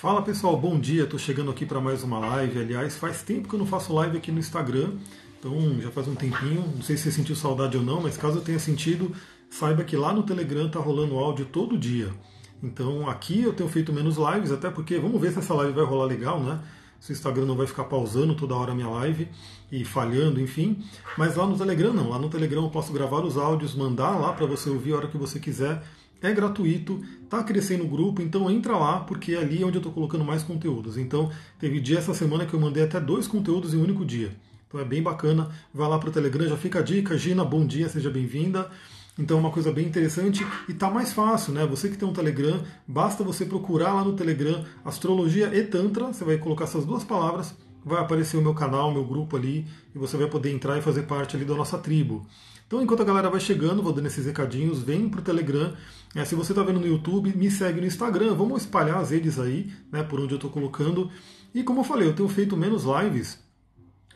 Fala 0.00 0.20
pessoal, 0.20 0.56
bom 0.56 0.78
dia. 0.78 1.04
Estou 1.04 1.18
chegando 1.18 1.52
aqui 1.52 1.64
para 1.64 1.80
mais 1.80 2.02
uma 2.02 2.18
live. 2.18 2.58
Aliás, 2.58 2.96
faz 2.96 3.22
tempo 3.22 3.48
que 3.48 3.54
eu 3.54 3.58
não 3.58 3.64
faço 3.64 3.94
live 3.94 4.18
aqui 4.18 4.32
no 4.32 4.40
Instagram, 4.40 4.90
então 5.38 5.80
já 5.80 5.90
faz 5.90 6.08
um 6.08 6.16
tempinho. 6.16 6.62
Não 6.74 6.82
sei 6.82 6.96
se 6.96 7.04
você 7.04 7.12
sentiu 7.12 7.36
saudade 7.36 7.76
ou 7.76 7.82
não, 7.82 8.02
mas 8.02 8.16
caso 8.16 8.40
tenha 8.40 8.58
sentido, 8.58 9.12
saiba 9.48 9.84
que 9.84 9.96
lá 9.96 10.12
no 10.12 10.24
Telegram 10.24 10.68
tá 10.68 10.80
rolando 10.80 11.16
áudio 11.16 11.46
todo 11.46 11.78
dia. 11.78 12.12
Então 12.60 13.08
aqui 13.08 13.42
eu 13.42 13.52
tenho 13.52 13.68
feito 13.68 13.92
menos 13.92 14.16
lives, 14.16 14.50
até 14.50 14.68
porque 14.68 14.98
vamos 14.98 15.18
ver 15.20 15.32
se 15.32 15.38
essa 15.38 15.54
live 15.54 15.72
vai 15.72 15.84
rolar 15.84 16.06
legal, 16.06 16.40
né? 16.40 16.60
Se 16.98 17.12
o 17.12 17.14
Instagram 17.14 17.46
não 17.46 17.56
vai 17.56 17.66
ficar 17.66 17.84
pausando 17.84 18.34
toda 18.34 18.54
hora 18.56 18.72
a 18.72 18.74
minha 18.74 18.88
live 18.88 19.28
e 19.70 19.84
falhando, 19.84 20.40
enfim. 20.40 20.84
Mas 21.16 21.36
lá 21.36 21.46
no 21.46 21.56
Telegram 21.56 21.94
não. 21.94 22.10
Lá 22.10 22.18
no 22.18 22.28
Telegram 22.28 22.64
eu 22.64 22.70
posso 22.70 22.92
gravar 22.92 23.20
os 23.20 23.38
áudios, 23.38 23.74
mandar 23.74 24.18
lá 24.18 24.32
para 24.32 24.44
você 24.44 24.68
ouvir 24.68 24.92
a 24.92 24.96
hora 24.96 25.08
que 25.08 25.16
você 25.16 25.38
quiser 25.38 25.82
é 26.28 26.32
gratuito, 26.32 27.02
está 27.22 27.42
crescendo 27.42 27.84
o 27.84 27.88
grupo, 27.88 28.22
então 28.22 28.50
entra 28.50 28.76
lá, 28.76 29.00
porque 29.00 29.32
é 29.32 29.38
ali 29.38 29.64
onde 29.64 29.76
eu 29.76 29.80
estou 29.80 29.92
colocando 29.92 30.24
mais 30.24 30.42
conteúdos. 30.42 30.96
Então, 30.96 31.30
teve 31.58 31.80
dia 31.80 31.98
essa 31.98 32.14
semana 32.14 32.46
que 32.46 32.54
eu 32.54 32.60
mandei 32.60 32.82
até 32.82 33.00
dois 33.00 33.26
conteúdos 33.26 33.74
em 33.74 33.78
um 33.78 33.82
único 33.82 34.04
dia. 34.04 34.32
Então 34.74 34.82
é 34.82 34.84
bem 34.84 35.00
bacana. 35.00 35.50
Vai 35.72 35.88
lá 35.88 35.98
para 36.00 36.08
o 36.08 36.12
Telegram, 36.12 36.48
já 36.48 36.56
fica 36.56 36.80
a 36.80 36.82
dica. 36.82 37.16
Gina, 37.16 37.44
bom 37.44 37.64
dia, 37.64 37.88
seja 37.88 38.10
bem-vinda. 38.10 38.68
Então 39.16 39.36
é 39.36 39.40
uma 39.40 39.52
coisa 39.52 39.70
bem 39.70 39.86
interessante 39.86 40.44
e 40.68 40.74
tá 40.74 40.90
mais 40.90 41.12
fácil, 41.12 41.52
né? 41.52 41.64
Você 41.66 41.88
que 41.88 41.96
tem 41.96 42.08
um 42.08 42.12
Telegram, 42.12 42.60
basta 42.84 43.22
você 43.22 43.46
procurar 43.46 43.92
lá 43.92 44.04
no 44.04 44.14
Telegram 44.14 44.64
Astrologia 44.84 45.48
e 45.54 45.62
Tantra, 45.62 46.06
você 46.06 46.24
vai 46.24 46.38
colocar 46.38 46.64
essas 46.64 46.84
duas 46.84 47.04
palavras, 47.04 47.54
vai 47.84 48.00
aparecer 48.00 48.36
o 48.36 48.42
meu 48.42 48.52
canal, 48.52 48.90
o 48.90 48.92
meu 48.92 49.04
grupo 49.04 49.36
ali, 49.36 49.64
e 49.94 49.98
você 49.98 50.16
vai 50.16 50.26
poder 50.26 50.50
entrar 50.50 50.76
e 50.76 50.82
fazer 50.82 51.02
parte 51.02 51.36
ali 51.36 51.44
da 51.44 51.54
nossa 51.54 51.78
tribo. 51.78 52.26
Então, 52.74 52.82
enquanto 52.82 53.02
a 53.02 53.04
galera 53.04 53.30
vai 53.30 53.38
chegando, 53.38 53.84
vou 53.84 53.92
dando 53.92 54.06
esses 54.06 54.26
recadinhos, 54.26 54.82
vem 54.82 55.08
pro 55.08 55.22
Telegram. 55.22 55.72
É, 56.12 56.24
se 56.24 56.34
você 56.34 56.50
está 56.50 56.60
vendo 56.60 56.80
no 56.80 56.88
YouTube, 56.88 57.32
me 57.36 57.48
segue 57.48 57.80
no 57.80 57.86
Instagram. 57.86 58.34
Vamos 58.34 58.62
espalhar 58.62 58.96
as 58.96 59.10
redes 59.10 59.38
aí, 59.38 59.72
né, 59.92 60.02
por 60.02 60.18
onde 60.18 60.34
eu 60.34 60.38
estou 60.38 60.50
colocando. 60.50 61.08
E 61.54 61.62
como 61.62 61.80
eu 61.80 61.84
falei, 61.84 62.08
eu 62.08 62.12
tenho 62.12 62.28
feito 62.28 62.56
menos 62.56 62.82
lives, 62.82 63.38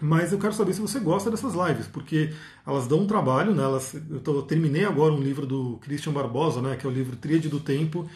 mas 0.00 0.32
eu 0.32 0.40
quero 0.40 0.52
saber 0.52 0.72
se 0.72 0.80
você 0.80 0.98
gosta 0.98 1.30
dessas 1.30 1.54
lives, 1.54 1.86
porque 1.86 2.32
elas 2.66 2.88
dão 2.88 3.02
um 3.02 3.06
trabalho, 3.06 3.54
né? 3.54 3.62
Elas, 3.62 3.94
eu, 3.94 4.18
tô, 4.18 4.34
eu 4.34 4.42
terminei 4.42 4.84
agora 4.84 5.14
um 5.14 5.20
livro 5.20 5.46
do 5.46 5.78
Christian 5.80 6.12
Barbosa, 6.12 6.60
né, 6.60 6.74
que 6.74 6.84
é 6.84 6.90
o 6.90 6.92
livro 6.92 7.14
Tríade 7.14 7.48
do 7.48 7.60
Tempo. 7.60 8.10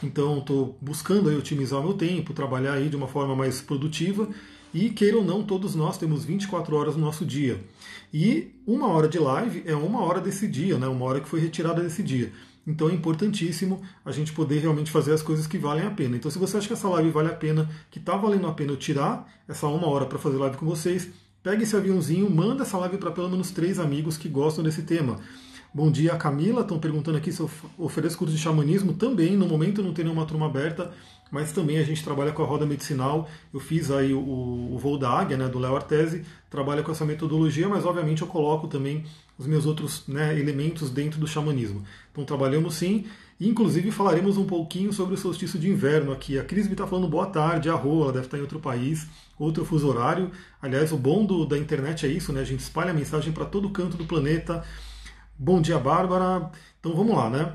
Então, 0.00 0.38
estou 0.38 0.78
buscando 0.80 1.28
aí 1.28 1.36
otimizar 1.36 1.80
o 1.80 1.82
meu 1.82 1.94
tempo, 1.94 2.32
trabalhar 2.32 2.74
aí 2.74 2.88
de 2.88 2.94
uma 2.94 3.08
forma 3.08 3.34
mais 3.34 3.60
produtiva. 3.60 4.28
E 4.78 4.90
queira 4.90 5.16
ou 5.16 5.24
não, 5.24 5.42
todos 5.42 5.74
nós 5.74 5.98
temos 5.98 6.24
24 6.24 6.76
horas 6.76 6.94
no 6.94 7.04
nosso 7.04 7.26
dia. 7.26 7.60
E 8.14 8.52
uma 8.64 8.86
hora 8.86 9.08
de 9.08 9.18
live 9.18 9.64
é 9.66 9.74
uma 9.74 10.04
hora 10.04 10.20
desse 10.20 10.46
dia, 10.46 10.78
né? 10.78 10.86
uma 10.86 11.04
hora 11.04 11.20
que 11.20 11.28
foi 11.28 11.40
retirada 11.40 11.82
desse 11.82 12.00
dia. 12.00 12.32
Então 12.64 12.88
é 12.88 12.92
importantíssimo 12.92 13.82
a 14.04 14.12
gente 14.12 14.32
poder 14.32 14.60
realmente 14.60 14.92
fazer 14.92 15.12
as 15.12 15.20
coisas 15.20 15.48
que 15.48 15.58
valem 15.58 15.84
a 15.84 15.90
pena. 15.90 16.16
Então, 16.16 16.30
se 16.30 16.38
você 16.38 16.58
acha 16.58 16.68
que 16.68 16.74
essa 16.74 16.88
live 16.90 17.10
vale 17.10 17.26
a 17.26 17.34
pena, 17.34 17.68
que 17.90 17.98
está 17.98 18.16
valendo 18.16 18.46
a 18.46 18.52
pena 18.52 18.70
eu 18.70 18.76
tirar 18.76 19.28
essa 19.48 19.66
uma 19.66 19.88
hora 19.88 20.06
para 20.06 20.16
fazer 20.16 20.36
live 20.36 20.56
com 20.56 20.66
vocês, 20.66 21.08
pegue 21.42 21.64
esse 21.64 21.74
aviãozinho, 21.74 22.30
manda 22.30 22.62
essa 22.62 22.78
live 22.78 22.98
para 22.98 23.10
pelo 23.10 23.28
menos 23.28 23.50
três 23.50 23.80
amigos 23.80 24.16
que 24.16 24.28
gostam 24.28 24.62
desse 24.62 24.82
tema. 24.82 25.18
Bom 25.72 25.90
dia, 25.90 26.16
Camila. 26.16 26.62
Estão 26.62 26.78
perguntando 26.78 27.18
aqui 27.18 27.30
se 27.30 27.40
eu 27.40 27.50
ofereço 27.76 28.16
curso 28.16 28.34
de 28.34 28.40
xamanismo. 28.40 28.94
Também, 28.94 29.36
no 29.36 29.46
momento 29.46 29.82
não 29.82 29.92
tem 29.92 30.02
nenhuma 30.02 30.24
turma 30.24 30.46
aberta, 30.46 30.90
mas 31.30 31.52
também 31.52 31.76
a 31.76 31.84
gente 31.84 32.02
trabalha 32.02 32.32
com 32.32 32.42
a 32.42 32.46
roda 32.46 32.64
medicinal. 32.64 33.28
Eu 33.52 33.60
fiz 33.60 33.90
aí 33.90 34.14
o, 34.14 34.18
o 34.18 34.78
voo 34.78 34.98
da 34.98 35.10
águia, 35.10 35.36
né, 35.36 35.46
do 35.46 35.58
Léo 35.58 35.76
Artesi, 35.76 36.24
trabalha 36.48 36.82
com 36.82 36.90
essa 36.90 37.04
metodologia, 37.04 37.68
mas 37.68 37.84
obviamente 37.84 38.22
eu 38.22 38.28
coloco 38.28 38.66
também 38.66 39.04
os 39.36 39.46
meus 39.46 39.66
outros 39.66 40.04
né, 40.08 40.38
elementos 40.38 40.88
dentro 40.88 41.20
do 41.20 41.26
xamanismo. 41.26 41.84
Então 42.10 42.24
trabalhamos 42.24 42.74
sim, 42.74 43.04
e 43.38 43.46
inclusive 43.46 43.90
falaremos 43.90 44.38
um 44.38 44.46
pouquinho 44.46 44.90
sobre 44.90 45.14
o 45.14 45.18
solstício 45.18 45.58
de 45.58 45.68
inverno 45.68 46.12
aqui. 46.12 46.38
A 46.38 46.44
Cris 46.44 46.66
me 46.66 46.72
está 46.72 46.86
falando 46.86 47.06
boa 47.08 47.26
tarde, 47.26 47.68
a 47.68 47.74
Rô, 47.74 48.04
ela 48.04 48.12
deve 48.12 48.24
estar 48.24 48.38
em 48.38 48.40
outro 48.40 48.58
país, 48.58 49.06
outro 49.38 49.66
fuso 49.66 49.86
horário. 49.86 50.30
Aliás, 50.62 50.92
o 50.92 50.96
bom 50.96 51.26
do, 51.26 51.44
da 51.44 51.58
internet 51.58 52.06
é 52.06 52.08
isso, 52.08 52.32
né? 52.32 52.40
A 52.40 52.44
gente 52.44 52.60
espalha 52.60 52.90
a 52.90 52.94
mensagem 52.94 53.32
para 53.34 53.44
todo 53.44 53.68
canto 53.68 53.98
do 53.98 54.06
planeta. 54.06 54.64
Bom 55.40 55.60
dia, 55.62 55.78
Bárbara. 55.78 56.50
Então 56.80 56.96
vamos 56.96 57.14
lá, 57.14 57.30
né? 57.30 57.52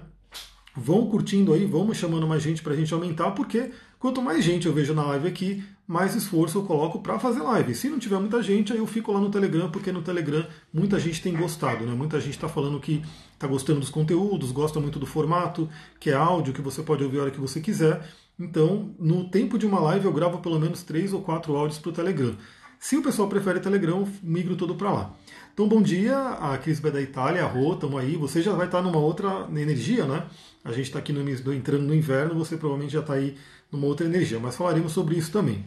Vão 0.73 1.05
curtindo 1.07 1.51
aí, 1.51 1.65
vamos 1.65 1.97
chamando 1.97 2.25
mais 2.25 2.41
gente 2.41 2.63
para 2.63 2.71
a 2.71 2.75
gente 2.77 2.93
aumentar, 2.93 3.31
porque 3.31 3.71
quanto 3.99 4.21
mais 4.21 4.41
gente 4.41 4.65
eu 4.65 4.73
vejo 4.73 4.93
na 4.93 5.03
live 5.03 5.27
aqui, 5.27 5.61
mais 5.85 6.15
esforço 6.15 6.59
eu 6.59 6.63
coloco 6.63 7.01
para 7.01 7.19
fazer 7.19 7.41
live. 7.41 7.75
Se 7.75 7.89
não 7.89 7.99
tiver 7.99 8.17
muita 8.19 8.41
gente, 8.41 8.71
aí 8.71 8.79
eu 8.79 8.87
fico 8.87 9.11
lá 9.11 9.19
no 9.19 9.29
Telegram, 9.29 9.69
porque 9.69 9.91
no 9.91 10.01
Telegram 10.01 10.47
muita 10.73 10.97
gente 10.97 11.21
tem 11.21 11.35
gostado, 11.35 11.85
né? 11.85 11.93
Muita 11.93 12.21
gente 12.21 12.35
está 12.35 12.47
falando 12.47 12.79
que 12.79 13.03
está 13.33 13.47
gostando 13.47 13.81
dos 13.81 13.89
conteúdos, 13.89 14.53
gosta 14.53 14.79
muito 14.79 14.97
do 14.97 15.05
formato, 15.05 15.69
que 15.99 16.09
é 16.09 16.13
áudio, 16.13 16.53
que 16.53 16.61
você 16.61 16.81
pode 16.81 17.03
ouvir 17.03 17.19
a 17.19 17.23
hora 17.23 17.31
que 17.31 17.41
você 17.41 17.59
quiser. 17.59 18.09
Então, 18.39 18.95
no 18.97 19.29
tempo 19.29 19.59
de 19.59 19.65
uma 19.65 19.81
live, 19.81 20.05
eu 20.05 20.13
gravo 20.13 20.37
pelo 20.37 20.57
menos 20.57 20.83
três 20.83 21.11
ou 21.11 21.21
quatro 21.21 21.53
áudios 21.57 21.79
para 21.79 21.89
o 21.89 21.93
Telegram. 21.93 22.33
Se 22.79 22.95
o 22.95 23.03
pessoal 23.03 23.27
prefere 23.27 23.59
Telegram, 23.59 23.99
eu 23.99 24.07
migro 24.23 24.55
todo 24.55 24.73
para 24.75 24.89
lá. 24.89 25.13
Então, 25.53 25.67
bom 25.67 25.83
dia, 25.83 26.17
a 26.17 26.57
Cris 26.57 26.79
da 26.79 26.99
Itália, 26.99 27.43
a 27.43 27.47
Rô, 27.47 27.75
estamos 27.75 27.99
aí. 28.01 28.15
Você 28.17 28.41
já 28.41 28.53
vai 28.53 28.65
estar 28.65 28.81
numa 28.81 28.97
outra 28.97 29.47
energia, 29.51 30.03
né? 30.03 30.25
A 30.63 30.71
gente 30.71 30.85
está 30.85 30.97
aqui 30.97 31.13
no, 31.13 31.21
entrando 31.53 31.83
no 31.83 31.93
inverno, 31.93 32.33
você 32.33 32.57
provavelmente 32.57 32.91
já 32.91 33.01
está 33.01 33.13
aí 33.13 33.37
numa 33.71 33.85
outra 33.85 34.03
energia, 34.03 34.39
mas 34.39 34.55
falaremos 34.55 34.91
sobre 34.93 35.15
isso 35.15 35.31
também. 35.31 35.63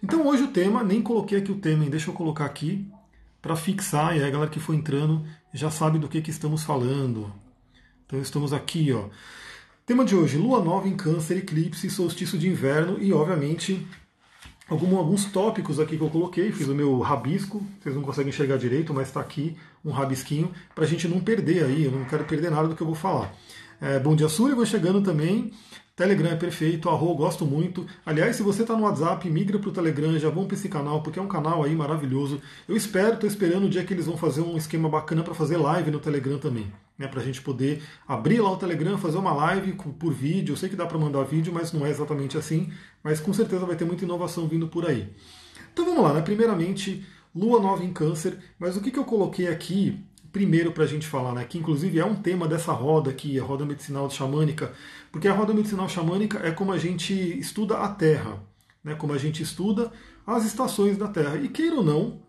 Então, 0.00 0.24
hoje 0.24 0.44
o 0.44 0.52
tema, 0.52 0.84
nem 0.84 1.02
coloquei 1.02 1.38
aqui 1.38 1.50
o 1.50 1.56
tema, 1.56 1.84
deixa 1.86 2.10
eu 2.10 2.14
colocar 2.14 2.44
aqui 2.44 2.88
para 3.42 3.56
fixar, 3.56 4.16
e 4.16 4.22
aí 4.22 4.28
a 4.28 4.30
galera 4.30 4.48
que 4.48 4.60
for 4.60 4.72
entrando 4.72 5.26
já 5.52 5.68
sabe 5.68 5.98
do 5.98 6.08
que, 6.08 6.22
que 6.22 6.30
estamos 6.30 6.62
falando. 6.62 7.32
Então, 8.06 8.20
estamos 8.20 8.52
aqui, 8.52 8.92
ó. 8.92 9.08
Tema 9.84 10.04
de 10.04 10.14
hoje: 10.14 10.38
Lua 10.38 10.62
nova 10.62 10.86
em 10.86 10.96
Câncer, 10.96 11.38
eclipse, 11.38 11.90
solstício 11.90 12.38
de 12.38 12.48
inverno 12.48 13.02
e, 13.02 13.12
obviamente, 13.12 13.84
alguns 14.68 15.26
tópicos 15.26 15.78
aqui 15.78 15.96
que 15.96 16.02
eu 16.02 16.10
coloquei, 16.10 16.50
fiz 16.50 16.66
o 16.68 16.74
meu 16.74 16.98
rabisco, 17.00 17.62
vocês 17.80 17.94
não 17.94 18.02
conseguem 18.02 18.30
enxergar 18.30 18.56
direito, 18.56 18.94
mas 18.94 19.08
está 19.08 19.20
aqui 19.20 19.56
um 19.84 19.90
rabisquinho, 19.90 20.50
para 20.74 20.84
a 20.84 20.86
gente 20.86 21.06
não 21.06 21.20
perder 21.20 21.64
aí, 21.64 21.84
eu 21.84 21.92
não 21.92 22.04
quero 22.06 22.24
perder 22.24 22.50
nada 22.50 22.68
do 22.68 22.74
que 22.74 22.82
eu 22.82 22.86
vou 22.86 22.96
falar. 22.96 23.34
É, 23.80 23.98
bom 23.98 24.16
dia, 24.16 24.28
Sullivan, 24.28 24.64
chegando 24.64 25.02
também. 25.02 25.52
Telegram 25.94 26.30
é 26.30 26.36
perfeito, 26.36 26.88
Arro, 26.88 27.14
gosto 27.14 27.44
muito. 27.44 27.86
Aliás, 28.04 28.34
se 28.34 28.42
você 28.42 28.62
está 28.62 28.74
no 28.74 28.82
WhatsApp, 28.82 29.28
migra 29.30 29.58
para 29.58 29.68
o 29.68 29.72
Telegram, 29.72 30.18
já 30.18 30.30
vão 30.30 30.46
para 30.46 30.56
esse 30.56 30.68
canal, 30.68 31.02
porque 31.02 31.18
é 31.18 31.22
um 31.22 31.28
canal 31.28 31.62
aí 31.62 31.74
maravilhoso. 31.74 32.40
Eu 32.66 32.76
espero, 32.76 33.14
estou 33.14 33.28
esperando 33.28 33.66
o 33.66 33.68
dia 33.68 33.84
que 33.84 33.92
eles 33.92 34.06
vão 34.06 34.16
fazer 34.16 34.40
um 34.40 34.56
esquema 34.56 34.88
bacana 34.88 35.22
para 35.22 35.34
fazer 35.34 35.56
live 35.56 35.90
no 35.90 36.00
Telegram 36.00 36.38
também. 36.38 36.66
Né, 36.96 37.08
para 37.08 37.20
a 37.20 37.24
gente 37.24 37.42
poder 37.42 37.82
abrir 38.06 38.40
lá 38.40 38.52
o 38.52 38.56
Telegram, 38.56 38.96
fazer 38.96 39.18
uma 39.18 39.32
live 39.32 39.72
por 39.98 40.12
vídeo. 40.12 40.52
Eu 40.52 40.56
sei 40.56 40.68
que 40.68 40.76
dá 40.76 40.86
para 40.86 40.96
mandar 40.96 41.24
vídeo, 41.24 41.52
mas 41.52 41.72
não 41.72 41.84
é 41.84 41.90
exatamente 41.90 42.38
assim. 42.38 42.72
Mas 43.02 43.18
com 43.18 43.32
certeza 43.32 43.66
vai 43.66 43.74
ter 43.74 43.84
muita 43.84 44.04
inovação 44.04 44.46
vindo 44.46 44.68
por 44.68 44.88
aí. 44.88 45.12
Então 45.72 45.84
vamos 45.84 46.04
lá, 46.04 46.12
né? 46.12 46.22
Primeiramente, 46.22 47.04
Lua 47.34 47.60
Nova 47.60 47.82
em 47.82 47.92
Câncer. 47.92 48.38
Mas 48.58 48.76
o 48.76 48.80
que, 48.80 48.92
que 48.92 48.98
eu 48.98 49.04
coloquei 49.04 49.48
aqui 49.48 50.06
primeiro 50.34 50.72
para 50.72 50.82
a 50.82 50.86
gente 50.86 51.06
falar, 51.06 51.32
né, 51.32 51.44
que 51.44 51.56
inclusive 51.56 52.00
é 52.00 52.04
um 52.04 52.16
tema 52.16 52.48
dessa 52.48 52.72
roda 52.72 53.08
aqui, 53.08 53.38
a 53.38 53.44
roda 53.44 53.64
medicinal 53.64 54.10
xamânica, 54.10 54.72
porque 55.12 55.28
a 55.28 55.32
roda 55.32 55.54
medicinal 55.54 55.88
xamânica 55.88 56.40
é 56.44 56.50
como 56.50 56.72
a 56.72 56.76
gente 56.76 57.14
estuda 57.38 57.78
a 57.78 57.88
Terra, 57.88 58.42
né, 58.82 58.96
como 58.96 59.12
a 59.12 59.18
gente 59.18 59.44
estuda 59.44 59.92
as 60.26 60.44
estações 60.44 60.98
da 60.98 61.06
Terra. 61.06 61.36
E 61.36 61.48
queira 61.48 61.76
ou 61.76 61.84
não, 61.84 62.20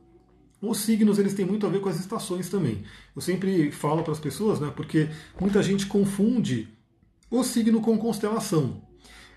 os 0.69 0.79
signos 0.79 1.19
eles 1.19 1.33
têm 1.33 1.45
muito 1.45 1.65
a 1.65 1.69
ver 1.69 1.81
com 1.81 1.89
as 1.89 1.99
estações 1.99 2.49
também. 2.49 2.83
Eu 3.15 3.21
sempre 3.21 3.71
falo 3.71 4.03
para 4.03 4.13
as 4.13 4.19
pessoas, 4.19 4.59
né, 4.59 4.71
porque 4.75 5.09
muita 5.39 5.61
gente 5.61 5.85
confunde 5.85 6.67
o 7.29 7.43
signo 7.43 7.81
com 7.81 7.97
constelação. 7.97 8.81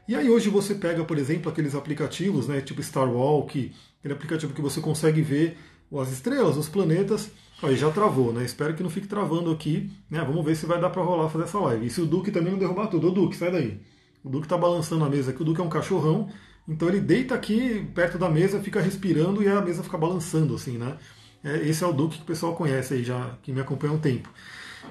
E 0.06 0.14
aí 0.14 0.28
hoje 0.30 0.48
você 0.48 0.74
pega, 0.74 1.04
por 1.04 1.18
exemplo, 1.18 1.50
aqueles 1.50 1.74
aplicativos, 1.74 2.48
né, 2.48 2.60
tipo 2.60 2.82
Star 2.82 3.10
Walk, 3.10 3.72
aquele 3.98 4.14
aplicativo 4.14 4.54
que 4.54 4.62
você 4.62 4.80
consegue 4.80 5.22
ver 5.22 5.56
as 5.92 6.10
estrelas, 6.12 6.56
os 6.56 6.68
planetas, 6.68 7.30
Aí 7.60 7.76
já 7.76 7.90
travou, 7.90 8.32
né? 8.32 8.44
Espero 8.44 8.72
que 8.74 8.82
não 8.84 8.90
fique 8.90 9.08
travando 9.08 9.50
aqui, 9.50 9.90
né? 10.08 10.22
Vamos 10.24 10.44
ver 10.44 10.54
se 10.54 10.64
vai 10.64 10.80
dar 10.80 10.90
para 10.90 11.02
rolar 11.02 11.28
fazer 11.28 11.44
essa 11.44 11.58
live. 11.58 11.86
E 11.86 11.90
se 11.90 12.00
o 12.00 12.06
Duque 12.06 12.30
também 12.30 12.52
não 12.52 12.58
derrubar 12.58 12.86
tudo. 12.86 13.08
Ô 13.08 13.10
Duque, 13.10 13.36
sai 13.36 13.50
daí. 13.50 13.80
O 14.22 14.28
Duque 14.28 14.46
tá 14.46 14.56
balançando 14.56 15.04
a 15.04 15.08
mesa 15.08 15.32
aqui. 15.32 15.42
O 15.42 15.44
Duque 15.44 15.60
é 15.60 15.64
um 15.64 15.68
cachorrão, 15.68 16.28
então 16.68 16.88
ele 16.88 17.00
deita 17.00 17.34
aqui 17.34 17.84
perto 17.94 18.16
da 18.16 18.28
mesa, 18.28 18.60
fica 18.60 18.80
respirando 18.80 19.42
e 19.42 19.48
a 19.48 19.60
mesa 19.60 19.82
fica 19.82 19.98
balançando, 19.98 20.54
assim, 20.54 20.78
né? 20.78 20.98
É, 21.42 21.56
esse 21.68 21.84
é 21.84 21.86
o 21.86 21.92
Duque 21.92 22.16
que 22.16 22.22
o 22.22 22.26
pessoal 22.26 22.54
conhece 22.54 22.94
aí, 22.94 23.04
já 23.04 23.36
que 23.42 23.52
me 23.52 23.60
acompanha 23.60 23.92
há 23.92 23.96
um 23.96 24.00
tempo. 24.00 24.28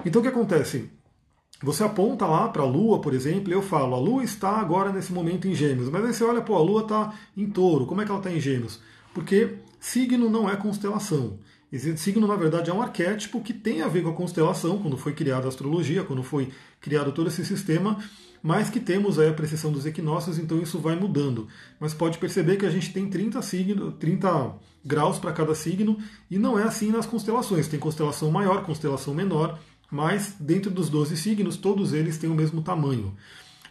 Então 0.04 0.20
o 0.20 0.22
que 0.22 0.28
acontece? 0.28 0.90
Você 1.62 1.82
aponta 1.82 2.24
lá 2.24 2.48
para 2.48 2.62
a 2.62 2.66
Lua, 2.66 3.00
por 3.00 3.12
exemplo, 3.12 3.50
e 3.50 3.52
eu 3.52 3.62
falo, 3.62 3.94
a 3.94 3.98
Lua 3.98 4.22
está 4.22 4.50
agora 4.58 4.92
nesse 4.92 5.12
momento 5.12 5.48
em 5.48 5.54
Gêmeos. 5.54 5.90
Mas 5.90 6.04
aí 6.04 6.14
você 6.14 6.22
olha, 6.22 6.40
pô, 6.40 6.54
a 6.54 6.62
Lua 6.62 6.82
está 6.82 7.12
em 7.36 7.50
Touro. 7.50 7.84
Como 7.84 8.00
é 8.00 8.04
que 8.04 8.10
ela 8.10 8.20
está 8.20 8.30
em 8.30 8.40
Gêmeos? 8.40 8.80
Porque 9.12 9.56
signo 9.80 10.30
não 10.30 10.48
é 10.48 10.56
constelação. 10.56 11.38
Signo, 11.96 12.26
na 12.26 12.36
verdade, 12.36 12.70
é 12.70 12.72
um 12.72 12.80
arquétipo 12.80 13.42
que 13.42 13.52
tem 13.52 13.82
a 13.82 13.88
ver 13.88 14.02
com 14.02 14.10
a 14.10 14.14
constelação, 14.14 14.78
quando 14.78 14.96
foi 14.96 15.12
criada 15.12 15.46
a 15.46 15.48
astrologia, 15.48 16.04
quando 16.04 16.22
foi 16.22 16.50
criado 16.80 17.12
todo 17.12 17.28
esse 17.28 17.44
sistema, 17.44 17.98
mas 18.42 18.70
que 18.70 18.80
temos 18.80 19.18
aí 19.18 19.28
a 19.28 19.34
precessão 19.34 19.72
dos 19.72 19.86
equinócios, 19.86 20.38
então 20.38 20.60
isso 20.60 20.78
vai 20.78 20.96
mudando. 20.96 21.48
Mas 21.78 21.94
pode 21.94 22.18
perceber 22.18 22.56
que 22.56 22.66
a 22.66 22.70
gente 22.70 22.92
tem 22.92 23.08
30, 23.08 23.40
signo, 23.42 23.92
30 23.92 24.54
graus 24.84 25.18
para 25.18 25.32
cada 25.32 25.54
signo, 25.54 25.98
e 26.30 26.38
não 26.38 26.58
é 26.58 26.62
assim 26.62 26.90
nas 26.90 27.06
constelações. 27.06 27.68
Tem 27.68 27.78
constelação 27.78 28.30
maior, 28.30 28.64
constelação 28.64 29.14
menor, 29.14 29.58
mas 29.90 30.34
dentro 30.38 30.70
dos 30.70 30.88
12 30.88 31.16
signos, 31.16 31.56
todos 31.56 31.92
eles 31.92 32.18
têm 32.18 32.30
o 32.30 32.34
mesmo 32.34 32.62
tamanho. 32.62 33.14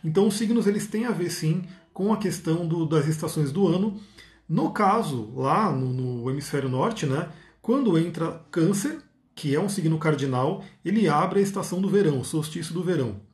Então 0.03 0.27
os 0.27 0.35
signos 0.35 0.67
eles 0.67 0.87
têm 0.87 1.05
a 1.05 1.11
ver 1.11 1.29
sim 1.29 1.63
com 1.93 2.13
a 2.13 2.17
questão 2.17 2.67
do, 2.67 2.85
das 2.85 3.07
estações 3.07 3.51
do 3.51 3.67
ano. 3.67 3.99
No 4.47 4.71
caso, 4.71 5.31
lá 5.35 5.71
no, 5.71 5.91
no 5.91 6.29
hemisfério 6.29 6.69
norte, 6.69 7.05
né, 7.05 7.29
quando 7.61 7.97
entra 7.97 8.41
Câncer, 8.51 8.99
que 9.35 9.53
é 9.53 9.59
um 9.59 9.69
signo 9.69 9.97
cardinal, 9.97 10.63
ele 10.83 11.07
abre 11.07 11.39
a 11.39 11.43
estação 11.43 11.81
do 11.81 11.89
verão, 11.89 12.19
o 12.19 12.25
solstício 12.25 12.73
do 12.73 12.83
verão. 12.83 13.26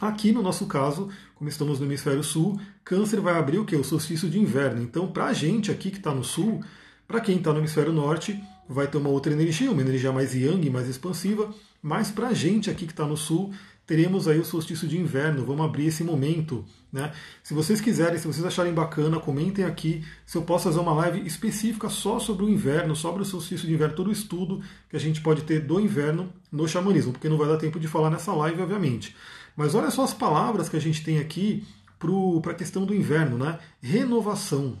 Aqui 0.00 0.30
no 0.30 0.42
nosso 0.42 0.66
caso, 0.66 1.08
como 1.34 1.50
estamos 1.50 1.80
no 1.80 1.86
hemisfério 1.86 2.22
sul, 2.22 2.60
Câncer 2.84 3.20
vai 3.20 3.34
abrir 3.34 3.58
o 3.58 3.64
que? 3.64 3.74
O 3.74 3.82
solstício 3.82 4.30
de 4.30 4.38
inverno. 4.38 4.80
Então, 4.80 5.08
para 5.08 5.26
a 5.26 5.32
gente 5.32 5.70
aqui 5.72 5.90
que 5.90 5.98
está 5.98 6.14
no 6.14 6.22
sul, 6.22 6.62
para 7.06 7.20
quem 7.20 7.38
está 7.38 7.52
no 7.52 7.58
hemisfério 7.58 7.92
norte, 7.92 8.40
vai 8.68 8.86
ter 8.86 8.98
uma 8.98 9.08
outra 9.08 9.32
energia, 9.32 9.70
uma 9.70 9.82
energia 9.82 10.12
mais 10.12 10.34
yang, 10.34 10.70
mais 10.70 10.88
expansiva. 10.88 11.52
Mas 11.82 12.10
para 12.10 12.28
a 12.28 12.34
gente 12.34 12.70
aqui 12.70 12.86
que 12.86 12.92
está 12.92 13.06
no 13.06 13.16
sul, 13.16 13.52
teremos 13.86 14.28
aí 14.28 14.38
o 14.38 14.44
solstício 14.44 14.86
de 14.86 14.98
inverno. 14.98 15.44
Vamos 15.44 15.64
abrir 15.64 15.86
esse 15.86 16.04
momento. 16.04 16.64
Né? 16.92 17.10
Se 17.42 17.54
vocês 17.54 17.80
quiserem, 17.80 18.18
se 18.18 18.26
vocês 18.26 18.44
acharem 18.44 18.72
bacana, 18.72 19.18
comentem 19.18 19.64
aqui 19.64 20.04
se 20.24 20.36
eu 20.36 20.42
posso 20.42 20.64
fazer 20.64 20.78
uma 20.78 20.92
live 20.92 21.26
específica 21.26 21.88
só 21.88 22.20
sobre 22.20 22.44
o 22.44 22.48
inverno, 22.48 22.94
sobre 22.94 23.22
o 23.22 23.24
solstício 23.24 23.66
de 23.66 23.74
inverno, 23.74 23.96
todo 23.96 24.08
o 24.08 24.12
estudo 24.12 24.60
que 24.88 24.96
a 24.96 25.00
gente 25.00 25.20
pode 25.22 25.42
ter 25.42 25.60
do 25.60 25.80
inverno 25.80 26.32
no 26.52 26.68
xamanismo, 26.68 27.12
porque 27.12 27.28
não 27.28 27.38
vai 27.38 27.48
dar 27.48 27.56
tempo 27.56 27.80
de 27.80 27.88
falar 27.88 28.10
nessa 28.10 28.32
live, 28.32 28.62
obviamente. 28.62 29.16
Mas 29.58 29.74
olha 29.74 29.90
só 29.90 30.04
as 30.04 30.14
palavras 30.14 30.68
que 30.68 30.76
a 30.76 30.80
gente 30.80 31.02
tem 31.02 31.18
aqui 31.18 31.66
para 31.98 32.52
a 32.52 32.54
questão 32.54 32.86
do 32.86 32.94
inverno, 32.94 33.36
né? 33.36 33.58
Renovação. 33.82 34.78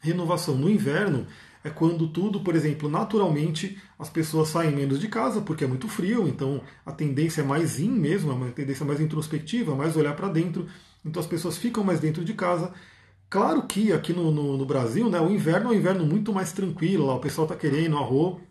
Renovação. 0.00 0.54
No 0.54 0.68
inverno, 0.68 1.26
é 1.64 1.70
quando 1.70 2.06
tudo, 2.06 2.40
por 2.40 2.54
exemplo, 2.54 2.90
naturalmente 2.90 3.78
as 3.98 4.10
pessoas 4.10 4.50
saem 4.50 4.70
menos 4.70 5.00
de 5.00 5.08
casa 5.08 5.40
porque 5.40 5.64
é 5.64 5.66
muito 5.66 5.88
frio, 5.88 6.28
então 6.28 6.60
a 6.84 6.92
tendência 6.92 7.40
é 7.40 7.44
mais 7.44 7.80
in 7.80 7.88
mesmo, 7.88 8.30
é 8.30 8.34
uma 8.34 8.50
tendência 8.50 8.84
mais 8.84 9.00
introspectiva, 9.00 9.74
mais 9.74 9.96
olhar 9.96 10.14
para 10.14 10.28
dentro, 10.28 10.66
então 11.02 11.20
as 11.20 11.26
pessoas 11.26 11.56
ficam 11.56 11.82
mais 11.82 11.98
dentro 11.98 12.22
de 12.22 12.34
casa. 12.34 12.74
Claro 13.30 13.62
que 13.62 13.94
aqui 13.94 14.12
no, 14.12 14.30
no, 14.30 14.58
no 14.58 14.66
Brasil, 14.66 15.08
né, 15.08 15.18
o 15.22 15.30
inverno 15.30 15.70
é 15.70 15.72
um 15.72 15.78
inverno 15.78 16.04
muito 16.04 16.34
mais 16.34 16.52
tranquilo, 16.52 17.06
lá 17.06 17.14
o 17.14 17.20
pessoal 17.20 17.46
está 17.46 17.56
querendo 17.56 17.96
arroz, 17.96 18.42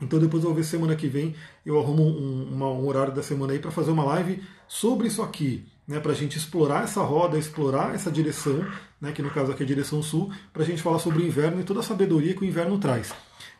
então 0.00 0.18
depois 0.18 0.42
eu 0.42 0.50
vou 0.50 0.56
ver 0.56 0.64
semana 0.64 0.96
que 0.96 1.06
vem, 1.06 1.34
eu 1.64 1.78
arrumo 1.78 2.02
um, 2.02 2.54
um 2.54 2.86
horário 2.86 3.14
da 3.14 3.22
semana 3.22 3.52
aí 3.52 3.58
para 3.58 3.70
fazer 3.70 3.90
uma 3.90 4.04
live 4.04 4.42
sobre 4.66 5.08
isso 5.08 5.22
aqui, 5.22 5.64
né, 5.86 5.98
para 6.00 6.12
a 6.12 6.14
gente 6.14 6.38
explorar 6.38 6.84
essa 6.84 7.02
roda, 7.02 7.38
explorar 7.38 7.94
essa 7.94 8.10
direção, 8.10 8.64
né, 9.00 9.12
que 9.12 9.22
no 9.22 9.30
caso 9.30 9.52
aqui 9.52 9.62
é 9.62 9.64
a 9.64 9.68
direção 9.68 10.02
sul, 10.02 10.30
para 10.52 10.62
a 10.62 10.66
gente 10.66 10.82
falar 10.82 10.98
sobre 10.98 11.22
o 11.22 11.26
inverno 11.26 11.60
e 11.60 11.64
toda 11.64 11.80
a 11.80 11.82
sabedoria 11.82 12.34
que 12.34 12.42
o 12.42 12.46
inverno 12.46 12.78
traz. 12.78 13.12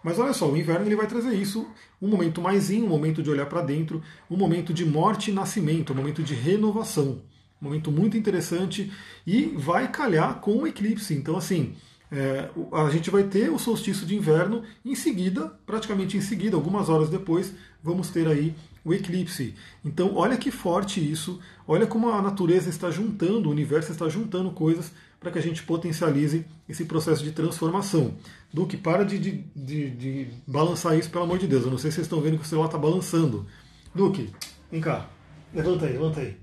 Mas 0.03 0.19
olha 0.19 0.33
só, 0.33 0.49
o 0.49 0.57
inverno 0.57 0.87
ele 0.87 0.97
vai 0.97 1.07
trazer 1.07 1.35
isso, 1.35 1.67
um 2.01 2.09
momento 2.09 2.41
mais 2.41 2.71
in, 2.71 2.83
um 2.83 2.89
momento 2.89 3.23
de 3.23 3.31
olhar 3.31 3.47
para 3.47 3.61
dentro, 3.61 4.03
um 4.31 4.37
momento 4.37 4.73
de 4.73 4.85
morte 4.87 5.31
e 5.31 5.35
nascimento, 5.35 5.93
um 5.93 5.97
momento 5.97 6.23
de 6.23 6.35
renovação. 6.35 7.23
Um 7.61 7.67
momento 7.67 7.93
muito 7.93 8.17
interessante 8.17 8.91
e 9.27 9.53
vai 9.55 9.89
calhar 9.89 10.41
com 10.41 10.63
o 10.63 10.67
eclipse. 10.67 11.13
Então, 11.13 11.37
assim, 11.37 11.75
é, 12.13 12.49
a 12.73 12.91
gente 12.91 13.11
vai 13.11 13.23
ter 13.25 13.51
o 13.51 13.59
solstício 13.59 14.05
de 14.05 14.17
inverno, 14.17 14.63
em 14.85 14.95
seguida, 14.95 15.53
praticamente 15.65 16.17
em 16.17 16.21
seguida, 16.21 16.57
algumas 16.57 16.89
horas 16.89 17.09
depois, 17.09 17.55
vamos 17.83 18.11
ter 18.11 18.27
aí 18.27 18.55
o 18.85 18.93
eclipse. 18.93 19.55
Então, 19.85 20.17
olha 20.17 20.37
que 20.37 20.51
forte 20.51 21.01
isso, 21.01 21.39
olha 21.69 21.87
como 21.87 22.09
a 22.09 22.21
natureza 22.21 22.69
está 22.69 22.91
juntando, 22.91 23.49
o 23.49 23.53
universo 23.53 23.93
está 23.93 24.09
juntando 24.09 24.51
coisas 24.51 24.93
para 25.21 25.31
que 25.31 25.39
a 25.39 25.43
gente 25.43 25.63
potencialize 25.63 26.45
esse 26.69 26.85
processo 26.87 27.23
de 27.23 27.31
transformação. 27.31 28.15
Duque, 28.53 28.77
para 28.77 29.05
de, 29.05 29.19
de, 29.19 29.45
de, 29.55 29.91
de, 29.91 30.27
balançar 30.47 30.99
isso, 30.99 31.11
pelo 31.11 31.25
amor 31.25 31.39
de 31.39 31.47
Deus. 31.47 31.65
Eu 31.65 31.71
não 31.71 31.79
sei 31.79 31.91
se 31.91 31.97
vocês 31.97 32.07
estão 32.07 32.21
vendo 32.21 32.39
que 32.39 32.45
o 32.45 32.49
celular 32.49 32.67
está 32.67 32.79
balançando. 32.79 33.47
Duque, 33.95 34.31
vem 34.73 34.81
cá. 34.81 35.09
Levanta 35.55 35.85
aí, 35.85 35.93
levanta 35.93 36.21
aí. 36.21 36.37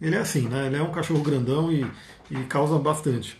Ele 0.00 0.14
é 0.14 0.18
assim, 0.18 0.48
né? 0.48 0.68
Ele 0.68 0.76
é 0.76 0.82
um 0.82 0.92
cachorro 0.92 1.22
grandão 1.22 1.72
e, 1.72 1.84
e 2.30 2.44
causa 2.44 2.78
bastante. 2.78 3.36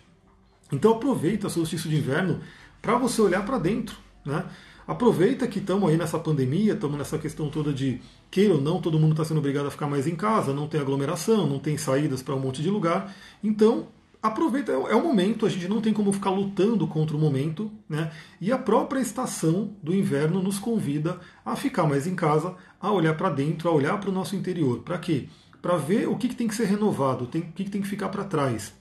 Então 0.72 0.92
aproveita 0.92 1.46
o 1.46 1.50
solstício 1.50 1.90
de 1.90 1.96
inverno 1.96 2.40
para 2.80 2.96
você 2.96 3.20
olhar 3.20 3.44
para 3.44 3.58
dentro, 3.58 3.96
né? 4.24 4.44
Aproveita 4.86 5.46
que 5.46 5.60
estamos 5.60 5.88
aí 5.88 5.96
nessa 5.96 6.18
pandemia, 6.18 6.72
estamos 6.72 6.98
nessa 6.98 7.16
questão 7.16 7.48
toda 7.48 7.72
de 7.72 8.00
queira 8.28 8.54
ou 8.54 8.60
não, 8.60 8.80
todo 8.80 8.98
mundo 8.98 9.12
está 9.12 9.24
sendo 9.24 9.38
obrigado 9.38 9.66
a 9.66 9.70
ficar 9.70 9.86
mais 9.86 10.06
em 10.06 10.16
casa, 10.16 10.52
não 10.52 10.66
tem 10.66 10.80
aglomeração, 10.80 11.46
não 11.46 11.60
tem 11.60 11.78
saídas 11.78 12.22
para 12.22 12.34
um 12.34 12.40
monte 12.40 12.60
de 12.60 12.68
lugar. 12.68 13.14
Então 13.42 13.86
aproveita, 14.22 14.72
é, 14.72 14.74
é 14.74 14.94
o 14.96 15.02
momento, 15.02 15.46
a 15.46 15.48
gente 15.48 15.68
não 15.68 15.80
tem 15.80 15.92
como 15.92 16.12
ficar 16.12 16.30
lutando 16.30 16.86
contra 16.86 17.16
o 17.16 17.20
momento, 17.20 17.70
né? 17.88 18.10
E 18.40 18.52
a 18.52 18.58
própria 18.58 19.00
estação 19.00 19.70
do 19.82 19.94
inverno 19.94 20.42
nos 20.42 20.58
convida 20.58 21.20
a 21.44 21.56
ficar 21.56 21.84
mais 21.84 22.06
em 22.06 22.14
casa, 22.14 22.54
a 22.80 22.90
olhar 22.90 23.16
para 23.16 23.30
dentro, 23.30 23.68
a 23.68 23.72
olhar 23.72 23.98
para 23.98 24.10
o 24.10 24.12
nosso 24.12 24.36
interior. 24.36 24.80
Para 24.80 24.98
quê? 24.98 25.28
Para 25.62 25.76
ver 25.76 26.08
o 26.08 26.16
que, 26.16 26.28
que, 26.28 26.36
tem 26.36 26.48
que 26.48 26.54
ser 26.54 26.64
renovado, 26.64 27.26
tem, 27.26 27.42
o 27.42 27.52
que, 27.52 27.64
que 27.64 27.70
tem 27.70 27.82
que 27.82 27.88
ficar 27.88 28.08
para 28.08 28.24
trás. 28.24 28.74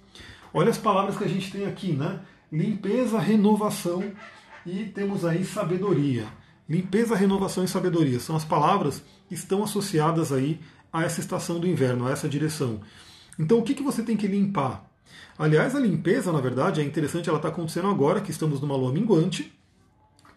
Olha 0.54 0.70
as 0.70 0.78
palavras 0.78 1.18
que 1.18 1.24
a 1.24 1.28
gente 1.28 1.52
tem 1.52 1.66
aqui, 1.66 1.94
né? 1.94 2.20
Limpeza, 2.52 3.20
renovação 3.20 4.04
e 4.66 4.86
temos 4.86 5.24
aí 5.26 5.46
sabedoria. 5.46 6.28
Limpeza, 6.68 7.16
renovação 7.16 7.64
e 7.64 7.68
sabedoria 7.68 8.20
são 8.20 8.36
as 8.36 8.46
palavras 8.46 9.04
que 9.28 9.36
estão 9.36 9.64
associadas 9.64 10.32
aí 10.32 10.60
a 10.92 11.04
essa 11.04 11.20
estação 11.20 11.60
do 11.60 11.68
inverno, 11.68 12.08
a 12.08 12.12
essa 12.12 12.28
direção. 12.28 12.82
Então, 13.38 13.60
o 13.60 13.64
que, 13.64 13.74
que 13.74 13.84
você 13.84 14.04
tem 14.04 14.18
que 14.18 14.28
limpar? 14.28 14.86
Aliás, 15.38 15.76
a 15.76 15.80
limpeza, 15.80 16.32
na 16.32 16.42
verdade, 16.42 16.82
é 16.82 16.84
interessante, 16.84 17.30
ela 17.30 17.38
está 17.38 17.50
acontecendo 17.50 17.88
agora 17.88 18.22
que 18.22 18.32
estamos 18.32 18.60
numa 18.60 18.76
lua 18.76 18.92
minguante. 18.92 19.54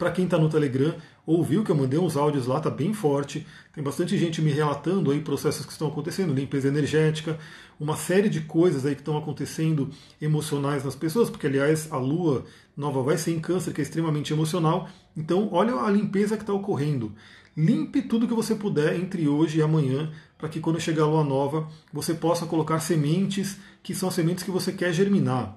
Para 0.02 0.10
quem 0.10 0.24
está 0.24 0.36
no 0.36 0.48
Telegram, 0.48 0.96
ouviu 1.24 1.62
que 1.62 1.70
eu 1.70 1.76
mandei 1.76 1.96
uns 1.96 2.16
áudios 2.16 2.48
lá, 2.48 2.58
está 2.58 2.68
bem 2.68 2.92
forte. 2.92 3.46
Tem 3.72 3.84
bastante 3.84 4.18
gente 4.18 4.42
me 4.42 4.50
relatando 4.50 5.12
aí 5.12 5.20
processos 5.20 5.64
que 5.64 5.70
estão 5.70 5.86
acontecendo, 5.86 6.34
limpeza 6.34 6.66
energética, 6.66 7.38
uma 7.78 7.94
série 7.94 8.28
de 8.28 8.40
coisas 8.40 8.84
aí 8.84 8.96
que 8.96 9.00
estão 9.00 9.16
acontecendo 9.16 9.90
emocionais 10.20 10.82
nas 10.82 10.96
pessoas, 10.96 11.30
porque 11.30 11.46
aliás 11.46 11.86
a 11.92 11.98
lua 11.98 12.44
nova 12.76 13.00
vai 13.00 13.16
ser 13.16 13.30
em 13.30 13.38
câncer, 13.38 13.72
que 13.72 13.80
é 13.80 13.84
extremamente 13.84 14.32
emocional. 14.32 14.88
Então, 15.16 15.48
olha 15.52 15.72
a 15.76 15.88
limpeza 15.88 16.36
que 16.36 16.42
está 16.42 16.52
ocorrendo. 16.52 17.12
Limpe 17.56 18.02
tudo 18.02 18.26
que 18.26 18.34
você 18.34 18.56
puder 18.56 18.96
entre 18.96 19.28
hoje 19.28 19.60
e 19.60 19.62
amanhã, 19.62 20.10
para 20.36 20.48
que 20.48 20.58
quando 20.58 20.80
chegar 20.80 21.04
a 21.04 21.06
lua 21.06 21.22
nova 21.22 21.68
você 21.92 22.12
possa 22.12 22.44
colocar 22.44 22.80
sementes 22.80 23.56
que 23.84 23.94
são 23.94 24.10
sementes 24.10 24.42
que 24.42 24.50
você 24.50 24.72
quer 24.72 24.92
germinar. 24.92 25.56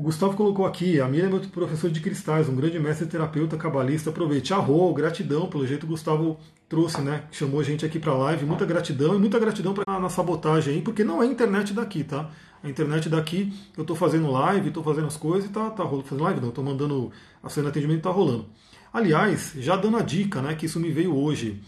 O 0.00 0.02
Gustavo 0.02 0.34
colocou 0.34 0.64
aqui, 0.64 0.98
a 0.98 1.06
Miriam 1.06 1.26
é 1.26 1.28
meu 1.28 1.40
professor 1.40 1.90
de 1.90 2.00
cristais, 2.00 2.48
um 2.48 2.56
grande 2.56 2.78
mestre 2.78 3.06
terapeuta 3.06 3.58
cabalista. 3.58 4.08
Aproveite. 4.08 4.54
Arro, 4.54 4.94
gratidão, 4.94 5.46
pelo 5.46 5.66
jeito 5.66 5.84
o 5.84 5.86
Gustavo 5.86 6.38
trouxe, 6.70 7.02
né? 7.02 7.24
Chamou 7.30 7.60
a 7.60 7.62
gente 7.62 7.84
aqui 7.84 7.98
para 7.98 8.14
live. 8.14 8.46
Muita 8.46 8.64
gratidão 8.64 9.14
e 9.14 9.18
muita 9.18 9.38
gratidão 9.38 9.74
pra, 9.74 10.00
na 10.00 10.08
sabotagem 10.08 10.76
aí, 10.76 10.80
porque 10.80 11.04
não 11.04 11.22
é 11.22 11.26
internet 11.26 11.74
daqui, 11.74 12.02
tá? 12.02 12.30
A 12.64 12.68
internet 12.70 13.10
daqui, 13.10 13.52
eu 13.76 13.82
estou 13.82 13.94
fazendo 13.94 14.30
live, 14.30 14.68
estou 14.68 14.82
fazendo 14.82 15.06
as 15.06 15.18
coisas 15.18 15.50
e 15.50 15.52
tá, 15.52 15.68
tá 15.68 15.84
rolando. 15.84 16.08
Fazendo 16.08 16.24
live 16.24 16.40
não, 16.40 16.48
estou 16.48 16.64
mandando 16.64 17.12
a 17.42 17.50
cena 17.50 17.64
de 17.64 17.72
atendimento 17.72 18.00
tá 18.00 18.10
rolando. 18.10 18.46
Aliás, 18.90 19.52
já 19.58 19.76
dando 19.76 19.98
a 19.98 20.02
dica, 20.02 20.40
né, 20.40 20.54
que 20.54 20.64
isso 20.64 20.80
me 20.80 20.90
veio 20.90 21.14
hoje. 21.14 21.60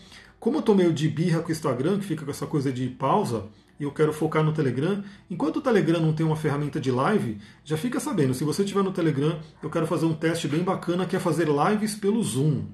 Como 0.43 0.57
eu 0.57 0.59
estou 0.59 0.75
meio 0.75 0.93
de 0.93 1.07
birra 1.07 1.41
com 1.41 1.51
o 1.51 1.53
Instagram, 1.53 2.01
que 2.01 2.05
fica 2.05 2.25
com 2.25 2.31
essa 2.33 2.49
coisa 2.49 2.73
de 2.73 2.89
pausa, 2.89 3.45
e 3.79 3.85
eu 3.85 3.93
quero 3.93 4.13
focar 4.13 4.43
no 4.43 4.53
Telegram, 4.53 5.01
enquanto 5.31 5.59
o 5.59 5.61
Telegram 5.61 6.01
não 6.01 6.13
tem 6.13 6.27
uma 6.27 6.35
ferramenta 6.35 6.81
de 6.81 6.91
live, 6.91 7.39
já 7.65 7.77
fica 7.77 8.01
sabendo, 8.01 8.35
se 8.35 8.43
você 8.43 8.63
estiver 8.63 8.83
no 8.83 8.91
Telegram, 8.91 9.39
eu 9.63 9.71
quero 9.71 9.87
fazer 9.87 10.05
um 10.05 10.13
teste 10.13 10.49
bem 10.49 10.65
bacana 10.65 11.07
que 11.07 11.15
é 11.15 11.21
fazer 11.21 11.47
lives 11.47 11.95
pelo 11.95 12.21
Zoom. 12.25 12.65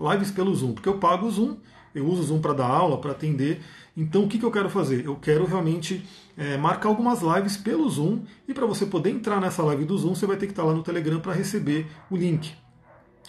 Lives 0.00 0.32
pelo 0.32 0.52
Zoom, 0.52 0.72
porque 0.72 0.88
eu 0.88 0.98
pago 0.98 1.26
o 1.26 1.30
Zoom, 1.30 1.58
eu 1.94 2.04
uso 2.08 2.22
o 2.22 2.24
Zoom 2.24 2.40
para 2.40 2.54
dar 2.54 2.66
aula, 2.66 3.00
para 3.00 3.12
atender. 3.12 3.60
Então 3.96 4.24
o 4.24 4.28
que, 4.28 4.36
que 4.36 4.44
eu 4.44 4.50
quero 4.50 4.68
fazer? 4.68 5.06
Eu 5.06 5.14
quero 5.14 5.44
realmente 5.44 6.04
é, 6.36 6.56
marcar 6.56 6.88
algumas 6.88 7.22
lives 7.22 7.56
pelo 7.56 7.88
Zoom 7.88 8.24
e 8.48 8.52
para 8.52 8.66
você 8.66 8.84
poder 8.84 9.10
entrar 9.10 9.40
nessa 9.40 9.62
live 9.62 9.84
do 9.84 9.96
Zoom, 9.96 10.16
você 10.16 10.26
vai 10.26 10.36
ter 10.36 10.46
que 10.46 10.52
estar 10.52 10.64
lá 10.64 10.74
no 10.74 10.82
Telegram 10.82 11.20
para 11.20 11.34
receber 11.34 11.86
o 12.10 12.16
link. 12.16 12.52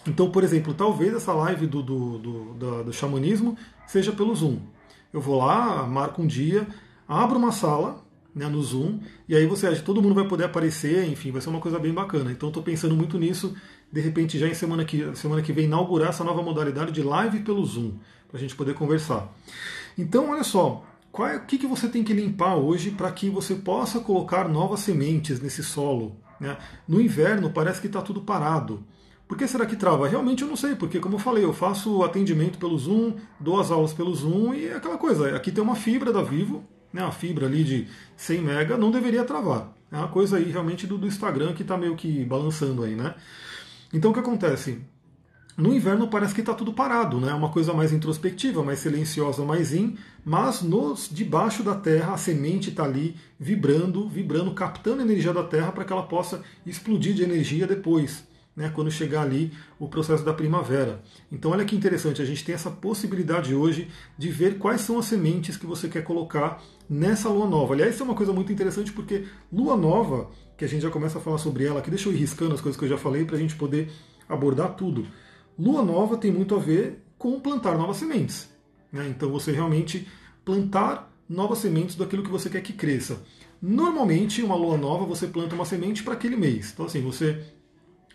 Então, 0.06 0.30
por 0.30 0.44
exemplo, 0.44 0.74
talvez 0.74 1.14
essa 1.14 1.32
live 1.32 1.66
do, 1.66 1.82
do, 1.82 2.18
do, 2.18 2.54
do, 2.54 2.84
do 2.84 2.92
xamanismo 2.92 3.56
seja 3.86 4.12
pelo 4.12 4.34
Zoom. 4.34 4.58
Eu 5.12 5.20
vou 5.20 5.38
lá, 5.38 5.86
marco 5.86 6.22
um 6.22 6.26
dia, 6.26 6.66
abro 7.06 7.38
uma 7.38 7.52
sala 7.52 8.04
né, 8.34 8.48
no 8.48 8.60
Zoom, 8.62 8.98
e 9.28 9.36
aí 9.36 9.46
você 9.46 9.74
todo 9.76 10.02
mundo 10.02 10.14
vai 10.14 10.26
poder 10.26 10.44
aparecer, 10.44 11.08
enfim, 11.08 11.30
vai 11.30 11.40
ser 11.40 11.50
uma 11.50 11.60
coisa 11.60 11.78
bem 11.78 11.92
bacana. 11.92 12.32
Então 12.32 12.48
estou 12.48 12.62
pensando 12.62 12.94
muito 12.94 13.18
nisso, 13.18 13.54
de 13.92 14.00
repente 14.00 14.38
já 14.38 14.48
em 14.48 14.54
semana 14.54 14.84
que, 14.84 15.14
semana 15.14 15.40
que 15.40 15.52
vem 15.52 15.66
inaugurar 15.66 16.08
essa 16.08 16.24
nova 16.24 16.42
modalidade 16.42 16.90
de 16.90 17.02
live 17.02 17.40
pelo 17.40 17.64
Zoom, 17.64 17.92
para 18.28 18.38
a 18.38 18.40
gente 18.40 18.56
poder 18.56 18.74
conversar. 18.74 19.32
Então, 19.96 20.30
olha 20.30 20.42
só, 20.42 20.84
qual 21.12 21.28
é, 21.28 21.36
o 21.36 21.40
que, 21.42 21.58
que 21.58 21.66
você 21.66 21.88
tem 21.88 22.02
que 22.02 22.12
limpar 22.12 22.56
hoje 22.56 22.90
para 22.90 23.12
que 23.12 23.30
você 23.30 23.54
possa 23.54 24.00
colocar 24.00 24.48
novas 24.48 24.80
sementes 24.80 25.40
nesse 25.40 25.62
solo? 25.62 26.16
Né? 26.40 26.56
No 26.88 27.00
inverno 27.00 27.50
parece 27.50 27.80
que 27.80 27.86
está 27.86 28.02
tudo 28.02 28.22
parado. 28.22 28.84
Por 29.26 29.38
que 29.38 29.46
será 29.48 29.64
que 29.64 29.76
trava? 29.76 30.06
Realmente 30.06 30.42
eu 30.42 30.48
não 30.48 30.56
sei, 30.56 30.74
porque 30.74 31.00
como 31.00 31.14
eu 31.16 31.18
falei, 31.18 31.44
eu 31.44 31.52
faço 31.52 32.02
atendimento 32.02 32.58
pelo 32.58 32.78
Zoom, 32.78 33.14
dou 33.40 33.58
as 33.58 33.70
aulas 33.70 33.92
pelo 33.92 34.14
Zoom 34.14 34.54
e 34.54 34.66
é 34.66 34.76
aquela 34.76 34.98
coisa, 34.98 35.34
aqui 35.34 35.50
tem 35.50 35.64
uma 35.64 35.74
fibra 35.74 36.12
da 36.12 36.22
Vivo, 36.22 36.64
né, 36.92 37.02
uma 37.02 37.12
fibra 37.12 37.46
ali 37.46 37.64
de 37.64 37.88
100 38.16 38.40
mega, 38.42 38.76
não 38.76 38.90
deveria 38.90 39.24
travar. 39.24 39.72
É 39.90 39.96
uma 39.96 40.08
coisa 40.08 40.36
aí 40.36 40.50
realmente 40.50 40.86
do, 40.86 40.98
do 40.98 41.06
Instagram 41.06 41.54
que 41.54 41.62
está 41.62 41.76
meio 41.76 41.96
que 41.96 42.24
balançando 42.24 42.82
aí, 42.82 42.94
né? 42.94 43.14
Então 43.92 44.10
o 44.10 44.14
que 44.14 44.20
acontece? 44.20 44.80
no 45.56 45.72
inverno 45.72 46.08
parece 46.08 46.34
que 46.34 46.40
está 46.40 46.52
tudo 46.52 46.72
parado, 46.72 47.20
né? 47.20 47.32
Uma 47.32 47.48
coisa 47.48 47.72
mais 47.72 47.92
introspectiva, 47.92 48.62
mais 48.62 48.80
silenciosa, 48.80 49.44
mais 49.44 49.72
in, 49.72 49.96
mas 50.24 50.62
nos 50.62 51.08
debaixo 51.10 51.62
da 51.62 51.74
Terra 51.74 52.14
a 52.14 52.16
semente 52.16 52.70
está 52.70 52.84
ali 52.84 53.16
vibrando, 53.38 54.08
vibrando, 54.08 54.52
captando 54.52 55.00
a 55.00 55.04
energia 55.04 55.32
da 55.32 55.44
Terra 55.44 55.70
para 55.70 55.84
que 55.84 55.92
ela 55.92 56.02
possa 56.02 56.42
explodir 56.66 57.14
de 57.14 57.22
energia 57.22 57.66
depois, 57.66 58.26
né? 58.56 58.70
Quando 58.74 58.90
chegar 58.90 59.22
ali 59.22 59.52
o 59.78 59.88
processo 59.88 60.24
da 60.24 60.32
primavera. 60.32 61.02
Então 61.30 61.50
olha 61.50 61.64
que 61.64 61.76
interessante, 61.76 62.22
a 62.22 62.24
gente 62.24 62.44
tem 62.44 62.54
essa 62.54 62.70
possibilidade 62.70 63.54
hoje 63.54 63.88
de 64.16 64.28
ver 64.30 64.58
quais 64.58 64.80
são 64.80 64.98
as 64.98 65.06
sementes 65.06 65.56
que 65.56 65.66
você 65.66 65.88
quer 65.88 66.02
colocar 66.02 66.62
nessa 66.88 67.28
lua 67.28 67.46
nova. 67.46 67.74
Aliás, 67.74 67.94
isso 67.94 68.02
é 68.02 68.06
uma 68.06 68.14
coisa 68.14 68.32
muito 68.32 68.52
interessante 68.52 68.92
porque 68.92 69.24
lua 69.52 69.76
nova, 69.76 70.30
que 70.56 70.64
a 70.64 70.68
gente 70.68 70.82
já 70.82 70.90
começa 70.90 71.18
a 71.18 71.20
falar 71.20 71.38
sobre 71.38 71.64
ela 71.64 71.80
aqui, 71.80 71.90
deixa 71.90 72.08
eu 72.08 72.12
ir 72.12 72.16
riscando 72.16 72.54
as 72.54 72.60
coisas 72.60 72.78
que 72.78 72.84
eu 72.84 72.90
já 72.90 72.98
falei 72.98 73.24
para 73.24 73.36
a 73.36 73.38
gente 73.38 73.56
poder 73.56 73.90
abordar 74.28 74.74
tudo. 74.74 75.06
Lua 75.58 75.82
nova 75.82 76.16
tem 76.16 76.30
muito 76.30 76.54
a 76.54 76.58
ver 76.58 77.02
com 77.18 77.40
plantar 77.40 77.76
novas 77.76 77.96
sementes. 77.96 78.48
Né? 78.92 79.08
Então 79.08 79.30
você 79.30 79.50
realmente 79.50 80.06
plantar 80.44 81.12
novas 81.28 81.58
sementes 81.58 81.96
daquilo 81.96 82.22
que 82.22 82.30
você 82.30 82.50
quer 82.50 82.60
que 82.60 82.72
cresça. 82.72 83.22
Normalmente, 83.60 84.42
uma 84.42 84.54
lua 84.54 84.76
nova, 84.76 85.06
você 85.06 85.26
planta 85.26 85.54
uma 85.54 85.64
semente 85.64 86.02
para 86.02 86.12
aquele 86.12 86.36
mês. 86.36 86.70
Então, 86.72 86.84
assim, 86.84 87.00
você 87.00 87.42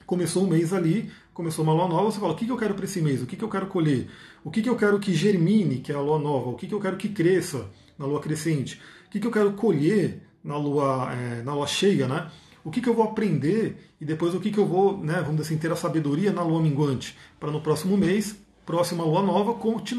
começou 0.10 0.44
um 0.44 0.48
mês 0.48 0.74
ali, 0.74 1.12
começou 1.36 1.63
uma 1.63 1.72
lua 1.72 1.88
nova, 1.88 2.12
você 2.12 2.20
fala: 2.20 2.34
o 2.34 2.36
que, 2.36 2.44
que 2.44 2.51
eu 2.51 2.58
quero 2.58 2.74
para 2.74 2.86
esse 2.86 3.00
mês? 3.00 3.22
O 3.22 3.28
que, 3.28 3.36
que 3.36 3.44
eu 3.44 3.50
quero 3.50 3.68
colher? 3.68 4.10
O 4.44 4.50
que, 4.50 4.60
que 4.63 4.68
eu 4.68 4.75
quero 4.75 5.00
que 5.00 5.13
germine, 5.13 5.78
que 5.78 5.92
é 5.92 5.96
a 5.96 6.01
lua 6.01 6.18
nova? 6.18 6.50
O 6.50 6.56
que, 6.56 6.66
que 6.66 6.74
eu 6.74 6.80
quero 6.80 6.98
que 6.98 7.10
cresça 7.10 7.70
na 7.96 8.08
lua 8.08 8.20
crescente? 8.20 8.82
O 9.06 9.12
que, 9.12 9.20
que 9.20 9.28
eu 9.28 9.32
quero 9.32 9.54
colher 9.54 10.24
na 10.44 10.58
lua, 10.58 11.13
é, 11.13 11.44
na 11.44 11.54
lua 11.54 11.68
cheia, 11.68 12.08
né? 12.08 12.28
o 12.63 12.72
que, 12.72 12.82
que 12.82 12.89
eu 12.89 12.94
vou 12.94 13.06
aprender 13.06 13.78
e 14.01 14.06
depois 14.06 14.34
o 14.34 14.39
que, 14.39 14.51
que 14.51 14.58
eu 14.58 14.66
vou, 14.66 14.98
né, 14.98 15.13
vamos 15.22 15.38
dizer 15.38 15.44
assim, 15.44 15.58
ter 15.58 15.72
a 15.72 15.75
sabedoria 15.75 16.32
na 16.32 16.44
lua 16.44 16.62
minguante, 16.62 17.16
para 17.39 17.51
no 17.51 17.62
próximo 17.62 17.96
mês, 17.96 18.36
próxima 18.66 19.04
lua 19.04 19.22
nova, 19.22 19.54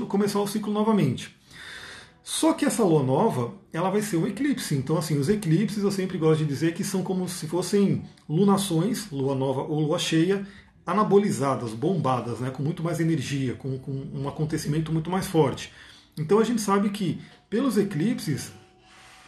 começar 0.06 0.40
o 0.40 0.46
ciclo 0.46 0.72
novamente. 0.72 1.34
Só 2.22 2.52
que 2.52 2.64
essa 2.64 2.84
lua 2.84 3.02
nova, 3.02 3.54
ela 3.72 3.90
vai 3.90 4.02
ser 4.02 4.16
um 4.16 4.26
eclipse. 4.26 4.74
Então, 4.74 4.96
assim, 4.96 5.18
os 5.18 5.28
eclipses 5.28 5.82
eu 5.82 5.90
sempre 5.90 6.18
gosto 6.18 6.40
de 6.40 6.46
dizer 6.46 6.74
que 6.74 6.84
são 6.84 7.02
como 7.02 7.28
se 7.28 7.46
fossem 7.46 8.04
lunações, 8.28 9.10
lua 9.10 9.34
nova 9.34 9.62
ou 9.62 9.80
lua 9.80 9.98
cheia, 9.98 10.46
anabolizadas, 10.86 11.72
bombadas, 11.72 12.40
né, 12.40 12.50
com 12.50 12.62
muito 12.62 12.82
mais 12.82 13.00
energia, 13.00 13.54
com, 13.54 13.78
com 13.78 13.92
um 14.12 14.28
acontecimento 14.28 14.92
muito 14.92 15.10
mais 15.10 15.26
forte. 15.26 15.72
Então 16.18 16.38
a 16.38 16.44
gente 16.44 16.60
sabe 16.60 16.90
que 16.90 17.20
pelos 17.48 17.78
eclipses 17.78 18.52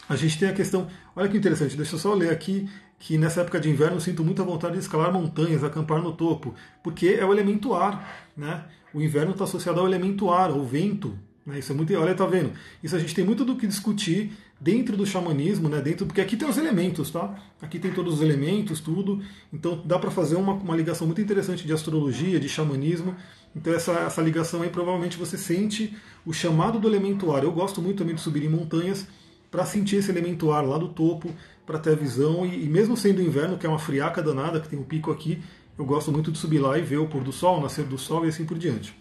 a 0.09 0.17
gente 0.17 0.39
tem 0.39 0.49
a 0.49 0.53
questão. 0.53 0.89
Olha 1.15 1.29
que 1.29 1.37
interessante, 1.37 1.77
deixa 1.77 1.95
eu 1.95 1.99
só 1.99 2.15
ler 2.15 2.31
aqui 2.31 2.69
que 2.99 3.19
nessa 3.19 3.41
época 3.41 3.59
de 3.59 3.69
inverno 3.69 3.97
eu 3.97 4.01
sinto 4.01 4.23
muita 4.23 4.45
vontade 4.45 4.75
de 4.75 4.81
escalar 4.81 5.13
montanhas, 5.13 5.65
acampar 5.65 6.01
no 6.01 6.13
topo, 6.13 6.55
porque 6.83 7.09
é 7.09 7.25
o 7.25 7.33
elemento 7.33 7.75
ar, 7.75 8.29
né? 8.37 8.65
O 8.95 9.01
inverno 9.01 9.33
está 9.33 9.45
associado 9.45 9.81
ao 9.81 9.87
elemento 9.87 10.31
ar, 10.31 10.51
ao 10.51 10.65
vento. 10.65 11.19
Né? 11.45 11.59
Isso 11.59 11.73
é 11.73 11.75
muito. 11.75 11.95
Olha, 11.95 12.15
tá 12.15 12.27
vendo? 12.27 12.53
Isso 12.83 12.95
a 12.95 12.99
gente 12.99 13.15
tem 13.15 13.25
muito 13.25 13.45
do 13.45 13.57
que 13.57 13.67
discutir 13.67 14.33
dentro 14.61 14.97
do 14.97 15.05
xamanismo, 15.05 15.69
né? 15.69 15.81
Dentro, 15.81 16.07
porque 16.07 16.21
aqui 16.21 16.37
tem 16.37 16.49
os 16.49 16.57
elementos, 16.57 17.11
tá? 17.11 17.35
Aqui 17.61 17.79
tem 17.79 17.93
todos 17.93 18.15
os 18.15 18.21
elementos, 18.23 18.81
tudo. 18.81 19.21
Então 19.53 19.83
dá 19.85 19.99
para 19.99 20.11
fazer 20.11 20.37
uma, 20.37 20.53
uma 20.53 20.77
ligação 20.77 21.07
muito 21.07 21.21
interessante 21.21 21.67
de 21.67 21.73
astrologia, 21.73 22.39
de 22.39 22.49
xamanismo. 22.49 23.17
Então 23.55 23.73
essa, 23.73 23.93
essa 23.93 24.23
ligação 24.23 24.63
aí 24.63 24.71
provavelmente 24.71 25.17
você 25.19 25.37
sente 25.37 25.97
o 26.25 26.33
chamado 26.33 26.79
do 26.79 26.89
elemento 26.89 27.33
ar. 27.33 27.43
Eu 27.43 27.53
gosto 27.53 27.83
muito 27.83 27.99
também 27.99 28.15
de 28.15 28.21
subir 28.21 28.45
em 28.45 28.49
montanhas 28.49 29.07
para 29.51 29.67
sentir 29.67 29.97
esse 29.97 30.11
elemento 30.11 30.51
ar 30.51 30.65
lá 30.65 30.79
do 30.79 30.89
topo, 30.89 31.31
para 31.67 31.79
ter 31.79 31.91
a 31.91 31.95
visão. 31.97 32.47
E, 32.47 32.65
e, 32.65 32.69
mesmo 32.69 32.97
sendo 32.97 33.21
inverno, 33.21 33.59
que 33.59 33.67
é 33.67 33.69
uma 33.69 33.79
friaca 33.79 34.23
danada, 34.23 34.61
que 34.61 34.69
tem 34.69 34.79
um 34.79 34.85
pico 34.85 35.11
aqui, 35.11 35.43
eu 35.79 35.85
gosto 35.85 36.11
muito 36.13 36.31
de 36.31 36.39
subir 36.39 36.59
lá 36.59 36.79
e 36.79 36.83
ver 36.83 36.99
o 36.99 37.07
pôr 37.07 37.23
do 37.23 37.33
sol, 37.33 37.59
o 37.59 37.61
nascer 37.61 37.85
do 37.85 37.99
sol 37.99 38.25
e 38.25 38.29
assim 38.29 38.47
por 38.47 38.57
diante. 38.57 38.97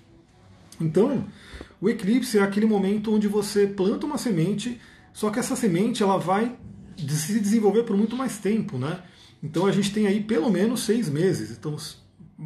Então, 0.79 1.25
o 1.82 1.90
eclipse 1.90 2.38
é 2.38 2.44
aquele 2.44 2.68
momento 2.68 3.12
onde 3.12 3.28
você 3.28 3.66
planta 3.66 4.06
uma 4.06 4.18
semente, 4.18 4.80
só 5.12 5.32
que 5.32 5.40
essa 5.40 5.56
semente 5.56 6.04
ela 6.04 6.18
vai 6.18 6.56
se 7.10 7.40
desenvolver 7.40 7.84
por 7.84 7.98
muito 7.98 8.16
mais 8.16 8.38
tempo, 8.38 8.78
né? 8.78 9.02
Então 9.42 9.66
a 9.66 9.72
gente 9.72 9.92
tem 9.92 10.06
aí 10.06 10.22
pelo 10.22 10.52
menos 10.52 10.82
seis 10.82 11.10
meses. 11.10 11.50
Então, 11.50 11.76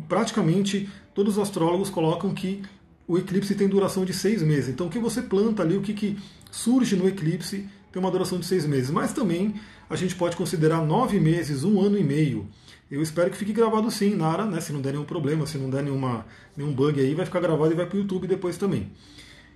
praticamente 0.08 0.90
todos 1.14 1.38
os 1.38 1.44
astrólogos 1.44 1.90
colocam 1.90 2.34
que 2.34 2.62
o 3.08 3.18
eclipse 3.18 3.54
tem 3.56 3.68
duração 3.68 4.06
de 4.06 4.14
seis 4.14 4.42
meses. 4.42 4.70
Então, 4.70 4.88
o 4.88 4.90
que 4.90 4.98
você 4.98 5.22
planta 5.22 5.62
ali, 5.62 5.76
o 5.76 5.82
que, 5.82 5.94
que 5.94 6.18
surge 6.50 6.96
no 6.96 7.08
eclipse, 7.08 7.68
tem 7.92 8.02
uma 8.02 8.10
duração 8.10 8.40
de 8.40 8.46
seis 8.46 8.66
meses. 8.66 8.90
Mas 8.90 9.14
também 9.14 9.56
a 9.90 9.96
gente 9.96 10.16
pode 10.16 10.36
considerar 10.36 10.82
nove 10.82 11.20
meses, 11.20 11.64
um 11.64 11.80
ano 11.80 11.98
e 11.98 12.04
meio. 12.04 12.48
Eu 12.90 13.02
espero 13.02 13.30
que 13.30 13.38
fique 13.38 13.54
gravado 13.54 13.92
sim, 13.92 14.16
Nara, 14.16 14.46
né? 14.46 14.62
Se 14.62 14.72
não 14.72 14.82
der 14.82 14.94
nenhum 14.94 15.06
problema, 15.06 15.46
se 15.46 15.58
não 15.58 15.70
der 15.70 15.84
nenhuma, 15.84 16.26
nenhum 16.56 16.74
bug 16.74 17.00
aí, 17.00 17.14
vai 17.14 17.26
ficar 17.26 17.40
gravado 17.40 17.72
e 17.72 17.76
vai 17.76 17.86
para 17.86 17.96
o 17.96 18.00
YouTube 18.00 18.28
depois 18.28 18.58
também. 18.58 18.92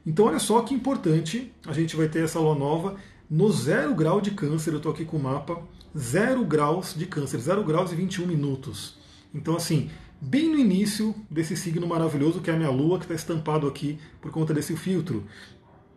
Então 0.09 0.25
olha 0.25 0.39
só 0.39 0.59
que 0.61 0.73
importante, 0.73 1.53
a 1.67 1.71
gente 1.71 1.95
vai 1.95 2.07
ter 2.07 2.23
essa 2.23 2.39
lua 2.39 2.55
nova 2.55 2.95
no 3.29 3.51
zero 3.51 3.93
grau 3.93 4.19
de 4.19 4.31
câncer, 4.31 4.71
eu 4.71 4.77
estou 4.77 4.91
aqui 4.91 5.05
com 5.05 5.17
o 5.17 5.21
mapa, 5.21 5.61
zero 5.95 6.43
graus 6.43 6.95
de 6.97 7.05
câncer, 7.05 7.37
zero 7.37 7.63
graus 7.63 7.91
e 7.91 7.95
21 7.95 8.25
minutos. 8.25 8.97
Então 9.31 9.55
assim, 9.55 9.91
bem 10.19 10.49
no 10.49 10.57
início 10.57 11.13
desse 11.29 11.55
signo 11.55 11.85
maravilhoso 11.85 12.41
que 12.41 12.49
é 12.49 12.55
a 12.55 12.57
minha 12.57 12.71
lua, 12.71 12.97
que 12.97 13.05
está 13.05 13.13
estampado 13.13 13.67
aqui 13.67 13.99
por 14.19 14.31
conta 14.31 14.51
desse 14.51 14.75
filtro. 14.75 15.27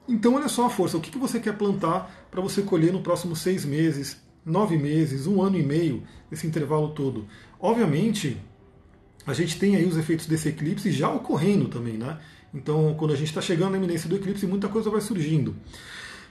Então, 0.07 0.35
olha 0.35 0.49
só 0.49 0.67
a 0.67 0.71
força. 0.71 0.99
O 0.99 1.01
que 1.01 1.17
você 1.17 1.41
quer 1.41 1.57
plantar 1.57 2.29
para 2.31 2.43
você 2.43 2.61
colher 2.61 2.93
no 2.93 3.01
próximo 3.01 3.35
seis 3.35 3.65
meses, 3.65 4.21
nove 4.45 4.77
meses, 4.77 5.27
um 5.27 5.41
ano 5.41 5.57
e 5.57 5.63
meio, 5.63 6.03
esse 6.31 6.47
intervalo 6.47 6.89
todo? 6.91 7.25
Obviamente, 7.59 8.37
a 9.25 9.33
gente 9.33 9.59
tem 9.59 9.77
aí 9.77 9.87
os 9.87 9.97
efeitos 9.97 10.27
desse 10.27 10.49
eclipse 10.49 10.91
já 10.91 11.09
ocorrendo 11.09 11.69
também, 11.69 11.97
né? 11.97 12.19
Então, 12.55 12.95
quando 12.99 13.13
a 13.13 13.17
gente 13.17 13.29
está 13.29 13.41
chegando 13.41 13.73
na 13.73 13.79
iminência 13.79 14.09
do 14.09 14.17
eclipse, 14.17 14.47
muita 14.47 14.69
coisa 14.69 14.91
vai 14.91 15.01
surgindo. 15.01 15.55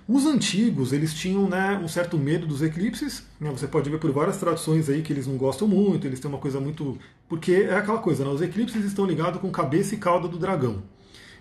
Os 0.08 0.26
antigos, 0.26 0.94
eles 0.94 1.14
tinham 1.14 1.48
né, 1.48 1.80
um 1.82 1.88
certo 1.88 2.18
medo 2.18 2.46
dos 2.46 2.62
eclipses. 2.62 3.24
Né? 3.40 3.50
Você 3.52 3.68
pode 3.68 3.90
ver 3.90 4.00
por 4.00 4.12
várias 4.12 4.38
traduções 4.38 4.90
aí 4.90 5.02
que 5.02 5.14
eles 5.14 5.28
não 5.28 5.38
gostam 5.38 5.68
muito, 5.68 6.06
eles 6.06 6.20
têm 6.20 6.30
uma 6.30 6.40
coisa 6.40 6.60
muito. 6.60 6.98
Porque 7.30 7.54
é 7.54 7.76
aquela 7.76 8.00
coisa, 8.00 8.26
né? 8.26 8.30
Os 8.30 8.42
eclipses 8.42 8.84
estão 8.84 9.06
ligados 9.06 9.40
com 9.40 9.50
cabeça 9.50 9.96
e 9.96 9.98
cauda 9.98 10.28
do 10.28 10.38
dragão. 10.38 10.84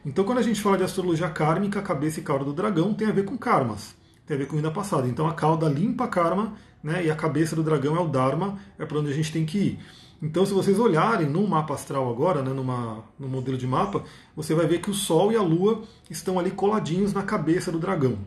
Então, 0.05 0.25
quando 0.25 0.39
a 0.39 0.43
gente 0.43 0.61
fala 0.61 0.79
de 0.79 0.85
astrologia 0.85 1.29
kármica, 1.29 1.81
a 1.81 1.83
cabeça 1.83 2.21
e 2.21 2.23
cauda 2.23 2.45
do 2.45 2.53
dragão 2.53 2.95
tem 2.95 3.09
a 3.09 3.13
ver 3.13 3.25
com 3.25 3.37
karmas, 3.37 3.95
tem 4.25 4.37
a 4.37 4.39
ver 4.39 4.47
com 4.47 4.57
vida 4.57 4.71
passada. 4.71 5.07
Então, 5.09 5.27
a 5.27 5.35
cauda 5.35 5.69
limpa 5.69 6.05
a 6.05 6.09
karma, 6.09 6.55
né, 6.83 7.05
e 7.05 7.11
a 7.11 7.17
cabeça 7.17 7.55
do 7.55 7.63
dragão 7.63 7.97
é 7.97 8.01
o 8.01 8.09
dharma, 8.09 8.59
é 8.79 8.87
para 8.87 8.99
onde 8.99 9.11
a 9.11 9.15
gente 9.15 9.31
tem 9.31 9.45
que 9.45 9.59
ir. 9.59 9.79
Então, 10.23 10.45
se 10.45 10.53
vocês 10.53 10.79
olharem 10.79 11.29
no 11.29 11.47
mapa 11.49 11.75
astral 11.75 12.11
agora, 12.11 12.43
né, 12.43 12.53
numa, 12.53 13.03
no 13.19 13.27
modelo 13.27 13.57
de 13.57 13.67
mapa, 13.67 14.05
você 14.37 14.55
vai 14.55 14.67
ver 14.67 14.81
que 14.81 14.91
o 14.91 14.95
Sol 14.95 15.33
e 15.33 15.37
a 15.37 15.43
Lua 15.43 15.83
estão 16.11 16.39
ali 16.39 16.51
coladinhos 16.51 17.13
na 17.13 17.23
cabeça 17.23 17.73
do 17.73 17.79
dragão, 17.79 18.19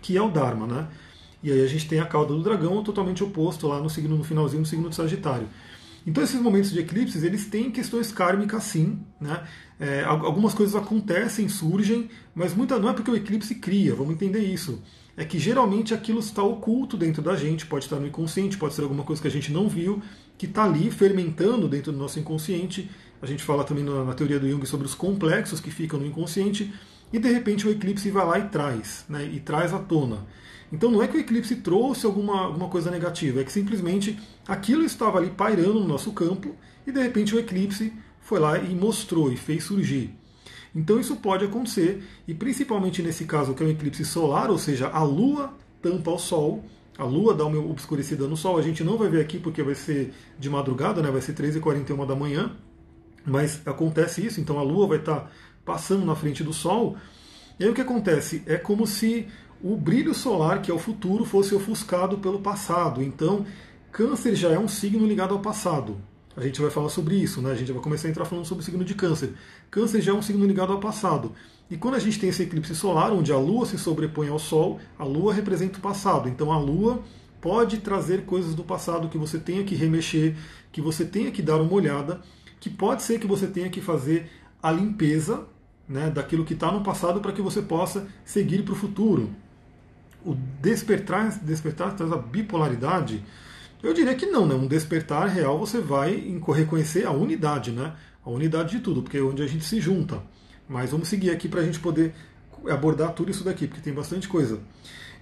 que 0.00 0.16
é 0.16 0.22
o 0.22 0.30
Dharma, 0.30 0.66
né? 0.66 0.88
E 1.42 1.50
aí 1.50 1.60
a 1.60 1.66
gente 1.66 1.88
tem 1.88 1.98
a 1.98 2.06
cauda 2.06 2.32
do 2.32 2.42
dragão 2.42 2.84
totalmente 2.84 3.24
oposto 3.24 3.66
lá 3.66 3.80
no 3.80 3.90
signo 3.90 4.16
no 4.16 4.22
finalzinho 4.22 4.62
do 4.62 4.68
signo 4.68 4.88
de 4.88 4.94
Sagitário. 4.94 5.48
Então 6.06 6.22
esses 6.22 6.40
momentos 6.40 6.70
de 6.70 6.80
eclipses 6.80 7.22
eles 7.22 7.46
têm 7.46 7.70
questões 7.70 8.12
kármicas 8.12 8.62
sim, 8.64 9.00
né? 9.20 9.42
É, 9.78 10.04
algumas 10.04 10.54
coisas 10.54 10.76
acontecem, 10.76 11.48
surgem, 11.48 12.08
mas 12.34 12.54
muita 12.54 12.78
não 12.78 12.88
é 12.88 12.92
porque 12.92 13.10
o 13.10 13.16
eclipse 13.16 13.56
cria, 13.56 13.94
vamos 13.94 14.14
entender 14.14 14.40
isso. 14.40 14.80
É 15.16 15.24
que 15.24 15.38
geralmente 15.38 15.92
aquilo 15.92 16.20
está 16.20 16.42
oculto 16.42 16.96
dentro 16.96 17.20
da 17.20 17.34
gente, 17.34 17.66
pode 17.66 17.84
estar 17.84 17.96
no 17.96 18.06
inconsciente, 18.06 18.56
pode 18.56 18.74
ser 18.74 18.82
alguma 18.82 19.02
coisa 19.02 19.20
que 19.20 19.28
a 19.28 19.30
gente 19.30 19.52
não 19.52 19.68
viu, 19.68 20.00
que 20.42 20.46
está 20.46 20.64
ali 20.64 20.90
fermentando 20.90 21.68
dentro 21.68 21.92
do 21.92 21.98
nosso 21.98 22.18
inconsciente. 22.18 22.90
A 23.22 23.26
gente 23.26 23.44
fala 23.44 23.62
também 23.62 23.84
na, 23.84 24.12
teoria 24.12 24.40
do 24.40 24.50
Jung 24.50 24.66
sobre 24.66 24.88
os 24.88 24.92
complexos 24.92 25.60
que 25.60 25.70
ficam 25.70 26.00
no 26.00 26.04
inconsciente, 26.04 26.74
e 27.12 27.18
de 27.20 27.30
repente 27.30 27.64
o 27.64 27.70
eclipse 27.70 28.10
vai 28.10 28.26
lá 28.26 28.38
e 28.40 28.48
traz, 28.48 29.04
né? 29.08 29.24
E 29.24 29.38
traz 29.38 29.72
à 29.72 29.78
tona. 29.78 30.26
Então 30.72 30.90
não 30.90 31.00
é 31.00 31.06
que 31.06 31.16
o 31.16 31.20
eclipse 31.20 31.54
trouxe 31.54 32.06
alguma, 32.06 32.46
alguma 32.46 32.68
coisa 32.68 32.90
negativa, 32.90 33.40
é 33.40 33.44
que 33.44 33.52
simplesmente 33.52 34.18
aquilo 34.48 34.82
estava 34.82 35.18
ali 35.18 35.30
pairando 35.30 35.74
no 35.74 35.86
nosso 35.86 36.10
campo 36.10 36.56
e 36.84 36.90
de 36.90 37.00
repente 37.00 37.36
o 37.36 37.38
eclipse 37.38 37.92
foi 38.20 38.40
lá 38.40 38.58
e 38.58 38.74
mostrou 38.74 39.32
e 39.32 39.36
fez 39.36 39.62
surgir. 39.62 40.10
Então 40.74 40.98
isso 40.98 41.14
pode 41.14 41.44
acontecer, 41.44 42.02
e 42.26 42.34
principalmente 42.34 43.00
nesse 43.00 43.26
caso 43.26 43.54
que 43.54 43.62
é 43.62 43.66
um 43.66 43.70
eclipse 43.70 44.04
solar, 44.04 44.50
ou 44.50 44.58
seja, 44.58 44.88
a 44.88 45.04
Lua 45.04 45.54
tampa 45.80 46.10
o 46.10 46.18
Sol, 46.18 46.64
a 46.98 47.04
Lua 47.04 47.34
dá 47.34 47.44
uma 47.46 47.58
obscurecida 47.58 48.26
no 48.26 48.36
Sol, 48.36 48.58
a 48.58 48.62
gente 48.62 48.84
não 48.84 48.98
vai 48.98 49.08
ver 49.08 49.20
aqui 49.20 49.38
porque 49.38 49.62
vai 49.62 49.74
ser 49.74 50.12
de 50.38 50.50
madrugada, 50.50 51.02
né? 51.02 51.10
vai 51.10 51.20
ser 51.20 51.34
13h41 51.34 52.06
da 52.06 52.14
manhã, 52.14 52.56
mas 53.24 53.60
acontece 53.66 54.24
isso, 54.24 54.40
então 54.40 54.58
a 54.58 54.62
Lua 54.62 54.86
vai 54.86 54.98
estar 54.98 55.30
passando 55.64 56.04
na 56.04 56.14
frente 56.14 56.44
do 56.44 56.52
Sol, 56.52 56.96
e 57.58 57.64
aí 57.64 57.70
o 57.70 57.74
que 57.74 57.80
acontece? 57.80 58.42
É 58.46 58.56
como 58.56 58.86
se 58.86 59.28
o 59.62 59.76
brilho 59.76 60.12
solar, 60.14 60.60
que 60.60 60.70
é 60.70 60.74
o 60.74 60.78
futuro, 60.78 61.24
fosse 61.24 61.54
ofuscado 61.54 62.18
pelo 62.18 62.40
passado. 62.40 63.02
Então, 63.02 63.46
Câncer 63.92 64.34
já 64.34 64.50
é 64.50 64.58
um 64.58 64.66
signo 64.66 65.06
ligado 65.06 65.32
ao 65.34 65.40
passado. 65.40 65.98
A 66.36 66.42
gente 66.42 66.60
vai 66.60 66.70
falar 66.70 66.88
sobre 66.88 67.14
isso, 67.14 67.40
né? 67.40 67.52
A 67.52 67.54
gente 67.54 67.70
vai 67.70 67.82
começar 67.82 68.08
a 68.08 68.10
entrar 68.10 68.24
falando 68.24 68.46
sobre 68.46 68.62
o 68.62 68.64
signo 68.64 68.84
de 68.84 68.94
Câncer. 68.94 69.34
Câncer 69.70 70.00
já 70.00 70.12
é 70.12 70.14
um 70.14 70.22
signo 70.22 70.46
ligado 70.46 70.72
ao 70.72 70.80
passado. 70.80 71.32
E 71.72 71.78
quando 71.78 71.94
a 71.94 71.98
gente 71.98 72.20
tem 72.20 72.28
esse 72.28 72.42
eclipse 72.42 72.74
solar, 72.74 73.10
onde 73.12 73.32
a 73.32 73.38
Lua 73.38 73.64
se 73.64 73.78
sobrepõe 73.78 74.28
ao 74.28 74.38
Sol, 74.38 74.78
a 74.98 75.04
Lua 75.04 75.32
representa 75.32 75.78
o 75.78 75.80
passado. 75.80 76.28
Então 76.28 76.52
a 76.52 76.58
Lua 76.58 77.00
pode 77.40 77.78
trazer 77.78 78.26
coisas 78.26 78.54
do 78.54 78.62
passado 78.62 79.08
que 79.08 79.16
você 79.16 79.38
tenha 79.38 79.64
que 79.64 79.74
remexer, 79.74 80.36
que 80.70 80.82
você 80.82 81.02
tenha 81.02 81.30
que 81.30 81.40
dar 81.40 81.56
uma 81.62 81.72
olhada. 81.72 82.20
que 82.60 82.68
pode 82.68 83.02
ser 83.02 83.18
que 83.18 83.26
você 83.26 83.46
tenha 83.46 83.70
que 83.70 83.80
fazer 83.80 84.30
a 84.62 84.70
limpeza 84.70 85.46
né, 85.88 86.10
daquilo 86.10 86.44
que 86.44 86.52
está 86.52 86.70
no 86.70 86.82
passado 86.82 87.22
para 87.22 87.32
que 87.32 87.40
você 87.40 87.62
possa 87.62 88.06
seguir 88.22 88.62
para 88.64 88.74
o 88.74 88.76
futuro. 88.76 89.30
O 90.26 90.34
despertar, 90.60 91.40
despertar 91.42 91.96
traz 91.96 92.12
a 92.12 92.18
bipolaridade. 92.18 93.24
Eu 93.82 93.94
diria 93.94 94.14
que 94.14 94.26
não, 94.26 94.46
né? 94.46 94.54
Um 94.54 94.66
despertar 94.66 95.26
real 95.26 95.58
você 95.58 95.80
vai 95.80 96.38
reconhecer 96.54 97.06
a 97.06 97.12
unidade, 97.12 97.70
né? 97.72 97.94
A 98.22 98.28
unidade 98.28 98.76
de 98.76 98.80
tudo, 98.80 99.00
porque 99.00 99.16
é 99.16 99.22
onde 99.22 99.42
a 99.42 99.46
gente 99.46 99.64
se 99.64 99.80
junta. 99.80 100.22
Mas 100.68 100.90
vamos 100.90 101.08
seguir 101.08 101.30
aqui 101.30 101.48
para 101.48 101.60
a 101.60 101.64
gente 101.64 101.80
poder 101.80 102.14
abordar 102.70 103.12
tudo 103.12 103.30
isso 103.30 103.44
daqui, 103.44 103.66
porque 103.66 103.82
tem 103.82 103.92
bastante 103.92 104.28
coisa. 104.28 104.60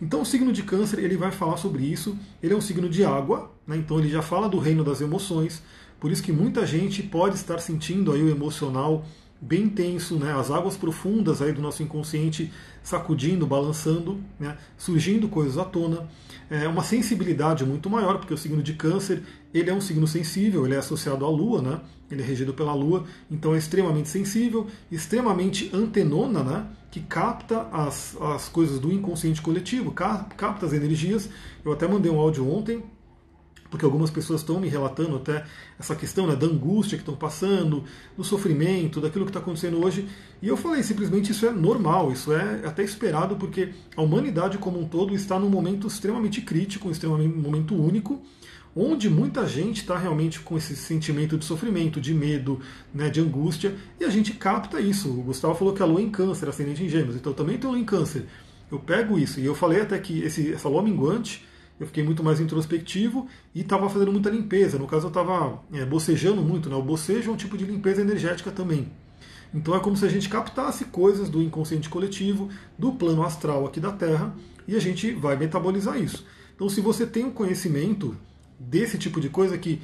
Então 0.01 0.23
o 0.23 0.27
signo 0.27 0.53
de 0.53 0.63
câncer 0.63 0.99
ele 0.99 1.17
vai 1.17 1.31
falar 1.31 1.57
sobre 1.57 1.85
isso. 1.85 2.17
Ele 2.43 2.55
é 2.55 2.57
um 2.57 2.61
signo 2.61 2.89
de 2.89 3.05
água, 3.05 3.53
né? 3.67 3.77
então 3.77 3.99
ele 3.99 4.09
já 4.09 4.23
fala 4.23 4.49
do 4.49 4.59
reino 4.59 4.83
das 4.83 5.01
emoções. 5.01 5.63
Por 5.99 6.11
isso 6.11 6.23
que 6.23 6.33
muita 6.33 6.65
gente 6.65 7.03
pode 7.03 7.35
estar 7.37 7.59
sentindo 7.59 8.13
aí 8.13 8.23
o 8.23 8.31
emocional 8.31 9.05
bem 9.41 9.69
tenso, 9.69 10.17
né? 10.17 10.33
as 10.33 10.51
águas 10.51 10.77
profundas 10.77 11.43
aí 11.43 11.53
do 11.53 11.61
nosso 11.61 11.83
inconsciente 11.83 12.51
sacudindo, 12.83 13.47
balançando, 13.47 14.21
né? 14.39 14.57
surgindo 14.79 15.29
coisas 15.29 15.59
à 15.59 15.65
tona. 15.65 16.09
É 16.51 16.67
uma 16.67 16.83
sensibilidade 16.83 17.65
muito 17.65 17.89
maior, 17.89 18.19
porque 18.19 18.35
o 18.35 18.39
signo 18.39 18.61
de 18.61 18.75
câncer 18.75 19.23
ele 19.55 19.71
é 19.71 19.73
um 19.73 19.81
signo 19.81 20.07
sensível, 20.07 20.67
ele 20.67 20.75
é 20.75 20.79
associado 20.79 21.25
à 21.25 21.29
Lua, 21.29 21.63
né? 21.63 21.81
ele 22.11 22.23
é 22.23 22.25
regido 22.25 22.53
pela 22.53 22.75
Lua, 22.75 23.05
então 23.31 23.55
é 23.55 23.59
extremamente 23.59 24.09
sensível, 24.09 24.67
extremamente 24.91 25.71
antenona, 25.73 26.43
né? 26.43 26.67
que 26.91 26.99
capta 27.01 27.69
as, 27.73 28.17
as 28.21 28.49
coisas 28.49 28.81
do 28.81 28.93
inconsciente 28.93 29.41
coletivo, 29.41 29.93
capta 29.93 30.67
as 30.67 30.73
energias. 30.73 31.29
Eu 31.65 31.73
até 31.73 31.87
mandei 31.87 32.11
um 32.11 32.19
áudio 32.19 32.51
ontem 32.51 32.83
porque 33.71 33.85
algumas 33.85 34.11
pessoas 34.11 34.41
estão 34.41 34.59
me 34.59 34.69
relatando 34.69 35.17
até 35.17 35.45
essa 35.79 35.95
questão 35.95 36.27
né, 36.27 36.35
da 36.35 36.47
angústia 36.47 36.99
que 36.99 37.03
estão 37.03 37.15
passando, 37.15 37.85
do 38.17 38.25
sofrimento, 38.25 39.01
daquilo 39.01 39.25
que 39.25 39.31
está 39.31 39.39
acontecendo 39.39 39.83
hoje. 39.83 40.09
E 40.43 40.49
eu 40.49 40.57
falei, 40.57 40.83
simplesmente 40.83 41.31
isso 41.31 41.47
é 41.47 41.53
normal, 41.53 42.13
isso 42.13 42.33
é 42.33 42.63
até 42.67 42.83
esperado, 42.83 43.37
porque 43.37 43.71
a 43.97 44.03
humanidade 44.03 44.59
como 44.59 44.81
um 44.81 44.89
todo 44.89 45.15
está 45.15 45.39
num 45.39 45.49
momento 45.49 45.87
extremamente 45.87 46.41
crítico, 46.41 46.89
um 46.89 46.91
extremamente 46.91 47.37
momento 47.37 47.75
único, 47.75 48.21
onde 48.75 49.09
muita 49.09 49.47
gente 49.47 49.79
está 49.79 49.97
realmente 49.97 50.41
com 50.41 50.57
esse 50.57 50.75
sentimento 50.77 51.39
de 51.39 51.45
sofrimento, 51.45 52.01
de 52.01 52.13
medo, 52.13 52.61
né, 52.93 53.09
de 53.09 53.21
angústia, 53.21 53.75
e 54.01 54.05
a 54.05 54.11
gente 54.11 54.33
capta 54.33 54.81
isso. 54.81 55.09
O 55.09 55.23
Gustavo 55.23 55.55
falou 55.55 55.75
que 55.75 55.83
a 55.83 55.87
lua 55.87 56.01
é 56.01 56.05
em 56.05 56.11
câncer, 56.11 56.49
ascendente 56.49 56.83
em 56.83 56.89
gêmeos, 56.89 57.17
então 57.17 57.33
também 57.33 57.57
estou 57.57 57.77
em 57.77 57.85
câncer. 57.85 58.27
Eu 58.71 58.79
pego 58.79 59.19
isso, 59.19 59.41
e 59.41 59.45
eu 59.45 59.55
falei 59.55 59.81
até 59.81 59.99
que 59.99 60.23
esse, 60.23 60.53
essa 60.53 60.69
lua 60.69 60.83
minguante 60.83 61.45
eu 61.81 61.87
fiquei 61.87 62.05
muito 62.05 62.23
mais 62.23 62.39
introspectivo 62.39 63.27
e 63.55 63.63
estava 63.63 63.89
fazendo 63.89 64.13
muita 64.13 64.29
limpeza. 64.29 64.79
No 64.79 64.87
caso, 64.87 65.07
eu 65.07 65.09
estava 65.09 65.63
é, 65.73 65.85
bocejando 65.87 66.43
muito. 66.43 66.69
Né? 66.69 66.77
O 66.77 66.83
bocejo 66.83 67.31
é 67.31 67.33
um 67.33 67.37
tipo 67.37 67.57
de 67.57 67.65
limpeza 67.65 68.03
energética 68.03 68.51
também. 68.51 68.93
Então 69.53 69.75
é 69.75 69.81
como 69.81 69.97
se 69.97 70.05
a 70.05 70.09
gente 70.09 70.29
captasse 70.29 70.85
coisas 70.85 71.29
do 71.31 71.43
inconsciente 71.43 71.89
coletivo, 71.89 72.51
do 72.79 72.93
plano 72.93 73.23
astral 73.25 73.67
aqui 73.67 73.81
da 73.81 73.91
Terra, 73.91 74.33
e 74.69 74.77
a 74.77 74.79
gente 74.79 75.11
vai 75.13 75.37
metabolizar 75.37 76.01
isso. 76.01 76.25
Então, 76.55 76.69
se 76.69 76.83
você 76.83 77.07
tem 77.07 77.25
um 77.25 77.31
conhecimento 77.31 78.15
desse 78.59 78.99
tipo 78.99 79.19
de 79.19 79.31
coisa 79.31 79.57
que 79.57 79.81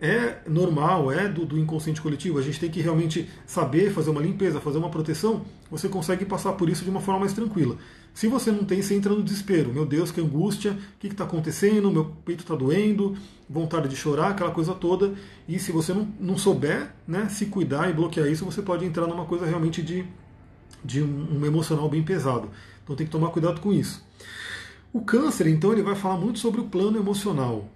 é 0.00 0.38
normal, 0.48 1.12
é 1.12 1.28
do, 1.28 1.44
do, 1.44 1.58
inconsciente 1.58 2.00
coletivo, 2.00 2.38
a 2.38 2.42
gente 2.42 2.58
tem 2.58 2.70
que 2.70 2.80
realmente 2.80 3.28
saber 3.46 3.92
fazer 3.92 4.10
uma 4.10 4.20
limpeza, 4.20 4.60
fazer 4.60 4.78
uma 4.78 4.88
proteção, 4.88 5.44
você 5.70 5.88
consegue 5.88 6.24
passar 6.24 6.52
por 6.54 6.70
isso 6.70 6.84
de 6.84 6.90
uma 6.90 7.00
forma 7.00 7.20
mais 7.20 7.34
tranquila. 7.34 7.76
Se 8.14 8.26
você 8.26 8.50
não 8.50 8.64
tem, 8.64 8.82
você 8.82 8.94
entra 8.94 9.14
no 9.14 9.22
desespero. 9.22 9.72
Meu 9.72 9.86
Deus, 9.86 10.10
que 10.10 10.20
angústia, 10.20 10.72
o 10.72 10.98
que 10.98 11.06
está 11.06 11.24
acontecendo? 11.24 11.90
Meu 11.90 12.06
peito 12.24 12.40
está 12.40 12.56
doendo, 12.56 13.16
vontade 13.48 13.88
de 13.88 13.94
chorar, 13.94 14.30
aquela 14.30 14.50
coisa 14.50 14.74
toda. 14.74 15.14
E 15.46 15.58
se 15.58 15.70
você 15.70 15.92
não, 15.92 16.08
não 16.18 16.36
souber 16.36 16.92
né, 17.06 17.28
se 17.28 17.46
cuidar 17.46 17.88
e 17.88 17.92
bloquear 17.92 18.26
isso, 18.26 18.44
você 18.44 18.62
pode 18.62 18.84
entrar 18.84 19.06
numa 19.06 19.26
coisa 19.26 19.46
realmente 19.46 19.80
de, 19.82 20.04
de 20.84 21.02
um, 21.02 21.38
um 21.38 21.46
emocional 21.46 21.88
bem 21.88 22.02
pesado. 22.02 22.50
Então 22.82 22.96
tem 22.96 23.06
que 23.06 23.12
tomar 23.12 23.28
cuidado 23.28 23.60
com 23.60 23.72
isso. 23.72 24.04
O 24.92 25.02
câncer, 25.02 25.46
então, 25.46 25.72
ele 25.72 25.82
vai 25.82 25.94
falar 25.94 26.16
muito 26.16 26.40
sobre 26.40 26.60
o 26.60 26.64
plano 26.64 26.98
emocional. 26.98 27.68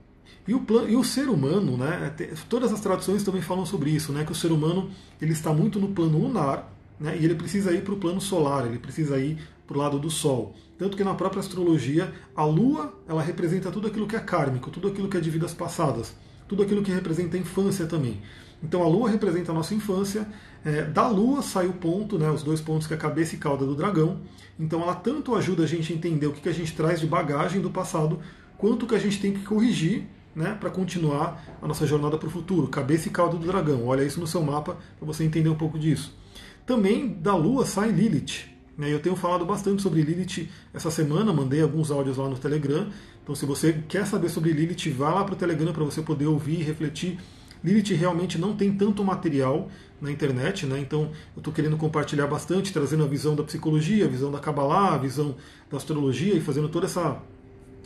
E 0.46 0.54
o, 0.54 0.60
plano, 0.60 0.88
e 0.88 0.96
o 0.96 1.04
ser 1.04 1.28
humano, 1.28 1.76
né, 1.76 2.14
todas 2.48 2.72
as 2.72 2.80
traduções 2.80 3.22
também 3.22 3.40
falam 3.40 3.64
sobre 3.64 3.90
isso, 3.90 4.12
né, 4.12 4.24
que 4.24 4.32
o 4.32 4.34
ser 4.34 4.52
humano 4.52 4.90
ele 5.20 5.32
está 5.32 5.52
muito 5.52 5.80
no 5.80 5.88
plano 5.88 6.18
lunar, 6.18 6.70
né, 7.00 7.16
e 7.18 7.24
ele 7.24 7.34
precisa 7.34 7.72
ir 7.72 7.82
para 7.82 7.94
o 7.94 7.96
plano 7.96 8.20
solar, 8.20 8.66
ele 8.66 8.78
precisa 8.78 9.18
ir 9.18 9.38
para 9.66 9.76
o 9.76 9.80
lado 9.80 9.98
do 9.98 10.10
Sol. 10.10 10.54
Tanto 10.78 10.96
que 10.96 11.04
na 11.04 11.14
própria 11.14 11.40
astrologia, 11.40 12.12
a 12.34 12.44
Lua 12.44 12.92
ela 13.08 13.22
representa 13.22 13.70
tudo 13.70 13.87
aquilo 13.87 14.06
que 14.06 14.16
é 14.16 14.20
kármico, 14.20 14.70
tudo 14.70 14.88
aquilo 14.88 15.08
que 15.08 15.16
é 15.16 15.20
de 15.20 15.30
vidas 15.30 15.54
passadas, 15.54 16.14
tudo 16.48 16.62
aquilo 16.62 16.82
que 16.82 16.90
representa 16.90 17.37
a 17.37 17.40
infância 17.40 17.87
também. 17.87 18.20
Então 18.62 18.82
a 18.82 18.88
Lua 18.88 19.10
representa 19.10 19.52
a 19.52 19.54
nossa 19.54 19.74
infância. 19.74 20.26
É, 20.64 20.82
da 20.82 21.06
Lua 21.06 21.42
sai 21.42 21.66
o 21.66 21.74
ponto, 21.74 22.18
né, 22.18 22.30
os 22.30 22.42
dois 22.42 22.60
pontos 22.60 22.87
que 22.87 22.94
é 22.94 22.96
a 22.96 23.00
cabeça 23.00 23.34
e 23.34 23.38
cauda 23.38 23.64
do 23.64 23.74
dragão. 23.74 24.20
Então 24.58 24.82
ela 24.82 24.94
tanto 24.94 25.34
ajuda 25.34 25.64
a 25.64 25.66
gente 25.66 25.92
a 25.92 25.96
entender 25.96 26.26
o 26.26 26.32
que, 26.32 26.40
que 26.40 26.48
a 26.48 26.54
gente 26.54 26.74
traz 26.74 27.00
de 27.00 27.06
bagagem 27.06 27.60
do 27.60 27.70
passado, 27.70 28.18
quanto 28.64 28.87
que 28.87 28.94
a 28.94 28.98
gente 28.98 29.20
tem 29.20 29.31
que 29.31 29.44
corrigir 29.44 30.05
né, 30.35 30.57
para 30.59 30.70
continuar 30.70 31.59
a 31.61 31.68
nossa 31.68 31.87
jornada 31.87 32.16
para 32.16 32.29
o 32.29 32.31
futuro. 32.31 32.66
Cabeça 32.66 33.09
e 33.09 33.11
cauda 33.11 33.37
do 33.37 33.46
dragão. 33.46 33.87
Olha 33.87 34.03
isso 34.03 34.18
no 34.18 34.27
seu 34.27 34.42
mapa 34.42 34.79
para 34.98 35.07
você 35.07 35.22
entender 35.22 35.50
um 35.50 35.55
pouco 35.55 35.79
disso. 35.79 36.16
Também 36.64 37.11
da 37.11 37.37
Lua 37.37 37.66
sai 37.66 37.90
Lilith. 37.90 38.46
Né? 38.79 38.90
Eu 38.90 39.00
tenho 39.00 39.16
falado 39.16 39.44
bastante 39.44 39.83
sobre 39.83 40.00
Lilith 40.00 40.48
essa 40.72 40.90
semana, 40.90 41.31
mandei 41.31 41.61
alguns 41.61 41.90
áudios 41.90 42.16
lá 42.16 42.27
no 42.27 42.38
Telegram. 42.38 42.88
Então, 43.22 43.35
se 43.35 43.44
você 43.44 43.85
quer 43.87 44.07
saber 44.07 44.31
sobre 44.31 44.50
Lilith, 44.50 44.90
vá 44.92 45.12
lá 45.12 45.24
para 45.24 45.35
o 45.35 45.37
Telegram 45.37 45.70
para 45.70 45.85
você 45.85 46.00
poder 46.00 46.27
ouvir 46.27 46.61
e 46.61 46.62
refletir. 46.62 47.18
Lilith 47.62 47.94
realmente 47.94 48.38
não 48.38 48.57
tem 48.57 48.72
tanto 48.72 49.05
material 49.05 49.68
na 50.00 50.11
internet, 50.11 50.64
né? 50.64 50.79
então 50.79 51.11
eu 51.35 51.40
estou 51.40 51.53
querendo 51.53 51.77
compartilhar 51.77 52.27
bastante, 52.27 52.72
trazendo 52.72 53.05
a 53.05 53.07
visão 53.07 53.37
da 53.37 53.42
psicologia, 53.42 54.07
a 54.07 54.09
visão 54.09 54.31
da 54.31 54.38
Kabbalah, 54.38 54.94
a 54.94 54.98
visão 54.98 55.37
da 55.70 55.77
astrologia 55.77 56.35
e 56.35 56.40
fazendo 56.40 56.68
toda 56.68 56.87
essa, 56.87 57.22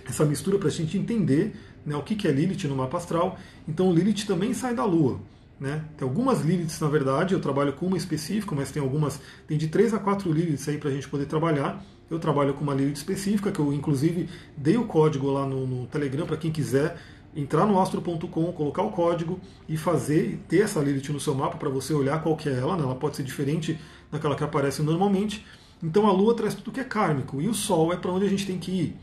essa 0.08 0.24
mistura 0.24 0.58
para 0.58 0.68
a 0.68 0.70
gente 0.70 0.96
entender 0.96 1.54
né, 1.84 1.94
o 1.94 2.02
que 2.02 2.26
é 2.26 2.32
Lilith 2.32 2.66
no 2.66 2.74
mapa 2.74 2.96
astral. 2.96 3.38
Então, 3.68 3.92
Lilith 3.92 4.26
também 4.26 4.54
sai 4.54 4.74
da 4.74 4.84
Lua. 4.84 5.20
Né? 5.60 5.84
Tem 5.96 6.06
algumas 6.06 6.42
Liliths, 6.42 6.80
na 6.80 6.88
verdade, 6.88 7.34
eu 7.34 7.40
trabalho 7.40 7.72
com 7.72 7.86
uma 7.86 7.96
específica, 7.96 8.54
mas 8.54 8.70
tem 8.70 8.80
algumas, 8.80 9.20
tem 9.46 9.58
de 9.58 9.66
3 9.68 9.94
a 9.94 9.98
4 9.98 10.30
Liliths 10.32 10.68
aí 10.68 10.78
para 10.78 10.88
a 10.88 10.92
gente 10.92 11.08
poder 11.08 11.26
trabalhar. 11.26 11.84
Eu 12.10 12.18
trabalho 12.18 12.54
com 12.54 12.62
uma 12.62 12.74
Lilith 12.74 12.94
específica, 12.94 13.50
que 13.50 13.58
eu 13.58 13.72
inclusive 13.72 14.28
dei 14.56 14.76
o 14.76 14.84
código 14.84 15.30
lá 15.30 15.44
no, 15.44 15.66
no 15.66 15.86
Telegram 15.86 16.26
para 16.26 16.36
quem 16.36 16.50
quiser 16.50 16.96
entrar 17.36 17.66
no 17.66 17.80
astro.com, 17.80 18.52
colocar 18.52 18.82
o 18.82 18.90
código 18.90 19.38
e 19.68 19.76
fazer, 19.76 20.40
ter 20.48 20.62
essa 20.62 20.80
Lilith 20.80 21.12
no 21.12 21.20
seu 21.20 21.34
mapa 21.34 21.56
para 21.56 21.68
você 21.68 21.92
olhar 21.92 22.22
qual 22.22 22.36
que 22.36 22.48
é 22.48 22.52
ela, 22.52 22.76
né? 22.76 22.82
ela 22.82 22.94
pode 22.94 23.16
ser 23.16 23.22
diferente 23.22 23.78
daquela 24.10 24.34
que 24.34 24.44
aparece 24.44 24.80
normalmente. 24.80 25.44
Então 25.82 26.06
a 26.06 26.12
Lua 26.12 26.34
traz 26.34 26.54
tudo 26.54 26.72
que 26.72 26.80
é 26.80 26.84
kármico 26.84 27.40
e 27.40 27.48
o 27.48 27.54
Sol 27.54 27.92
é 27.92 27.96
para 27.96 28.10
onde 28.10 28.26
a 28.26 28.28
gente 28.28 28.46
tem 28.46 28.58
que 28.58 28.70
ir. 28.70 28.96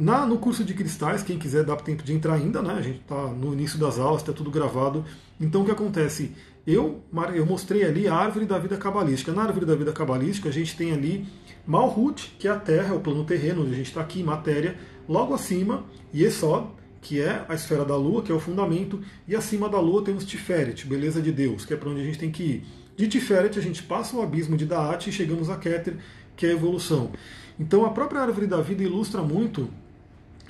Na, 0.00 0.24
no 0.24 0.38
curso 0.38 0.62
de 0.62 0.74
cristais, 0.74 1.24
quem 1.24 1.40
quiser 1.40 1.64
dá 1.64 1.74
tempo 1.74 2.04
de 2.04 2.12
entrar 2.12 2.34
ainda, 2.34 2.62
né? 2.62 2.72
A 2.74 2.80
gente 2.80 3.00
está 3.00 3.26
no 3.26 3.52
início 3.52 3.76
das 3.80 3.98
aulas, 3.98 4.22
está 4.22 4.32
tudo 4.32 4.48
gravado. 4.48 5.04
Então 5.40 5.62
o 5.62 5.64
que 5.64 5.72
acontece? 5.72 6.30
Eu, 6.64 7.02
eu 7.34 7.44
mostrei 7.44 7.84
ali 7.84 8.06
a 8.06 8.14
árvore 8.14 8.46
da 8.46 8.56
vida 8.60 8.76
cabalística. 8.76 9.32
Na 9.32 9.42
árvore 9.42 9.66
da 9.66 9.74
vida 9.74 9.92
cabalística, 9.92 10.48
a 10.48 10.52
gente 10.52 10.76
tem 10.76 10.92
ali 10.92 11.26
Malhut, 11.66 12.32
que 12.38 12.46
é 12.46 12.50
a 12.52 12.56
Terra, 12.56 12.94
é 12.94 12.96
o 12.96 13.00
plano 13.00 13.24
terreno, 13.24 13.62
onde 13.62 13.72
a 13.72 13.74
gente 13.76 13.88
está 13.88 14.00
aqui, 14.00 14.22
matéria. 14.22 14.78
Logo 15.08 15.34
acima, 15.34 15.84
Yesod, 16.14 16.68
que 17.02 17.20
é 17.20 17.44
a 17.48 17.54
esfera 17.56 17.84
da 17.84 17.96
Lua, 17.96 18.22
que 18.22 18.30
é 18.30 18.34
o 18.34 18.38
fundamento. 18.38 19.00
E 19.26 19.34
acima 19.34 19.68
da 19.68 19.80
Lua 19.80 20.04
temos 20.04 20.24
Tiferet, 20.24 20.86
beleza 20.86 21.20
de 21.20 21.32
Deus, 21.32 21.64
que 21.64 21.74
é 21.74 21.76
para 21.76 21.90
onde 21.90 22.02
a 22.02 22.04
gente 22.04 22.20
tem 22.20 22.30
que 22.30 22.44
ir. 22.44 22.66
De 22.96 23.08
Tiferet, 23.08 23.58
a 23.58 23.62
gente 23.62 23.82
passa 23.82 24.16
o 24.16 24.22
abismo 24.22 24.56
de 24.56 24.64
Daat 24.64 25.10
e 25.10 25.12
chegamos 25.12 25.50
a 25.50 25.56
Keter, 25.56 25.96
que 26.36 26.46
é 26.46 26.50
a 26.50 26.52
evolução. 26.52 27.10
Então 27.58 27.84
a 27.84 27.90
própria 27.90 28.20
árvore 28.20 28.46
da 28.46 28.60
vida 28.60 28.84
ilustra 28.84 29.22
muito 29.22 29.68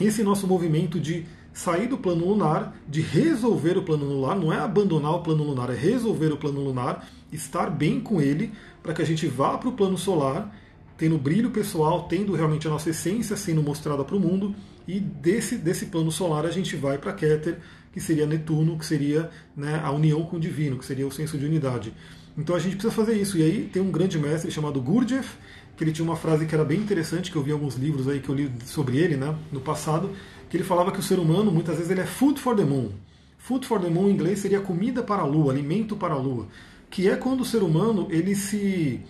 esse 0.00 0.22
nosso 0.22 0.46
movimento 0.46 0.98
de 1.00 1.26
sair 1.52 1.88
do 1.88 1.98
plano 1.98 2.26
lunar, 2.26 2.76
de 2.88 3.00
resolver 3.00 3.76
o 3.76 3.82
plano 3.82 4.04
lunar, 4.04 4.36
não 4.36 4.52
é 4.52 4.58
abandonar 4.58 5.14
o 5.14 5.22
plano 5.22 5.42
lunar, 5.42 5.70
é 5.70 5.74
resolver 5.74 6.32
o 6.32 6.36
plano 6.36 6.60
lunar, 6.60 7.08
estar 7.32 7.68
bem 7.68 8.00
com 8.00 8.20
ele, 8.20 8.52
para 8.82 8.94
que 8.94 9.02
a 9.02 9.04
gente 9.04 9.26
vá 9.26 9.58
para 9.58 9.68
o 9.68 9.72
plano 9.72 9.98
solar, 9.98 10.54
tendo 10.96 11.18
brilho 11.18 11.50
pessoal, 11.50 12.04
tendo 12.04 12.34
realmente 12.34 12.66
a 12.66 12.70
nossa 12.70 12.90
essência 12.90 13.36
sendo 13.36 13.62
mostrada 13.62 14.04
para 14.04 14.16
o 14.16 14.20
mundo, 14.20 14.54
e 14.86 15.00
desse, 15.00 15.56
desse 15.56 15.86
plano 15.86 16.10
solar 16.12 16.46
a 16.46 16.50
gente 16.50 16.76
vai 16.76 16.96
para 16.96 17.12
Keter, 17.12 17.58
que 17.92 18.00
seria 18.00 18.26
Netuno, 18.26 18.78
que 18.78 18.86
seria 18.86 19.30
né, 19.56 19.80
a 19.82 19.90
união 19.90 20.22
com 20.22 20.36
o 20.36 20.40
divino, 20.40 20.78
que 20.78 20.84
seria 20.84 21.06
o 21.06 21.10
senso 21.10 21.36
de 21.36 21.44
unidade. 21.44 21.92
Então 22.36 22.54
a 22.54 22.58
gente 22.58 22.76
precisa 22.76 22.94
fazer 22.94 23.14
isso. 23.14 23.36
E 23.36 23.42
aí 23.42 23.70
tem 23.72 23.82
um 23.82 23.90
grande 23.90 24.18
mestre 24.18 24.50
chamado 24.50 24.80
Gurdjieff, 24.80 25.36
que 25.78 25.84
ele 25.84 25.92
tinha 25.92 26.04
uma 26.04 26.16
frase 26.16 26.44
que 26.44 26.52
era 26.52 26.64
bem 26.64 26.80
interessante, 26.80 27.30
que 27.30 27.36
eu 27.36 27.42
vi 27.42 27.52
alguns 27.52 27.76
livros 27.76 28.08
aí 28.08 28.18
que 28.18 28.28
eu 28.28 28.34
li 28.34 28.50
sobre 28.66 28.98
ele, 28.98 29.16
né, 29.16 29.32
no 29.52 29.60
passado, 29.60 30.10
que 30.50 30.56
ele 30.56 30.64
falava 30.64 30.90
que 30.90 30.98
o 30.98 31.02
ser 31.02 31.20
humano, 31.20 31.52
muitas 31.52 31.76
vezes, 31.76 31.88
ele 31.88 32.00
é 32.00 32.06
food 32.06 32.40
for 32.40 32.56
the 32.56 32.64
moon. 32.64 32.90
Food 33.38 33.64
for 33.64 33.80
the 33.80 33.88
moon 33.88 34.08
em 34.08 34.10
inglês 34.10 34.40
seria 34.40 34.60
comida 34.60 35.04
para 35.04 35.22
a 35.22 35.24
lua, 35.24 35.52
alimento 35.52 35.94
para 35.94 36.14
a 36.14 36.18
lua, 36.18 36.48
que 36.90 37.08
é 37.08 37.14
quando 37.14 37.42
o 37.42 37.44
ser 37.44 37.62
humano, 37.62 38.08
ele 38.10 38.34
se 38.34 39.00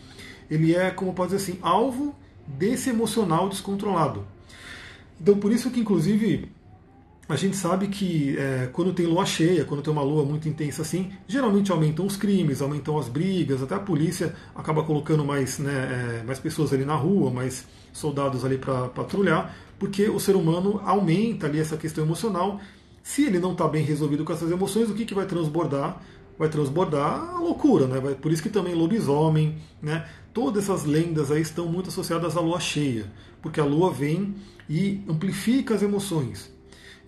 ele 0.51 0.75
é, 0.75 0.91
como 0.91 1.15
pode 1.15 1.33
dizer 1.35 1.43
assim, 1.51 1.59
alvo 1.63 2.15
desse 2.47 2.91
emocional 2.91 3.49
descontrolado. 3.49 4.25
Então, 5.21 5.39
por 5.39 5.51
isso 5.51 5.71
que, 5.71 5.81
inclusive, 5.81 6.51
a 7.29 7.37
gente 7.37 7.57
sabe 7.57 7.89
que 7.89 8.37
é, 8.39 8.71
quando 8.73 8.93
tem 8.95 9.05
lua 9.05 9.27
cheia, 9.27 9.65
quando 9.65 9.83
tem 9.83 9.93
uma 9.93 10.03
lua 10.03 10.25
muito 10.25 10.49
intensa 10.49 10.81
assim, 10.81 11.13
geralmente 11.27 11.71
aumentam 11.71 12.07
os 12.07 12.17
crimes, 12.17 12.63
aumentam 12.63 12.99
as 12.99 13.07
brigas, 13.07 13.63
até 13.63 13.75
a 13.75 13.79
polícia 13.79 14.35
acaba 14.55 14.83
colocando 14.83 15.23
mais, 15.25 15.59
né, 15.59 16.21
é, 16.21 16.23
mais 16.25 16.39
pessoas 16.39 16.73
ali 16.73 16.87
na 16.87 16.95
rua, 16.95 17.31
mais 17.31 17.67
soldados 17.93 18.47
ali 18.47 18.57
para 18.57 18.89
patrulhar, 18.89 19.55
porque 19.79 20.09
o 20.09 20.19
ser 20.19 20.37
humano 20.37 20.81
aumenta 20.83 21.47
ali 21.47 21.61
essa 21.61 21.77
questão 21.77 22.03
emocional. 22.03 22.61
Se 23.03 23.25
ele 23.25 23.39
não 23.39 23.53
está 23.53 23.69
bem 23.69 23.85
resolvido 23.85 24.25
com 24.25 24.33
essas 24.33 24.51
emoções, 24.51 24.89
o 24.89 24.95
que, 24.95 25.05
que 25.05 25.15
vai 25.15 25.27
transbordar? 25.27 26.01
Vai 26.39 26.49
transbordar 26.49 27.35
a 27.35 27.41
loucura, 27.41 27.87
né? 27.87 28.01
Vai, 28.01 28.15
por 28.15 28.33
isso 28.33 28.43
que 28.43 28.49
também 28.49 28.75
lobisomem, 28.75 29.57
né? 29.83 30.09
Todas 30.33 30.65
essas 30.65 30.85
lendas 30.85 31.31
aí 31.31 31.43
estão 31.43 31.67
muito 31.67 31.89
associadas 31.89 32.37
à 32.37 32.41
lua 32.41 32.61
cheia, 32.61 33.11
porque 33.43 33.61
a 33.61 33.65
lua 33.65 33.93
vem 33.93 34.35
e 34.69 35.03
amplifica 35.09 35.75
as 35.75 35.83
emoções. 35.83 36.58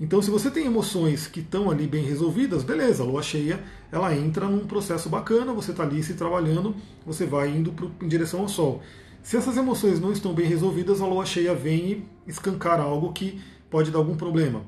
Então, 0.00 0.22
se 0.22 0.30
você 0.30 0.50
tem 0.50 0.64
emoções 0.64 1.26
que 1.26 1.40
estão 1.40 1.70
ali 1.70 1.86
bem 1.86 2.02
resolvidas, 2.02 2.64
beleza, 2.64 3.02
a 3.02 3.06
lua 3.06 3.22
cheia 3.22 3.62
ela 3.92 4.16
entra 4.16 4.48
num 4.48 4.66
processo 4.66 5.10
bacana, 5.10 5.52
você 5.52 5.72
está 5.72 5.82
ali 5.82 6.02
se 6.02 6.14
trabalhando, 6.14 6.74
você 7.04 7.26
vai 7.26 7.50
indo 7.50 7.70
pro, 7.70 7.92
em 8.00 8.08
direção 8.08 8.40
ao 8.40 8.48
sol. 8.48 8.82
Se 9.22 9.36
essas 9.36 9.58
emoções 9.58 10.00
não 10.00 10.10
estão 10.10 10.32
bem 10.32 10.46
resolvidas, 10.46 11.02
a 11.02 11.06
lua 11.06 11.26
cheia 11.26 11.54
vem 11.54 11.90
e 11.90 12.06
escancar 12.26 12.80
algo 12.80 13.12
que 13.12 13.42
pode 13.68 13.90
dar 13.90 13.98
algum 13.98 14.16
problema. 14.16 14.62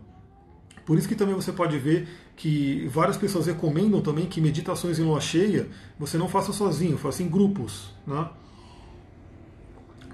Por 0.85 0.99
isso 0.99 1.09
que 1.09 1.15
também 1.15 1.35
você 1.35 1.51
pode 1.51 1.79
ver 1.79 2.07
que 2.37 2.87
várias 2.89 3.17
pessoas 3.17 3.47
recomendam 3.47 4.03
também 4.03 4.27
que 4.27 4.39
meditações 4.39 4.99
em 4.99 5.03
lua 5.03 5.21
cheia 5.21 5.69
você 5.99 6.19
não 6.19 6.29
faça 6.29 6.53
sozinho, 6.53 6.99
faça 6.99 7.23
em 7.23 7.29
grupos. 7.29 7.95
Né? 8.07 8.29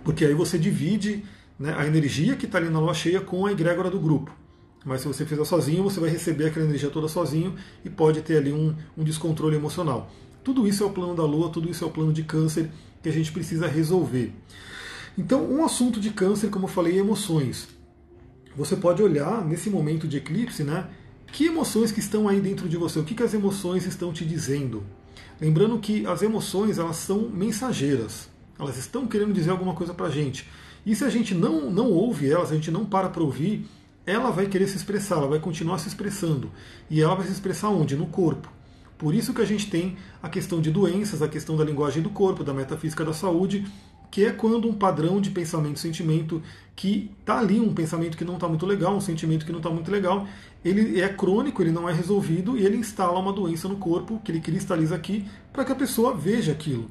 Porque 0.04 0.24
aí 0.24 0.34
você 0.34 0.56
divide 0.56 1.24
né, 1.58 1.74
a 1.76 1.84
energia 1.88 2.36
que 2.36 2.46
está 2.46 2.58
ali 2.58 2.68
na 2.68 2.78
lua 2.78 2.94
cheia 2.94 3.20
com 3.20 3.46
a 3.46 3.50
egrégora 3.50 3.90
do 3.90 3.98
grupo. 3.98 4.30
Mas 4.88 5.02
se 5.02 5.06
você 5.06 5.26
fizer 5.26 5.44
sozinho, 5.44 5.82
você 5.82 6.00
vai 6.00 6.08
receber 6.08 6.46
aquela 6.46 6.64
energia 6.64 6.88
toda 6.88 7.08
sozinho 7.08 7.54
e 7.84 7.90
pode 7.90 8.22
ter 8.22 8.38
ali 8.38 8.54
um, 8.54 8.74
um 8.96 9.04
descontrole 9.04 9.54
emocional. 9.54 10.10
Tudo 10.42 10.66
isso 10.66 10.82
é 10.82 10.86
o 10.86 10.90
plano 10.90 11.14
da 11.14 11.24
Lua, 11.24 11.50
tudo 11.50 11.70
isso 11.70 11.84
é 11.84 11.86
o 11.86 11.90
plano 11.90 12.10
de 12.10 12.22
câncer 12.22 12.70
que 13.02 13.08
a 13.10 13.12
gente 13.12 13.30
precisa 13.30 13.68
resolver. 13.68 14.32
Então, 15.16 15.44
um 15.44 15.62
assunto 15.62 16.00
de 16.00 16.08
câncer, 16.08 16.48
como 16.48 16.64
eu 16.64 16.70
falei, 16.70 16.96
é 16.96 17.00
emoções. 17.00 17.68
Você 18.56 18.76
pode 18.76 19.02
olhar 19.02 19.44
nesse 19.44 19.68
momento 19.68 20.08
de 20.08 20.16
eclipse, 20.16 20.64
né? 20.64 20.88
Que 21.30 21.44
emoções 21.44 21.92
que 21.92 22.00
estão 22.00 22.26
aí 22.26 22.40
dentro 22.40 22.66
de 22.66 22.78
você? 22.78 22.98
O 22.98 23.04
que, 23.04 23.14
que 23.14 23.22
as 23.22 23.34
emoções 23.34 23.84
estão 23.84 24.10
te 24.10 24.24
dizendo? 24.24 24.82
Lembrando 25.38 25.78
que 25.78 26.06
as 26.06 26.22
emoções 26.22 26.78
elas 26.78 26.96
são 26.96 27.28
mensageiras. 27.28 28.30
Elas 28.58 28.78
estão 28.78 29.06
querendo 29.06 29.34
dizer 29.34 29.50
alguma 29.50 29.74
coisa 29.74 29.92
para 29.92 30.08
gente. 30.08 30.48
E 30.86 30.96
se 30.96 31.04
a 31.04 31.10
gente 31.10 31.34
não, 31.34 31.70
não 31.70 31.90
ouve 31.90 32.30
elas, 32.30 32.50
a 32.50 32.54
gente 32.54 32.70
não 32.70 32.86
para 32.86 33.10
para 33.10 33.22
ouvir, 33.22 33.66
ela 34.08 34.30
vai 34.30 34.46
querer 34.46 34.66
se 34.66 34.76
expressar, 34.76 35.16
ela 35.16 35.28
vai 35.28 35.38
continuar 35.38 35.78
se 35.78 35.86
expressando. 35.86 36.50
E 36.88 37.02
ela 37.02 37.14
vai 37.14 37.26
se 37.26 37.32
expressar 37.32 37.68
onde? 37.68 37.94
No 37.94 38.06
corpo. 38.06 38.50
Por 38.96 39.14
isso 39.14 39.34
que 39.34 39.42
a 39.42 39.44
gente 39.44 39.70
tem 39.70 39.96
a 40.22 40.28
questão 40.28 40.60
de 40.60 40.70
doenças, 40.70 41.20
a 41.20 41.28
questão 41.28 41.56
da 41.56 41.64
linguagem 41.64 42.02
do 42.02 42.08
corpo, 42.08 42.42
da 42.42 42.54
metafísica 42.54 43.04
da 43.04 43.12
saúde, 43.12 43.66
que 44.10 44.24
é 44.24 44.32
quando 44.32 44.66
um 44.66 44.72
padrão 44.72 45.20
de 45.20 45.30
pensamento, 45.30 45.78
sentimento 45.78 46.42
que 46.74 47.10
está 47.20 47.38
ali, 47.38 47.60
um 47.60 47.74
pensamento 47.74 48.16
que 48.16 48.24
não 48.24 48.34
está 48.34 48.48
muito 48.48 48.64
legal, 48.64 48.96
um 48.96 49.00
sentimento 49.00 49.44
que 49.44 49.52
não 49.52 49.58
está 49.58 49.68
muito 49.68 49.90
legal, 49.90 50.26
ele 50.64 51.00
é 51.00 51.08
crônico, 51.08 51.62
ele 51.62 51.70
não 51.70 51.86
é 51.86 51.92
resolvido 51.92 52.56
e 52.56 52.64
ele 52.64 52.78
instala 52.78 53.18
uma 53.18 53.32
doença 53.32 53.68
no 53.68 53.76
corpo, 53.76 54.20
que 54.24 54.32
ele 54.32 54.40
cristaliza 54.40 54.94
aqui, 54.94 55.26
para 55.52 55.64
que 55.64 55.72
a 55.72 55.76
pessoa 55.76 56.16
veja 56.16 56.52
aquilo. 56.52 56.90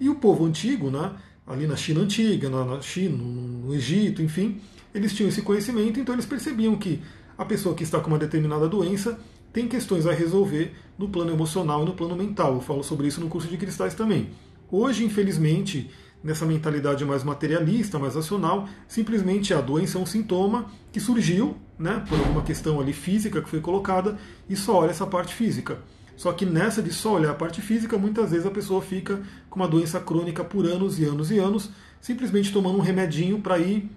E 0.00 0.08
o 0.08 0.14
povo 0.14 0.46
antigo, 0.46 0.90
né, 0.90 1.12
ali 1.46 1.66
na 1.66 1.76
China 1.76 2.00
antiga, 2.00 2.48
na 2.48 2.80
China, 2.80 3.18
no 3.18 3.74
Egito, 3.74 4.22
enfim, 4.22 4.58
eles 4.94 5.12
tinham 5.12 5.28
esse 5.28 5.42
conhecimento, 5.42 6.00
então 6.00 6.14
eles 6.14 6.26
percebiam 6.26 6.76
que 6.76 7.02
a 7.36 7.44
pessoa 7.44 7.74
que 7.74 7.82
está 7.82 8.00
com 8.00 8.08
uma 8.08 8.18
determinada 8.18 8.68
doença 8.68 9.18
tem 9.52 9.66
questões 9.66 10.06
a 10.06 10.12
resolver 10.12 10.74
no 10.98 11.08
plano 11.08 11.32
emocional 11.32 11.82
e 11.82 11.86
no 11.86 11.94
plano 11.94 12.16
mental. 12.16 12.54
Eu 12.54 12.60
falo 12.60 12.82
sobre 12.82 13.08
isso 13.08 13.20
no 13.20 13.28
curso 13.28 13.48
de 13.48 13.56
cristais 13.56 13.94
também. 13.94 14.30
Hoje, 14.70 15.04
infelizmente, 15.04 15.90
nessa 16.22 16.44
mentalidade 16.44 17.04
mais 17.04 17.24
materialista, 17.24 17.98
mais 17.98 18.14
racional, 18.14 18.68
simplesmente 18.86 19.52
a 19.54 19.60
doença 19.60 19.98
é 19.98 20.00
um 20.00 20.06
sintoma 20.06 20.66
que 20.92 21.00
surgiu 21.00 21.56
né, 21.78 22.04
por 22.08 22.18
alguma 22.18 22.42
questão 22.42 22.78
ali 22.78 22.92
física 22.92 23.40
que 23.40 23.48
foi 23.48 23.60
colocada 23.60 24.18
e 24.48 24.54
só 24.54 24.76
olha 24.76 24.90
essa 24.90 25.06
parte 25.06 25.34
física. 25.34 25.78
Só 26.16 26.32
que 26.32 26.44
nessa 26.44 26.82
de 26.82 26.92
só 26.92 27.14
olhar 27.14 27.30
a 27.30 27.34
parte 27.34 27.62
física, 27.62 27.96
muitas 27.96 28.30
vezes 28.30 28.44
a 28.44 28.50
pessoa 28.50 28.82
fica 28.82 29.22
com 29.48 29.58
uma 29.58 29.66
doença 29.66 29.98
crônica 29.98 30.44
por 30.44 30.66
anos 30.66 30.98
e 31.00 31.04
anos 31.04 31.30
e 31.30 31.38
anos, 31.38 31.70
simplesmente 31.98 32.52
tomando 32.52 32.76
um 32.76 32.82
remedinho 32.82 33.40
para 33.40 33.58
ir 33.58 33.90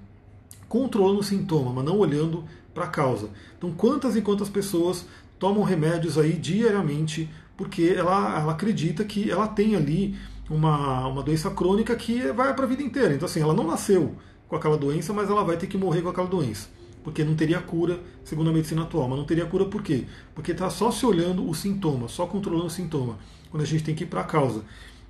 controlando 0.73 1.19
o 1.19 1.23
sintoma, 1.23 1.71
mas 1.71 1.85
não 1.85 1.99
olhando 1.99 2.45
para 2.73 2.85
a 2.85 2.87
causa. 2.87 3.29
Então, 3.55 3.71
quantas 3.73 4.15
e 4.15 4.23
quantas 4.23 4.49
pessoas 4.49 5.05
tomam 5.37 5.61
remédios 5.61 6.17
aí 6.17 6.33
diariamente 6.33 7.29
porque 7.55 7.93
ela, 7.95 8.39
ela 8.39 8.53
acredita 8.53 9.05
que 9.05 9.29
ela 9.29 9.47
tem 9.47 9.75
ali 9.75 10.15
uma, 10.49 11.05
uma 11.05 11.21
doença 11.21 11.51
crônica 11.51 11.95
que 11.95 12.23
vai 12.31 12.55
para 12.55 12.65
a 12.65 12.67
vida 12.67 12.81
inteira. 12.81 13.13
Então, 13.13 13.27
assim, 13.27 13.39
ela 13.39 13.53
não 13.53 13.67
nasceu 13.67 14.15
com 14.47 14.55
aquela 14.55 14.75
doença, 14.75 15.13
mas 15.13 15.29
ela 15.29 15.43
vai 15.43 15.57
ter 15.57 15.67
que 15.67 15.77
morrer 15.77 16.01
com 16.01 16.09
aquela 16.09 16.25
doença. 16.25 16.69
Porque 17.03 17.23
não 17.23 17.35
teria 17.35 17.61
cura, 17.61 17.99
segundo 18.23 18.49
a 18.49 18.53
medicina 18.53 18.81
atual. 18.81 19.07
Mas 19.07 19.19
não 19.19 19.25
teria 19.25 19.45
cura 19.45 19.65
por 19.65 19.83
quê? 19.83 20.05
Porque 20.33 20.53
está 20.53 20.71
só 20.71 20.89
se 20.89 21.05
olhando 21.05 21.47
o 21.47 21.53
sintoma, 21.53 22.07
só 22.07 22.25
controlando 22.25 22.65
o 22.65 22.71
sintoma, 22.71 23.19
quando 23.51 23.61
a 23.61 23.67
gente 23.67 23.83
tem 23.83 23.93
que 23.93 24.05
ir 24.05 24.07
para 24.07 24.21
a 24.21 24.23
causa. 24.25 24.63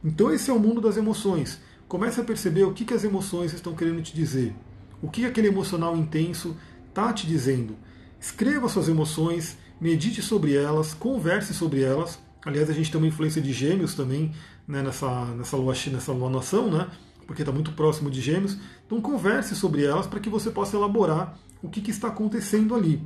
Então, 0.04 0.30
esse 0.30 0.52
é 0.52 0.54
o 0.54 0.60
mundo 0.60 0.82
das 0.82 0.98
emoções. 0.98 1.62
Comece 1.88 2.20
a 2.20 2.24
perceber 2.26 2.66
o 2.66 2.74
que, 2.74 2.84
que 2.84 2.94
as 2.94 3.06
emoções 3.06 3.54
estão 3.54 3.74
querendo 3.74 4.02
te 4.02 4.14
dizer. 4.14 4.54
O 5.04 5.10
que 5.10 5.26
aquele 5.26 5.50
emocional 5.50 5.98
intenso 5.98 6.56
está 6.88 7.12
te 7.12 7.28
dizendo? 7.28 7.76
Escreva 8.18 8.70
suas 8.70 8.88
emoções, 8.88 9.58
medite 9.80 10.22
sobre 10.22 10.56
elas, 10.56 10.94
converse 10.94 11.54
sobre 11.54 11.82
elas. 11.82 12.18
Aliás, 12.46 12.70
a 12.70 12.74
gente 12.74 12.90
tem 12.90 13.02
uma 13.02 13.08
influência 13.08 13.42
de 13.42 13.52
gêmeos 13.52 13.96
também 13.96 14.32
né, 14.66 14.82
nessa, 14.82 15.26
nessa, 15.36 15.58
lua, 15.58 15.74
nessa 15.92 16.14
lua 16.14 16.30
nação, 16.30 16.72
né? 16.72 16.90
porque 17.28 17.42
está 17.42 17.52
muito 17.52 17.74
próximo 17.74 18.10
de 18.10 18.22
gêmeos. 18.22 18.58
Então 18.86 19.02
converse 19.02 19.58
sobre 19.58 19.84
elas 19.84 20.08
para 20.08 20.22
que 20.22 20.30
você 20.30 20.50
possa 20.50 20.78
elaborar 20.78 21.38
o 21.62 21.68
que, 21.68 21.82
que 21.82 21.92
está 21.92 22.08
acontecendo 22.08 22.74
ali. 22.74 23.06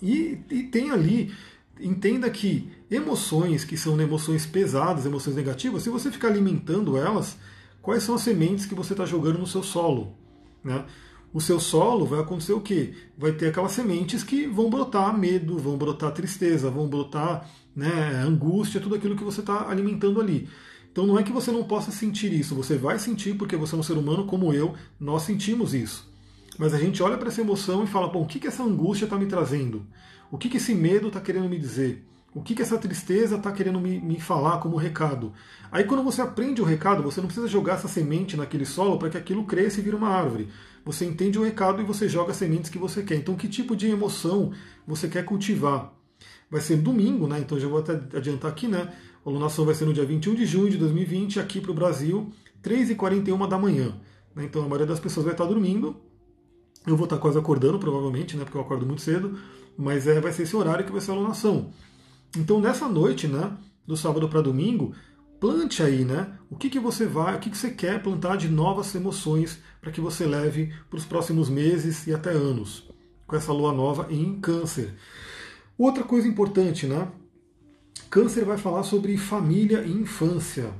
E, 0.00 0.38
e 0.48 0.62
tem 0.62 0.92
ali, 0.92 1.34
entenda 1.80 2.30
que 2.30 2.70
emoções 2.88 3.64
que 3.64 3.76
são 3.76 4.00
emoções 4.00 4.46
pesadas, 4.46 5.06
emoções 5.06 5.34
negativas, 5.34 5.82
se 5.82 5.90
você 5.90 6.08
ficar 6.08 6.28
alimentando 6.28 6.96
elas, 6.96 7.36
quais 7.82 8.04
são 8.04 8.14
as 8.14 8.20
sementes 8.20 8.64
que 8.64 8.76
você 8.76 8.92
está 8.92 9.04
jogando 9.04 9.40
no 9.40 9.46
seu 9.46 9.64
solo? 9.64 10.19
Né? 10.62 10.84
O 11.32 11.40
seu 11.40 11.60
solo 11.60 12.04
vai 12.04 12.20
acontecer 12.20 12.52
o 12.52 12.60
quê? 12.60 12.92
Vai 13.16 13.32
ter 13.32 13.48
aquelas 13.48 13.72
sementes 13.72 14.24
que 14.24 14.46
vão 14.46 14.68
brotar 14.68 15.16
medo, 15.16 15.58
vão 15.58 15.76
brotar 15.76 16.12
tristeza, 16.12 16.70
vão 16.70 16.88
brotar 16.88 17.48
né, 17.74 18.22
angústia, 18.24 18.80
tudo 18.80 18.96
aquilo 18.96 19.16
que 19.16 19.22
você 19.22 19.40
está 19.40 19.68
alimentando 19.68 20.20
ali. 20.20 20.48
Então 20.90 21.06
não 21.06 21.18
é 21.18 21.22
que 21.22 21.32
você 21.32 21.52
não 21.52 21.62
possa 21.62 21.92
sentir 21.92 22.32
isso, 22.32 22.54
você 22.54 22.76
vai 22.76 22.98
sentir 22.98 23.36
porque 23.36 23.56
você 23.56 23.76
é 23.76 23.78
um 23.78 23.82
ser 23.82 23.96
humano 23.96 24.26
como 24.26 24.52
eu, 24.52 24.74
nós 24.98 25.22
sentimos 25.22 25.72
isso. 25.72 26.10
Mas 26.58 26.74
a 26.74 26.78
gente 26.78 27.00
olha 27.02 27.16
para 27.16 27.28
essa 27.28 27.40
emoção 27.40 27.84
e 27.84 27.86
fala, 27.86 28.08
bom, 28.08 28.22
o 28.22 28.26
que, 28.26 28.40
que 28.40 28.48
essa 28.48 28.64
angústia 28.64 29.04
está 29.04 29.16
me 29.16 29.26
trazendo? 29.26 29.86
O 30.30 30.36
que, 30.36 30.48
que 30.48 30.56
esse 30.56 30.74
medo 30.74 31.08
está 31.08 31.20
querendo 31.20 31.48
me 31.48 31.58
dizer? 31.58 32.04
O 32.32 32.42
que, 32.42 32.54
que 32.54 32.62
essa 32.62 32.78
tristeza 32.78 33.36
está 33.36 33.50
querendo 33.50 33.80
me, 33.80 34.00
me 34.00 34.20
falar 34.20 34.58
como 34.58 34.76
recado? 34.76 35.32
Aí 35.72 35.82
quando 35.82 36.04
você 36.04 36.22
aprende 36.22 36.62
o 36.62 36.64
recado, 36.64 37.02
você 37.02 37.20
não 37.20 37.26
precisa 37.26 37.48
jogar 37.48 37.74
essa 37.74 37.88
semente 37.88 38.36
naquele 38.36 38.64
solo 38.64 38.98
para 38.98 39.10
que 39.10 39.18
aquilo 39.18 39.44
cresça 39.44 39.80
e 39.80 39.82
vire 39.82 39.96
uma 39.96 40.08
árvore. 40.08 40.48
Você 40.84 41.04
entende 41.04 41.38
o 41.38 41.42
recado 41.42 41.82
e 41.82 41.84
você 41.84 42.08
joga 42.08 42.30
as 42.30 42.36
sementes 42.36 42.70
que 42.70 42.78
você 42.78 43.02
quer. 43.02 43.16
Então 43.16 43.34
que 43.34 43.48
tipo 43.48 43.74
de 43.74 43.88
emoção 43.88 44.52
você 44.86 45.08
quer 45.08 45.24
cultivar? 45.24 45.92
Vai 46.48 46.60
ser 46.60 46.76
domingo, 46.76 47.26
né? 47.26 47.40
Então 47.40 47.58
já 47.58 47.66
vou 47.66 47.80
até 47.80 47.94
adiantar 48.16 48.50
aqui, 48.50 48.68
né? 48.68 48.92
A 49.24 49.28
lunação 49.28 49.64
vai 49.64 49.74
ser 49.74 49.84
no 49.84 49.92
dia 49.92 50.04
21 50.04 50.34
de 50.34 50.46
junho 50.46 50.70
de 50.70 50.78
2020, 50.78 51.40
aqui 51.40 51.60
para 51.60 51.72
o 51.72 51.74
Brasil, 51.74 52.32
3h41 52.62 53.48
da 53.48 53.58
manhã. 53.58 54.00
Né? 54.34 54.44
Então 54.44 54.62
a 54.62 54.64
maioria 54.64 54.86
das 54.86 55.00
pessoas 55.00 55.24
vai 55.24 55.34
estar 55.34 55.44
dormindo. 55.44 55.96
Eu 56.86 56.96
vou 56.96 57.04
estar 57.04 57.18
quase 57.18 57.38
acordando, 57.38 57.78
provavelmente, 57.78 58.36
né? 58.36 58.44
Porque 58.44 58.56
eu 58.56 58.62
acordo 58.62 58.86
muito 58.86 59.02
cedo. 59.02 59.36
Mas 59.76 60.06
é, 60.06 60.20
vai 60.20 60.32
ser 60.32 60.44
esse 60.44 60.56
horário 60.56 60.84
que 60.84 60.92
vai 60.92 61.00
ser 61.00 61.10
a 61.10 61.14
lunação. 61.14 61.72
Então 62.36 62.60
nessa 62.60 62.88
noite, 62.88 63.26
né, 63.26 63.52
do 63.86 63.96
sábado 63.96 64.28
para 64.28 64.40
domingo, 64.40 64.94
plante 65.40 65.82
aí, 65.82 66.04
né? 66.04 66.38
O 66.50 66.56
que, 66.56 66.68
que 66.68 66.78
você 66.78 67.06
vai, 67.06 67.34
o 67.36 67.38
que, 67.40 67.50
que 67.50 67.56
você 67.56 67.70
quer 67.70 68.02
plantar 68.02 68.36
de 68.36 68.48
novas 68.48 68.94
emoções 68.94 69.58
para 69.80 69.90
que 69.90 70.00
você 70.00 70.26
leve 70.26 70.72
para 70.88 70.98
os 70.98 71.04
próximos 71.04 71.48
meses 71.48 72.06
e 72.06 72.14
até 72.14 72.30
anos, 72.30 72.84
com 73.26 73.34
essa 73.34 73.52
lua 73.52 73.72
nova 73.72 74.06
em 74.10 74.38
Câncer. 74.38 74.94
Outra 75.78 76.04
coisa 76.04 76.28
importante, 76.28 76.86
né? 76.86 77.08
Câncer 78.10 78.44
vai 78.44 78.58
falar 78.58 78.82
sobre 78.82 79.16
família 79.16 79.82
e 79.82 79.92
infância. 79.92 80.74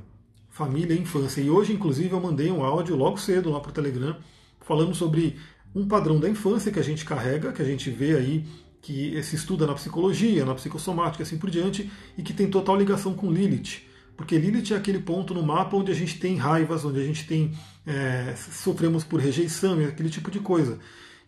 Família 0.49 0.93
e 0.93 0.99
infância. 0.99 1.41
E 1.41 1.49
hoje, 1.49 1.73
inclusive, 1.73 2.11
eu 2.11 2.19
mandei 2.21 2.51
um 2.51 2.63
áudio 2.63 2.95
logo 2.95 3.17
cedo 3.17 3.49
lá 3.49 3.59
para 3.59 3.71
o 3.71 3.73
Telegram, 3.73 4.17
falando 4.59 4.93
sobre 4.93 5.37
um 5.73 5.87
padrão 5.87 6.19
da 6.19 6.29
infância 6.29 6.71
que 6.71 6.79
a 6.79 6.83
gente 6.83 7.03
carrega, 7.03 7.51
que 7.51 7.61
a 7.61 7.65
gente 7.65 7.89
vê 7.89 8.15
aí 8.15 8.45
que 8.81 9.21
se 9.23 9.35
estuda 9.35 9.67
na 9.67 9.73
psicologia, 9.73 10.43
na 10.43 10.55
psicossomática, 10.55 11.23
assim 11.23 11.37
por 11.37 11.49
diante, 11.49 11.89
e 12.17 12.23
que 12.23 12.33
tem 12.33 12.49
total 12.49 12.75
ligação 12.75 13.13
com 13.13 13.31
Lilith. 13.31 13.83
Porque 14.17 14.37
Lilith 14.37 14.73
é 14.73 14.75
aquele 14.75 14.99
ponto 14.99 15.33
no 15.33 15.43
mapa 15.43 15.77
onde 15.77 15.91
a 15.91 15.95
gente 15.95 16.19
tem 16.19 16.35
raivas, 16.35 16.83
onde 16.83 16.99
a 16.99 17.03
gente 17.03 17.25
tem 17.25 17.53
é, 17.85 18.35
sofremos 18.35 19.03
por 19.03 19.19
rejeição 19.19 19.81
e 19.81 19.85
aquele 19.85 20.09
tipo 20.09 20.29
de 20.29 20.39
coisa. 20.39 20.79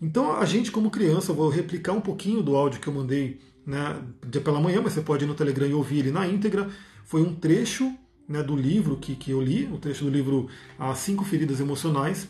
Então 0.02 0.36
a 0.36 0.46
gente, 0.46 0.72
como 0.72 0.90
criança, 0.90 1.32
eu 1.32 1.36
vou 1.36 1.50
replicar 1.50 1.94
um 1.94 2.02
pouquinho 2.02 2.42
do 2.42 2.56
áudio 2.56 2.80
que 2.80 2.88
eu 2.88 2.94
mandei 2.94 3.40
né, 3.66 4.02
pela 4.44 4.60
manhã, 4.60 4.82
mas 4.82 4.94
você 4.94 5.02
pode 5.02 5.24
ir 5.24 5.28
no 5.28 5.34
Telegram 5.34 5.68
e 5.68 5.74
ouvir 5.74 6.00
ele 6.00 6.12
na 6.12 6.28
íntegra. 6.28 6.70
Foi 7.06 7.22
um 7.22 7.34
trecho 7.34 7.92
né, 8.28 8.44
do 8.44 8.56
livro 8.56 8.98
que, 8.98 9.16
que 9.16 9.32
eu 9.32 9.42
li, 9.42 9.66
o 9.66 9.76
um 9.76 9.78
trecho 9.78 10.04
do 10.04 10.12
livro 10.12 10.48
As 10.78 11.00
Cinco 11.00 11.24
Feridas 11.24 11.60
Emocionais. 11.60 12.28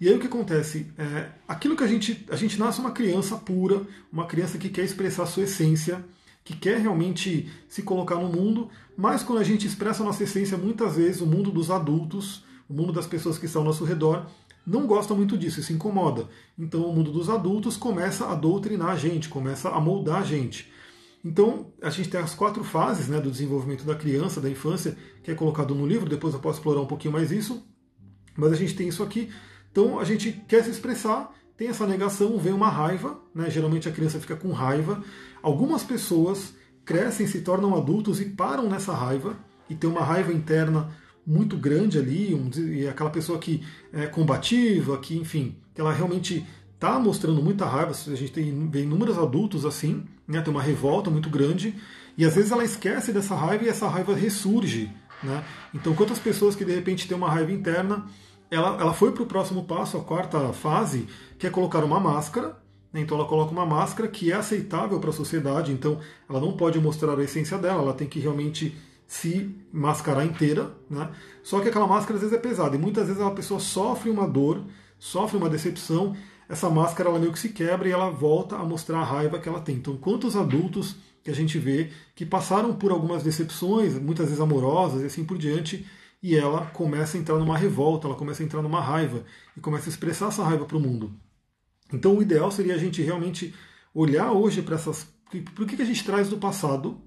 E 0.00 0.08
aí 0.08 0.14
o 0.14 0.20
que 0.20 0.26
acontece? 0.26 0.86
É, 0.96 1.28
aquilo 1.46 1.76
que 1.76 1.82
a 1.82 1.86
gente. 1.86 2.24
A 2.30 2.36
gente 2.36 2.58
nasce 2.58 2.80
uma 2.80 2.92
criança 2.92 3.36
pura, 3.36 3.82
uma 4.12 4.26
criança 4.26 4.58
que 4.58 4.68
quer 4.68 4.84
expressar 4.84 5.24
a 5.24 5.26
sua 5.26 5.42
essência, 5.42 6.04
que 6.44 6.56
quer 6.56 6.78
realmente 6.78 7.50
se 7.68 7.82
colocar 7.82 8.16
no 8.16 8.28
mundo, 8.28 8.70
mas 8.96 9.22
quando 9.22 9.40
a 9.40 9.44
gente 9.44 9.66
expressa 9.66 10.02
a 10.02 10.06
nossa 10.06 10.22
essência, 10.22 10.56
muitas 10.56 10.96
vezes 10.96 11.20
o 11.20 11.26
mundo 11.26 11.50
dos 11.50 11.70
adultos, 11.70 12.44
o 12.68 12.74
mundo 12.74 12.92
das 12.92 13.06
pessoas 13.06 13.38
que 13.38 13.46
estão 13.46 13.62
ao 13.62 13.66
nosso 13.66 13.84
redor, 13.84 14.26
não 14.66 14.86
gosta 14.86 15.14
muito 15.14 15.36
disso 15.36 15.60
e 15.60 15.62
se 15.62 15.72
incomoda. 15.72 16.28
Então 16.58 16.82
o 16.82 16.94
mundo 16.94 17.10
dos 17.10 17.28
adultos 17.28 17.76
começa 17.76 18.26
a 18.26 18.34
doutrinar 18.34 18.90
a 18.90 18.96
gente, 18.96 19.28
começa 19.28 19.70
a 19.70 19.80
moldar 19.80 20.20
a 20.20 20.24
gente. 20.24 20.70
Então 21.24 21.72
a 21.82 21.90
gente 21.90 22.08
tem 22.08 22.20
as 22.20 22.34
quatro 22.34 22.62
fases 22.62 23.08
né, 23.08 23.20
do 23.20 23.30
desenvolvimento 23.30 23.84
da 23.84 23.94
criança, 23.94 24.40
da 24.40 24.48
infância, 24.48 24.96
que 25.22 25.30
é 25.30 25.34
colocado 25.34 25.74
no 25.74 25.86
livro, 25.86 26.08
depois 26.08 26.34
eu 26.34 26.40
posso 26.40 26.58
explorar 26.58 26.80
um 26.80 26.86
pouquinho 26.86 27.12
mais 27.12 27.32
isso, 27.32 27.66
mas 28.36 28.52
a 28.52 28.56
gente 28.56 28.74
tem 28.74 28.88
isso 28.88 29.02
aqui. 29.02 29.30
Então 29.78 30.00
a 30.00 30.04
gente 30.04 30.32
quer 30.48 30.64
se 30.64 30.70
expressar, 30.70 31.32
tem 31.56 31.68
essa 31.68 31.86
negação, 31.86 32.36
vem 32.36 32.52
uma 32.52 32.68
raiva, 32.68 33.16
né, 33.32 33.48
geralmente 33.48 33.88
a 33.88 33.92
criança 33.92 34.18
fica 34.18 34.34
com 34.34 34.50
raiva. 34.50 35.00
Algumas 35.40 35.84
pessoas 35.84 36.52
crescem, 36.84 37.28
se 37.28 37.42
tornam 37.42 37.76
adultos 37.76 38.20
e 38.20 38.24
param 38.24 38.68
nessa 38.68 38.92
raiva, 38.92 39.36
e 39.70 39.76
tem 39.76 39.88
uma 39.88 40.02
raiva 40.02 40.32
interna 40.32 40.90
muito 41.24 41.56
grande 41.56 41.96
ali, 41.96 42.34
um, 42.34 42.50
e 42.60 42.88
aquela 42.88 43.08
pessoa 43.08 43.38
que 43.38 43.62
é 43.92 44.06
combativa, 44.06 44.98
que 44.98 45.16
enfim, 45.16 45.54
ela 45.76 45.92
realmente 45.92 46.44
está 46.74 46.98
mostrando 46.98 47.40
muita 47.40 47.64
raiva. 47.64 47.92
A 47.92 48.16
gente 48.16 48.32
tem 48.32 48.68
vê 48.68 48.82
inúmeros 48.82 49.16
adultos 49.16 49.64
assim, 49.64 50.02
né, 50.26 50.40
tem 50.40 50.52
uma 50.52 50.62
revolta 50.62 51.08
muito 51.08 51.30
grande, 51.30 51.72
e 52.16 52.24
às 52.24 52.34
vezes 52.34 52.50
ela 52.50 52.64
esquece 52.64 53.12
dessa 53.12 53.36
raiva 53.36 53.62
e 53.62 53.68
essa 53.68 53.86
raiva 53.86 54.12
ressurge. 54.12 54.90
Né? 55.22 55.44
Então, 55.72 55.94
quantas 55.94 56.18
pessoas 56.18 56.56
que 56.56 56.64
de 56.64 56.74
repente 56.74 57.06
têm 57.06 57.16
uma 57.16 57.30
raiva 57.30 57.52
interna, 57.52 58.06
ela, 58.50 58.80
ela 58.80 58.94
foi 58.94 59.12
para 59.12 59.22
o 59.22 59.26
próximo 59.26 59.64
passo, 59.64 59.96
a 59.96 60.02
quarta 60.02 60.52
fase, 60.52 61.06
que 61.38 61.46
é 61.46 61.50
colocar 61.50 61.84
uma 61.84 62.00
máscara. 62.00 62.56
Né? 62.92 63.00
Então, 63.00 63.18
ela 63.18 63.28
coloca 63.28 63.52
uma 63.52 63.66
máscara 63.66 64.08
que 64.08 64.32
é 64.32 64.34
aceitável 64.34 64.98
para 64.98 65.10
a 65.10 65.12
sociedade, 65.12 65.72
então 65.72 66.00
ela 66.28 66.40
não 66.40 66.56
pode 66.56 66.78
mostrar 66.80 67.18
a 67.18 67.22
essência 67.22 67.58
dela, 67.58 67.82
ela 67.82 67.94
tem 67.94 68.08
que 68.08 68.18
realmente 68.18 68.76
se 69.06 69.54
mascarar 69.72 70.24
inteira, 70.26 70.70
né? 70.88 71.10
Só 71.42 71.60
que 71.60 71.68
aquela 71.70 71.86
máscara 71.86 72.16
às 72.16 72.20
vezes 72.20 72.36
é 72.36 72.38
pesada 72.38 72.76
e 72.76 72.78
muitas 72.78 73.06
vezes 73.06 73.22
a 73.22 73.30
pessoa 73.30 73.58
sofre 73.58 74.10
uma 74.10 74.28
dor, 74.28 74.62
sofre 74.98 75.38
uma 75.38 75.48
decepção, 75.48 76.14
essa 76.46 76.68
máscara 76.68 77.08
ela 77.08 77.18
meio 77.18 77.32
que 77.32 77.38
se 77.38 77.48
quebra 77.48 77.88
e 77.88 77.90
ela 77.90 78.10
volta 78.10 78.56
a 78.56 78.64
mostrar 78.64 78.98
a 78.98 79.04
raiva 79.04 79.38
que 79.38 79.48
ela 79.48 79.60
tem. 79.60 79.76
Então, 79.76 79.96
quantos 79.96 80.36
adultos 80.36 80.96
que 81.24 81.30
a 81.30 81.34
gente 81.34 81.58
vê 81.58 81.90
que 82.14 82.26
passaram 82.26 82.74
por 82.74 82.90
algumas 82.90 83.22
decepções, 83.22 83.94
muitas 83.98 84.26
vezes 84.26 84.40
amorosas 84.40 85.02
e 85.02 85.06
assim 85.06 85.24
por 85.24 85.38
diante, 85.38 85.86
e 86.22 86.36
ela 86.36 86.66
começa 86.66 87.16
a 87.16 87.20
entrar 87.20 87.38
numa 87.38 87.56
revolta, 87.56 88.06
ela 88.06 88.16
começa 88.16 88.42
a 88.42 88.46
entrar 88.46 88.62
numa 88.62 88.80
raiva 88.80 89.24
e 89.56 89.60
começa 89.60 89.88
a 89.88 89.90
expressar 89.90 90.28
essa 90.28 90.42
raiva 90.42 90.64
para 90.64 90.76
o 90.76 90.80
mundo. 90.80 91.18
Então, 91.92 92.16
o 92.16 92.22
ideal 92.22 92.50
seria 92.50 92.74
a 92.74 92.78
gente 92.78 93.02
realmente 93.02 93.54
olhar 93.94 94.32
hoje 94.32 94.62
para 94.62 94.74
essas. 94.74 95.06
Por 95.54 95.66
que 95.66 95.80
a 95.80 95.84
gente 95.84 96.04
traz 96.04 96.28
do 96.28 96.38
passado 96.38 97.02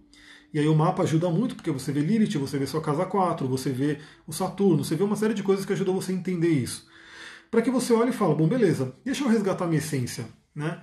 e 0.53 0.59
aí 0.59 0.67
o 0.67 0.75
mapa 0.75 1.03
ajuda 1.03 1.29
muito, 1.29 1.55
porque 1.55 1.71
você 1.71 1.91
vê 1.91 2.01
Lilith, 2.01 2.37
você 2.37 2.57
vê 2.57 2.67
sua 2.67 2.81
casa 2.81 3.05
4, 3.05 3.47
você 3.47 3.71
vê 3.71 3.99
o 4.27 4.33
Saturno, 4.33 4.83
você 4.83 4.95
vê 4.95 5.03
uma 5.03 5.15
série 5.15 5.33
de 5.33 5.43
coisas 5.43 5.65
que 5.65 5.71
ajudam 5.71 5.95
você 5.95 6.11
a 6.11 6.15
entender 6.15 6.49
isso. 6.49 6.87
Para 7.49 7.61
que 7.61 7.71
você 7.71 7.93
olhe 7.93 8.09
e 8.09 8.13
fale, 8.13 8.35
bom, 8.35 8.47
beleza, 8.47 8.93
deixa 9.03 9.23
eu 9.23 9.29
resgatar 9.29 9.65
minha 9.65 9.79
essência. 9.79 10.25
Né? 10.53 10.81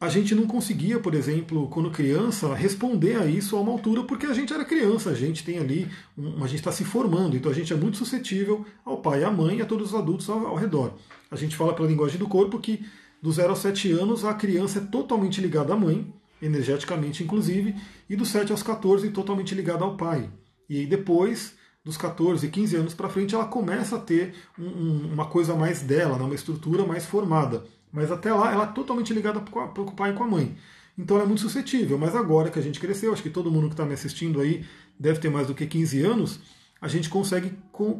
A 0.00 0.08
gente 0.08 0.34
não 0.34 0.46
conseguia, 0.46 0.98
por 0.98 1.14
exemplo, 1.14 1.68
quando 1.68 1.90
criança, 1.90 2.54
responder 2.54 3.16
a 3.16 3.26
isso 3.26 3.54
a 3.54 3.60
uma 3.60 3.70
altura, 3.70 4.02
porque 4.02 4.24
a 4.24 4.32
gente 4.32 4.50
era 4.50 4.64
criança, 4.64 5.10
a 5.10 5.14
gente 5.14 5.44
tem 5.44 5.58
ali, 5.58 5.86
a 6.16 6.46
gente 6.46 6.60
está 6.60 6.72
se 6.72 6.84
formando, 6.84 7.36
então 7.36 7.52
a 7.52 7.54
gente 7.54 7.70
é 7.70 7.76
muito 7.76 7.98
suscetível 7.98 8.64
ao 8.82 8.96
pai, 9.02 9.22
à 9.22 9.30
mãe 9.30 9.58
e 9.58 9.62
a 9.62 9.66
todos 9.66 9.88
os 9.88 9.94
adultos 9.94 10.30
ao, 10.30 10.46
ao 10.46 10.56
redor. 10.56 10.94
A 11.30 11.36
gente 11.36 11.54
fala 11.54 11.74
pela 11.74 11.86
linguagem 11.86 12.18
do 12.18 12.26
corpo 12.26 12.58
que 12.58 12.82
do 13.20 13.30
0 13.30 13.50
aos 13.50 13.58
7 13.58 13.92
anos 13.92 14.24
a 14.24 14.32
criança 14.32 14.78
é 14.78 14.82
totalmente 14.82 15.38
ligada 15.38 15.74
à 15.74 15.76
mãe, 15.76 16.10
energeticamente 16.40 17.22
inclusive, 17.22 17.74
e 18.08 18.16
dos 18.16 18.28
7 18.28 18.52
aos 18.52 18.62
14 18.62 19.10
totalmente 19.10 19.54
ligada 19.54 19.84
ao 19.84 19.98
pai. 19.98 20.30
E 20.66 20.78
aí 20.78 20.86
depois, 20.86 21.56
dos 21.84 21.98
14, 21.98 22.48
15 22.48 22.76
anos 22.76 22.94
para 22.94 23.10
frente, 23.10 23.34
ela 23.34 23.44
começa 23.44 23.96
a 23.96 24.00
ter 24.00 24.34
um, 24.58 24.64
um, 24.64 25.12
uma 25.12 25.26
coisa 25.26 25.54
mais 25.54 25.82
dela, 25.82 26.16
né, 26.16 26.24
uma 26.24 26.34
estrutura 26.34 26.86
mais 26.86 27.04
formada. 27.04 27.64
Mas 27.92 28.10
até 28.10 28.32
lá 28.32 28.52
ela 28.52 28.64
é 28.64 28.72
totalmente 28.72 29.12
ligada 29.12 29.40
para 29.40 29.82
o 29.82 29.92
pai 29.92 30.10
e 30.10 30.14
com 30.14 30.24
a 30.24 30.28
mãe. 30.28 30.56
Então 30.96 31.16
ela 31.16 31.24
é 31.24 31.28
muito 31.28 31.42
suscetível. 31.42 31.98
Mas 31.98 32.14
agora 32.14 32.50
que 32.50 32.58
a 32.58 32.62
gente 32.62 32.78
cresceu, 32.78 33.12
acho 33.12 33.22
que 33.22 33.30
todo 33.30 33.50
mundo 33.50 33.68
que 33.68 33.74
está 33.74 33.84
me 33.84 33.94
assistindo 33.94 34.40
aí 34.40 34.64
deve 34.98 35.18
ter 35.18 35.30
mais 35.30 35.46
do 35.46 35.54
que 35.54 35.66
15 35.66 36.02
anos, 36.02 36.40
a 36.80 36.88
gente 36.88 37.08
consegue 37.08 37.52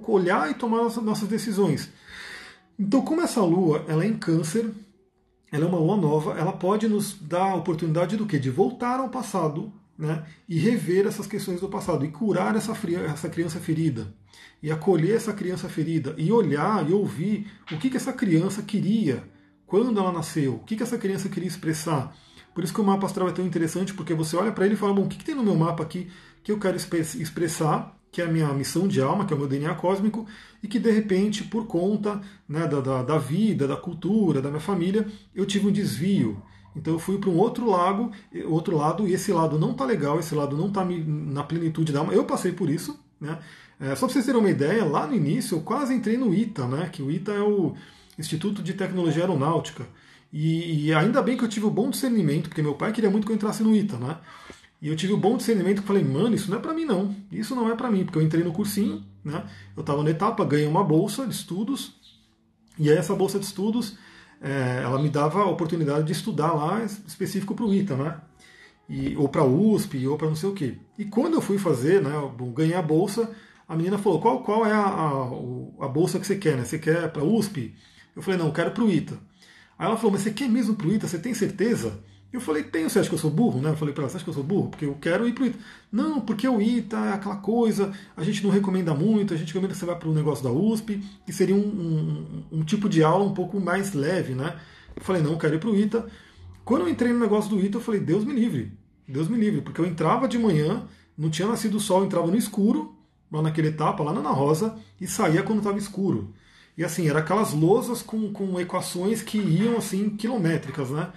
olhar 0.06 0.50
e 0.50 0.54
tomar 0.54 0.86
as 0.86 0.96
nossas 0.96 1.28
decisões. 1.28 1.90
Então, 2.78 3.02
como 3.02 3.20
essa 3.20 3.42
lua 3.42 3.84
ela 3.88 4.04
é 4.04 4.06
em 4.06 4.16
câncer, 4.16 4.70
ela 5.52 5.64
é 5.64 5.68
uma 5.68 5.78
lua 5.78 5.96
nova, 5.96 6.38
ela 6.38 6.52
pode 6.52 6.88
nos 6.88 7.14
dar 7.20 7.50
a 7.50 7.56
oportunidade 7.56 8.16
do 8.16 8.26
quê? 8.26 8.38
De 8.38 8.50
voltar 8.50 9.00
ao 9.00 9.08
passado 9.08 9.72
né, 9.98 10.24
e 10.48 10.58
rever 10.58 11.06
essas 11.06 11.26
questões 11.26 11.60
do 11.60 11.68
passado, 11.68 12.04
e 12.04 12.08
curar 12.08 12.56
essa, 12.56 12.72
essa 13.04 13.28
criança 13.28 13.60
ferida, 13.60 14.14
e 14.62 14.70
acolher 14.70 15.16
essa 15.16 15.32
criança 15.32 15.68
ferida, 15.68 16.14
e 16.16 16.32
olhar 16.32 16.88
e 16.88 16.92
ouvir 16.92 17.50
o 17.70 17.76
que, 17.76 17.90
que 17.90 17.98
essa 17.98 18.12
criança 18.12 18.62
queria 18.62 19.22
quando 19.70 20.00
ela 20.00 20.10
nasceu, 20.10 20.56
o 20.56 20.58
que, 20.58 20.74
que 20.74 20.82
essa 20.82 20.98
criança 20.98 21.28
queria 21.28 21.46
expressar. 21.46 22.12
Por 22.52 22.64
isso 22.64 22.74
que 22.74 22.80
o 22.80 22.84
mapa 22.84 23.06
astral 23.06 23.28
é 23.28 23.32
tão 23.32 23.46
interessante, 23.46 23.94
porque 23.94 24.12
você 24.12 24.36
olha 24.36 24.50
para 24.50 24.66
ele 24.66 24.74
e 24.74 24.76
fala, 24.76 24.92
bom, 24.92 25.04
o 25.04 25.08
que, 25.08 25.16
que 25.16 25.24
tem 25.24 25.36
no 25.36 25.44
meu 25.44 25.54
mapa 25.54 25.84
aqui 25.84 26.10
que 26.42 26.50
eu 26.50 26.58
quero 26.58 26.76
expressar 26.76 27.96
que 28.12 28.20
é 28.20 28.24
a 28.24 28.28
minha 28.28 28.52
missão 28.52 28.88
de 28.88 29.00
alma, 29.00 29.24
que 29.24 29.32
é 29.32 29.36
o 29.36 29.38
meu 29.38 29.46
DNA 29.46 29.72
cósmico, 29.76 30.26
e 30.60 30.66
que 30.66 30.80
de 30.80 30.90
repente, 30.90 31.44
por 31.44 31.68
conta 31.68 32.20
né, 32.48 32.66
da, 32.66 32.80
da, 32.80 33.02
da, 33.04 33.18
vida, 33.18 33.68
da 33.68 33.76
cultura, 33.76 34.42
da 34.42 34.48
minha 34.48 34.60
família, 34.60 35.06
eu 35.32 35.46
tive 35.46 35.68
um 35.68 35.70
desvio. 35.70 36.42
Então 36.74 36.94
eu 36.94 36.98
fui 36.98 37.18
para 37.18 37.30
um 37.30 37.38
outro 37.38 37.70
lado, 37.70 38.10
outro 38.46 38.76
lado, 38.76 39.06
e 39.06 39.12
esse 39.12 39.32
lado 39.32 39.60
não 39.60 39.70
está 39.70 39.84
legal, 39.84 40.18
esse 40.18 40.34
lado 40.34 40.56
não 40.56 40.66
está 40.66 40.84
na 40.84 41.44
plenitude 41.44 41.92
da 41.92 42.00
alma. 42.00 42.12
Eu 42.12 42.24
passei 42.24 42.50
por 42.50 42.68
isso. 42.68 42.98
Né? 43.20 43.38
É, 43.78 43.94
só 43.94 44.06
para 44.06 44.14
vocês 44.14 44.26
terem 44.26 44.40
uma 44.40 44.50
ideia, 44.50 44.84
lá 44.84 45.06
no 45.06 45.14
início 45.14 45.56
eu 45.56 45.60
quase 45.62 45.94
entrei 45.94 46.16
no 46.16 46.34
ITA, 46.34 46.66
né, 46.66 46.88
que 46.92 47.02
o 47.02 47.10
ITA 47.10 47.32
é 47.32 47.40
o 47.40 47.74
Instituto 48.20 48.62
de 48.62 48.74
Tecnologia 48.74 49.22
Aeronáutica. 49.22 49.86
E, 50.32 50.86
e 50.86 50.94
ainda 50.94 51.20
bem 51.22 51.36
que 51.36 51.44
eu 51.44 51.48
tive 51.48 51.66
o 51.66 51.70
bom 51.70 51.90
discernimento, 51.90 52.48
porque 52.48 52.62
meu 52.62 52.74
pai 52.74 52.92
queria 52.92 53.10
muito 53.10 53.26
que 53.26 53.32
eu 53.32 53.36
entrasse 53.36 53.62
no 53.62 53.74
ITA, 53.74 53.96
né? 53.96 54.18
E 54.80 54.88
eu 54.88 54.96
tive 54.96 55.12
o 55.12 55.16
bom 55.16 55.36
discernimento 55.36 55.82
que 55.82 55.86
falei, 55.86 56.04
mano, 56.04 56.34
isso 56.34 56.50
não 56.50 56.58
é 56.58 56.60
para 56.60 56.72
mim 56.72 56.84
não. 56.84 57.14
Isso 57.30 57.54
não 57.54 57.70
é 57.70 57.74
para 57.74 57.90
mim, 57.90 58.04
porque 58.04 58.18
eu 58.18 58.22
entrei 58.22 58.42
no 58.44 58.52
cursinho, 58.52 59.04
né? 59.24 59.44
Eu 59.76 59.80
estava 59.80 60.02
na 60.02 60.10
etapa, 60.10 60.44
ganhei 60.44 60.66
uma 60.66 60.84
bolsa 60.84 61.26
de 61.26 61.34
estudos, 61.34 61.94
e 62.78 62.88
aí 62.88 62.96
essa 62.96 63.14
bolsa 63.14 63.38
de 63.38 63.44
estudos, 63.44 63.98
é, 64.40 64.80
ela 64.82 64.98
me 64.98 65.10
dava 65.10 65.40
a 65.40 65.46
oportunidade 65.46 66.06
de 66.06 66.12
estudar 66.12 66.52
lá 66.52 66.82
específico 66.82 67.54
para 67.54 67.64
o 67.64 67.74
ITA, 67.74 67.96
né? 67.96 68.20
E, 68.88 69.16
ou 69.16 69.28
para 69.28 69.44
USP, 69.44 70.06
ou 70.06 70.16
para 70.16 70.28
não 70.28 70.36
sei 70.36 70.48
o 70.48 70.54
quê. 70.54 70.76
E 70.98 71.04
quando 71.04 71.34
eu 71.34 71.40
fui 71.40 71.58
fazer, 71.58 72.00
né, 72.02 72.10
ganhei 72.54 72.74
a 72.74 72.82
bolsa, 72.82 73.30
a 73.68 73.76
menina 73.76 73.98
falou, 73.98 74.20
qual, 74.20 74.42
qual 74.42 74.66
é 74.66 74.72
a, 74.72 74.80
a, 74.80 75.84
a 75.84 75.88
bolsa 75.88 76.18
que 76.18 76.26
você 76.26 76.36
quer, 76.36 76.56
né? 76.56 76.64
Você 76.64 76.78
quer 76.78 77.12
para 77.12 77.22
USP? 77.22 77.74
Eu 78.14 78.22
falei, 78.22 78.38
não, 78.38 78.46
eu 78.46 78.52
quero 78.52 78.70
para 78.70 78.84
o 78.84 78.90
ITA. 78.90 79.14
Aí 79.78 79.86
ela 79.86 79.96
falou, 79.96 80.12
mas 80.12 80.22
você 80.22 80.30
quer 80.30 80.48
mesmo 80.48 80.74
para 80.74 80.86
o 80.86 80.92
ITA? 80.92 81.08
Você 81.08 81.18
tem 81.18 81.32
certeza? 81.34 82.02
Eu 82.32 82.40
falei, 82.40 82.62
tenho, 82.62 82.88
você 82.88 83.00
acha 83.00 83.08
que 83.08 83.14
eu 83.14 83.18
sou 83.18 83.30
burro? 83.30 83.60
Né? 83.60 83.70
Eu 83.70 83.76
falei 83.76 83.92
para 83.92 84.04
ela, 84.04 84.10
você 84.10 84.16
acha 84.16 84.24
que 84.24 84.30
eu 84.30 84.34
sou 84.34 84.44
burro? 84.44 84.68
Porque 84.68 84.84
eu 84.84 84.94
quero 85.00 85.26
ir 85.26 85.32
para 85.32 85.42
o 85.42 85.46
ITA. 85.46 85.58
Não, 85.90 86.20
porque 86.20 86.46
o 86.46 86.60
ITA 86.60 86.96
é 86.96 87.12
aquela 87.14 87.36
coisa, 87.36 87.92
a 88.16 88.22
gente 88.22 88.42
não 88.44 88.50
recomenda 88.50 88.94
muito, 88.94 89.34
a 89.34 89.36
gente 89.36 89.48
recomenda 89.48 89.74
que 89.74 89.80
você 89.80 89.86
vá 89.86 89.96
para 89.96 90.08
o 90.08 90.14
negócio 90.14 90.44
da 90.44 90.50
USP, 90.50 91.02
que 91.26 91.32
seria 91.32 91.56
um, 91.56 91.58
um, 91.58 92.58
um, 92.58 92.62
tipo 92.62 92.88
de 92.88 93.02
aula 93.02 93.24
um 93.24 93.34
pouco 93.34 93.58
mais 93.58 93.94
leve, 93.94 94.34
né? 94.34 94.56
Eu 94.94 95.02
falei, 95.02 95.22
não, 95.22 95.32
eu 95.32 95.38
quero 95.38 95.56
ir 95.56 95.58
para 95.58 95.70
o 95.70 95.76
ITA. 95.76 96.06
Quando 96.64 96.82
eu 96.82 96.88
entrei 96.88 97.12
no 97.12 97.18
negócio 97.18 97.50
do 97.50 97.58
ITA, 97.58 97.78
eu 97.78 97.82
falei, 97.82 98.00
Deus 98.00 98.24
me 98.24 98.32
livre, 98.32 98.72
Deus 99.08 99.26
me 99.26 99.36
livre, 99.36 99.60
porque 99.60 99.80
eu 99.80 99.86
entrava 99.86 100.28
de 100.28 100.38
manhã, 100.38 100.86
não 101.18 101.30
tinha 101.30 101.48
nascido 101.48 101.78
o 101.78 101.80
sol, 101.80 102.04
entrava 102.04 102.28
no 102.28 102.36
escuro, 102.36 102.94
lá 103.30 103.42
naquela 103.42 103.66
etapa, 103.66 104.04
lá 104.04 104.12
na 104.12 104.20
Ana 104.20 104.30
Rosa, 104.30 104.76
e 105.00 105.06
saía 105.06 105.42
quando 105.42 105.58
estava 105.58 105.78
escuro. 105.78 106.32
E 106.80 106.84
assim, 106.84 107.06
era 107.10 107.18
aquelas 107.18 107.52
lousas 107.52 108.00
com, 108.00 108.32
com 108.32 108.58
equações 108.58 109.20
que 109.20 109.36
iam 109.36 109.76
assim, 109.76 110.08
quilométricas, 110.16 110.88
né? 110.88 111.12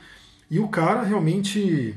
E 0.51 0.59
o 0.59 0.67
cara 0.67 1.03
realmente, 1.03 1.95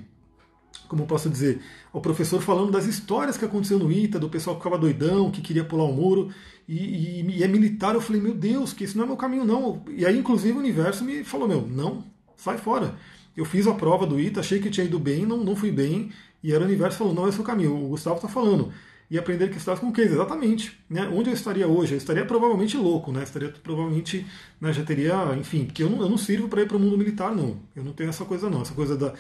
como 0.86 1.02
eu 1.02 1.06
posso 1.08 1.28
dizer, 1.28 1.60
o 1.92 2.00
professor 2.00 2.40
falando 2.40 2.70
das 2.70 2.86
histórias 2.86 3.36
que 3.36 3.44
aconteceu 3.44 3.76
no 3.76 3.90
ITA, 3.90 4.20
do 4.20 4.28
pessoal 4.28 4.54
que 4.54 4.62
ficava 4.62 4.78
doidão, 4.80 5.32
que 5.32 5.40
queria 5.40 5.64
pular 5.64 5.82
o 5.82 5.92
muro, 5.92 6.30
e, 6.68 6.76
e, 6.76 7.38
e, 7.38 7.42
é 7.42 7.48
militar, 7.48 7.96
eu 7.96 8.00
falei, 8.00 8.22
meu 8.22 8.34
Deus, 8.34 8.72
que 8.72 8.84
isso 8.84 8.96
não 8.96 9.02
é 9.02 9.08
meu 9.08 9.16
caminho, 9.16 9.44
não. 9.44 9.82
E 9.88 10.06
aí, 10.06 10.16
inclusive, 10.16 10.56
o 10.56 10.60
universo 10.60 11.04
me 11.04 11.24
falou, 11.24 11.48
meu, 11.48 11.62
não, 11.62 12.04
sai 12.36 12.58
fora. 12.58 12.94
Eu 13.36 13.44
fiz 13.44 13.66
a 13.66 13.74
prova 13.74 14.06
do 14.06 14.20
ITA, 14.20 14.38
achei 14.38 14.60
que 14.60 14.70
tinha 14.70 14.86
ido 14.86 15.00
bem, 15.00 15.26
não, 15.26 15.42
não 15.42 15.56
fui 15.56 15.72
bem, 15.72 16.12
e 16.40 16.52
era 16.52 16.62
o 16.62 16.66
universo 16.68 16.98
falou, 16.98 17.12
não, 17.12 17.26
é 17.26 17.30
o 17.30 17.42
caminho. 17.42 17.74
O 17.74 17.88
Gustavo 17.88 18.14
está 18.14 18.28
falando, 18.28 18.72
e 19.10 19.18
aprender 19.18 19.50
que 19.50 19.56
estás 19.56 19.78
com 19.78 19.92
case. 19.92 20.12
Exatamente. 20.12 20.78
Né? 20.88 21.08
Onde 21.08 21.30
eu 21.30 21.34
estaria 21.34 21.66
hoje? 21.66 21.94
Eu 21.94 21.98
estaria 21.98 22.24
provavelmente 22.24 22.76
louco, 22.76 23.12
né? 23.12 23.22
Estaria 23.22 23.48
provavelmente, 23.50 24.26
né, 24.60 24.72
já 24.72 24.82
teria, 24.82 25.34
enfim, 25.38 25.64
porque 25.64 25.82
eu 25.82 25.90
não, 25.90 26.00
eu 26.00 26.08
não 26.08 26.18
sirvo 26.18 26.48
para 26.48 26.62
ir 26.62 26.68
para 26.68 26.76
o 26.76 26.80
mundo 26.80 26.98
militar, 26.98 27.34
não. 27.34 27.58
Eu 27.74 27.84
não 27.84 27.92
tenho 27.92 28.10
essa 28.10 28.24
coisa, 28.24 28.50
não. 28.50 28.62
Essa 28.62 28.74
coisa 28.74 28.96
da, 28.96 29.14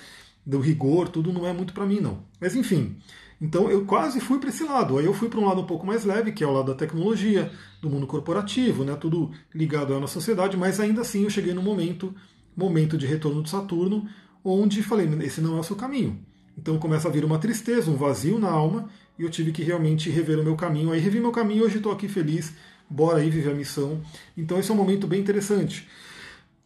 do 0.44 0.60
rigor, 0.60 1.08
tudo 1.08 1.32
não 1.32 1.46
é 1.46 1.52
muito 1.52 1.72
para 1.72 1.86
mim, 1.86 2.00
não. 2.00 2.24
Mas 2.40 2.54
enfim. 2.54 2.96
Então 3.40 3.70
eu 3.70 3.84
quase 3.84 4.20
fui 4.20 4.38
para 4.38 4.48
esse 4.48 4.64
lado. 4.64 4.98
Aí 4.98 5.04
eu 5.04 5.12
fui 5.12 5.28
para 5.28 5.40
um 5.40 5.46
lado 5.46 5.60
um 5.60 5.66
pouco 5.66 5.86
mais 5.86 6.04
leve, 6.04 6.32
que 6.32 6.42
é 6.42 6.46
o 6.46 6.52
lado 6.52 6.72
da 6.72 6.74
tecnologia, 6.74 7.50
do 7.82 7.90
mundo 7.90 8.06
corporativo, 8.06 8.84
né? 8.84 8.96
Tudo 8.96 9.30
ligado 9.54 9.94
à 9.94 10.00
nossa 10.00 10.14
sociedade, 10.14 10.56
mas 10.56 10.80
ainda 10.80 11.02
assim 11.02 11.24
eu 11.24 11.30
cheguei 11.30 11.52
no 11.52 11.62
momento, 11.62 12.14
momento 12.56 12.96
de 12.96 13.06
retorno 13.06 13.42
de 13.42 13.50
Saturno, 13.50 14.08
onde 14.42 14.82
falei, 14.82 15.06
esse 15.22 15.40
não 15.40 15.56
é 15.56 15.60
o 15.60 15.64
seu 15.64 15.76
caminho. 15.76 16.18
Então 16.56 16.78
começa 16.78 17.08
a 17.08 17.10
vir 17.10 17.24
uma 17.24 17.38
tristeza, 17.38 17.90
um 17.90 17.96
vazio 17.96 18.38
na 18.38 18.50
alma, 18.50 18.88
e 19.18 19.22
eu 19.22 19.30
tive 19.30 19.52
que 19.52 19.62
realmente 19.62 20.08
rever 20.10 20.38
o 20.38 20.44
meu 20.44 20.56
caminho. 20.56 20.92
Aí 20.92 21.00
revi 21.00 21.20
meu 21.20 21.32
caminho, 21.32 21.64
hoje 21.64 21.76
estou 21.76 21.92
aqui 21.92 22.08
feliz, 22.08 22.52
bora 22.88 23.18
aí 23.18 23.28
viver 23.28 23.50
a 23.50 23.54
missão. 23.54 24.00
Então 24.36 24.58
esse 24.58 24.70
é 24.70 24.74
um 24.74 24.76
momento 24.76 25.06
bem 25.06 25.20
interessante. 25.20 25.88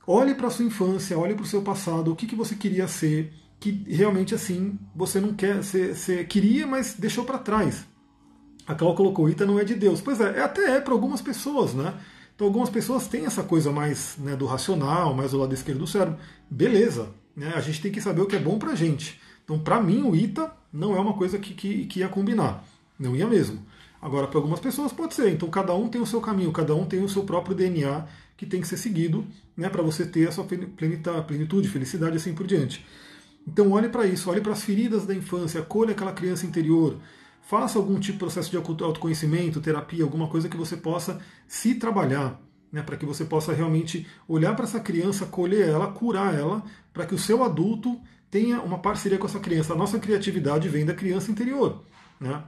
Olhe 0.07 0.35
para 0.35 0.46
a 0.46 0.50
sua 0.50 0.64
infância, 0.64 1.18
olhe 1.18 1.35
para 1.35 1.44
o 1.44 1.46
seu 1.46 1.62
passado, 1.62 2.12
o 2.12 2.16
que, 2.16 2.26
que 2.26 2.35
você 2.35 2.55
queria 2.55 2.88
ser, 2.88 3.33
que 3.59 3.85
realmente 3.88 4.35
assim 4.35 4.79
você 4.94 5.20
não 5.20 5.35
quer, 5.35 5.62
você, 5.62 6.24
queria, 6.24 6.66
mas 6.66 6.94
deixou 6.94 7.24
para 7.24 7.38
trás. 7.38 7.87
A 8.66 8.74
Cláudia 8.74 8.96
colocou, 8.96 9.29
Ita 9.29 9.44
não 9.44 9.59
é 9.59 9.64
de 9.64 9.74
Deus. 9.74 10.00
Pois 10.00 10.20
é, 10.20 10.40
até 10.42 10.76
é 10.76 10.81
para 10.81 10.92
algumas 10.92 11.20
pessoas, 11.20 11.74
né? 11.74 11.94
Então 12.35 12.46
algumas 12.46 12.70
pessoas 12.70 13.07
têm 13.07 13.26
essa 13.26 13.42
coisa 13.42 13.70
mais 13.70 14.16
né, 14.18 14.35
do 14.35 14.46
racional, 14.46 15.12
mais 15.12 15.33
do 15.33 15.38
lado 15.38 15.53
esquerdo 15.53 15.81
do 15.81 15.87
cérebro. 15.87 16.18
Beleza, 16.48 17.11
né? 17.37 17.53
a 17.55 17.61
gente 17.61 17.83
tem 17.83 17.92
que 17.92 18.00
saber 18.00 18.22
o 18.22 18.26
que 18.26 18.37
é 18.37 18.38
bom 18.38 18.59
para 18.59 18.74
gente. 18.74 19.20
Então, 19.44 19.59
para 19.59 19.81
mim, 19.81 20.03
o 20.03 20.14
ITA 20.14 20.53
não 20.72 20.96
é 20.96 21.00
uma 21.00 21.14
coisa 21.14 21.38
que, 21.38 21.55
que, 21.55 21.87
que 21.87 22.00
ia 22.00 22.09
combinar. 22.09 22.64
Não 22.98 23.16
ia 23.16 23.26
mesmo. 23.26 23.61
Agora, 24.00 24.26
para 24.26 24.38
algumas 24.38 24.61
pessoas 24.61 24.92
pode 24.92 25.14
ser. 25.14 25.31
Então, 25.33 25.48
cada 25.50 25.74
um 25.74 25.88
tem 25.88 26.00
o 26.00 26.07
seu 26.07 26.20
caminho, 26.20 26.53
cada 26.53 26.74
um 26.74 26.87
tem 26.87 27.03
o 27.03 27.09
seu 27.09 27.24
próprio 27.24 27.55
DNA 27.55 28.07
que 28.37 28.46
tem 28.46 28.61
que 28.61 28.68
ser 28.68 28.79
seguido 28.79 29.26
né, 29.55 29.68
para 29.68 29.83
você 29.83 30.07
ter 30.07 30.29
a 30.29 30.33
sua 30.33 30.44
plenitude, 30.44 31.68
felicidade 31.68 32.14
e 32.14 32.16
assim 32.16 32.35
por 32.35 32.46
diante. 32.46 32.85
Então, 33.46 33.72
olhe 33.72 33.88
para 33.88 34.07
isso, 34.07 34.31
olhe 34.31 34.40
para 34.40 34.53
as 34.53 34.62
feridas 34.62 35.05
da 35.05 35.14
infância, 35.14 35.61
acolha 35.61 35.92
aquela 35.92 36.12
criança 36.12 36.46
interior, 36.46 36.98
faça 37.42 37.79
algum 37.79 38.00
tipo 38.00 38.12
de 38.12 38.18
processo 38.18 38.50
de 38.50 38.57
autoconhecimento, 38.57 39.61
terapia, 39.61 40.05
alguma 40.05 40.29
coisa 40.29 40.48
que 40.48 40.57
você 40.57 40.76
possa 40.76 41.20
se 41.46 41.74
trabalhar, 41.74 42.40
né, 42.72 42.83
para 42.83 42.96
que 42.96 43.05
você 43.05 43.24
possa 43.24 43.53
realmente 43.53 44.07
olhar 44.29 44.55
para 44.55 44.64
essa 44.64 44.81
criança, 44.81 45.24
acolher 45.24 45.68
ela, 45.68 45.88
curar 45.88 46.35
ela, 46.35 46.62
para 46.92 47.05
que 47.05 47.14
o 47.14 47.18
seu 47.18 47.44
adulto 47.44 48.00
tenha 48.30 48.60
uma 48.60 48.78
parceria 48.78 49.18
com 49.18 49.26
essa 49.26 49.40
criança. 49.40 49.72
A 49.72 49.76
nossa 49.76 49.98
criatividade 49.98 50.68
vem 50.68 50.84
da 50.86 50.94
criança 50.94 51.30
interior. 51.30 51.82
Né? 52.20 52.42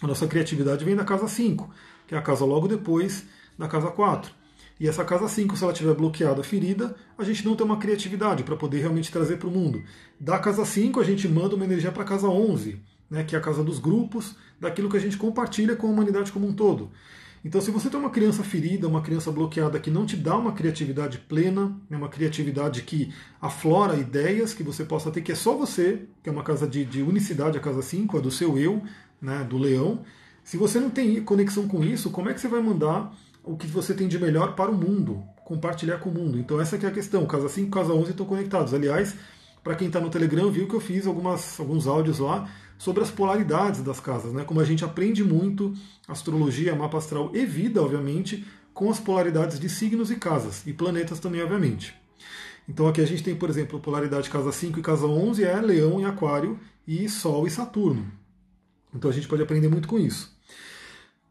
A 0.00 0.06
nossa 0.06 0.26
criatividade 0.26 0.84
vem 0.84 0.96
da 0.96 1.04
casa 1.04 1.26
5, 1.26 1.70
que 2.06 2.14
é 2.14 2.18
a 2.18 2.22
casa 2.22 2.44
logo 2.44 2.68
depois 2.68 3.24
da 3.58 3.66
casa 3.66 3.88
4. 3.88 4.32
E 4.78 4.88
essa 4.88 5.04
casa 5.04 5.28
5, 5.28 5.56
se 5.56 5.62
ela 5.62 5.72
estiver 5.72 5.94
bloqueada, 5.94 6.42
ferida, 6.42 6.96
a 7.18 7.22
gente 7.22 7.44
não 7.44 7.54
tem 7.54 7.66
uma 7.66 7.76
criatividade 7.76 8.42
para 8.42 8.56
poder 8.56 8.78
realmente 8.78 9.12
trazer 9.12 9.36
para 9.36 9.48
o 9.48 9.50
mundo. 9.50 9.82
Da 10.18 10.38
casa 10.38 10.64
5, 10.64 10.98
a 10.98 11.04
gente 11.04 11.28
manda 11.28 11.54
uma 11.54 11.66
energia 11.66 11.92
para 11.92 12.02
a 12.02 12.06
casa 12.06 12.28
11, 12.28 12.80
né, 13.10 13.22
que 13.22 13.36
é 13.36 13.38
a 13.38 13.42
casa 13.42 13.62
dos 13.62 13.78
grupos, 13.78 14.36
daquilo 14.58 14.88
que 14.88 14.96
a 14.96 15.00
gente 15.00 15.18
compartilha 15.18 15.76
com 15.76 15.86
a 15.86 15.90
humanidade 15.90 16.32
como 16.32 16.48
um 16.48 16.54
todo. 16.54 16.90
Então, 17.44 17.60
se 17.60 17.70
você 17.70 17.88
tem 17.88 17.98
uma 17.98 18.10
criança 18.10 18.42
ferida, 18.42 18.86
uma 18.86 19.00
criança 19.00 19.32
bloqueada 19.32 19.80
que 19.80 19.90
não 19.90 20.04
te 20.04 20.14
dá 20.14 20.36
uma 20.36 20.52
criatividade 20.52 21.18
plena, 21.18 21.74
né, 21.88 21.96
uma 21.96 22.08
criatividade 22.08 22.82
que 22.82 23.12
aflora 23.40 23.96
ideias 23.96 24.52
que 24.52 24.62
você 24.62 24.84
possa 24.84 25.10
ter, 25.10 25.22
que 25.22 25.32
é 25.32 25.34
só 25.34 25.56
você, 25.56 26.02
que 26.22 26.28
é 26.28 26.32
uma 26.32 26.42
casa 26.42 26.66
de, 26.66 26.84
de 26.84 27.02
unicidade, 27.02 27.56
a 27.56 27.60
casa 27.60 27.80
5, 27.80 28.18
a 28.18 28.20
do 28.20 28.30
seu 28.30 28.58
eu, 28.58 28.82
né, 29.22 29.42
do 29.42 29.56
leão. 29.56 30.02
Se 30.44 30.58
você 30.58 30.78
não 30.78 30.90
tem 30.90 31.22
conexão 31.22 31.66
com 31.66 31.82
isso, 31.82 32.10
como 32.10 32.28
é 32.28 32.34
que 32.34 32.40
você 32.40 32.48
vai 32.48 32.60
mandar 32.60 33.14
o 33.42 33.56
que 33.56 33.66
você 33.66 33.94
tem 33.94 34.06
de 34.06 34.18
melhor 34.18 34.54
para 34.54 34.70
o 34.70 34.74
mundo, 34.74 35.22
compartilhar 35.42 35.98
com 35.98 36.10
o 36.10 36.14
mundo? 36.14 36.38
Então, 36.38 36.60
essa 36.60 36.76
é 36.76 36.86
a 36.86 36.90
questão. 36.90 37.24
Casa 37.24 37.48
5 37.48 37.68
e 37.68 37.70
casa 37.70 37.94
11 37.94 38.10
estão 38.10 38.26
conectados. 38.26 38.74
Aliás, 38.74 39.16
para 39.64 39.74
quem 39.74 39.86
está 39.86 39.98
no 39.98 40.10
Telegram, 40.10 40.50
viu 40.50 40.68
que 40.68 40.74
eu 40.74 40.80
fiz 40.80 41.06
algumas, 41.06 41.58
alguns 41.58 41.86
áudios 41.86 42.18
lá 42.18 42.50
sobre 42.80 43.02
as 43.02 43.10
polaridades 43.10 43.82
das 43.82 44.00
casas, 44.00 44.32
né? 44.32 44.42
Como 44.42 44.58
a 44.58 44.64
gente 44.64 44.82
aprende 44.82 45.22
muito 45.22 45.74
astrologia, 46.08 46.74
mapa 46.74 46.96
astral 46.96 47.30
e 47.34 47.44
vida, 47.44 47.82
obviamente, 47.82 48.42
com 48.72 48.90
as 48.90 48.98
polaridades 48.98 49.60
de 49.60 49.68
signos 49.68 50.10
e 50.10 50.16
casas, 50.16 50.66
e 50.66 50.72
planetas 50.72 51.20
também, 51.20 51.42
obviamente. 51.42 51.94
Então 52.66 52.88
aqui 52.88 53.02
a 53.02 53.06
gente 53.06 53.22
tem, 53.22 53.36
por 53.36 53.50
exemplo, 53.50 53.78
polaridade 53.80 54.30
casa 54.30 54.50
5 54.50 54.78
e 54.78 54.82
casa 54.82 55.06
11 55.06 55.44
é 55.44 55.60
Leão 55.60 56.00
e 56.00 56.06
Aquário 56.06 56.58
e 56.88 57.06
Sol 57.06 57.46
e 57.46 57.50
Saturno. 57.50 58.10
Então 58.94 59.10
a 59.10 59.12
gente 59.12 59.28
pode 59.28 59.42
aprender 59.42 59.68
muito 59.68 59.86
com 59.86 59.98
isso. 59.98 60.34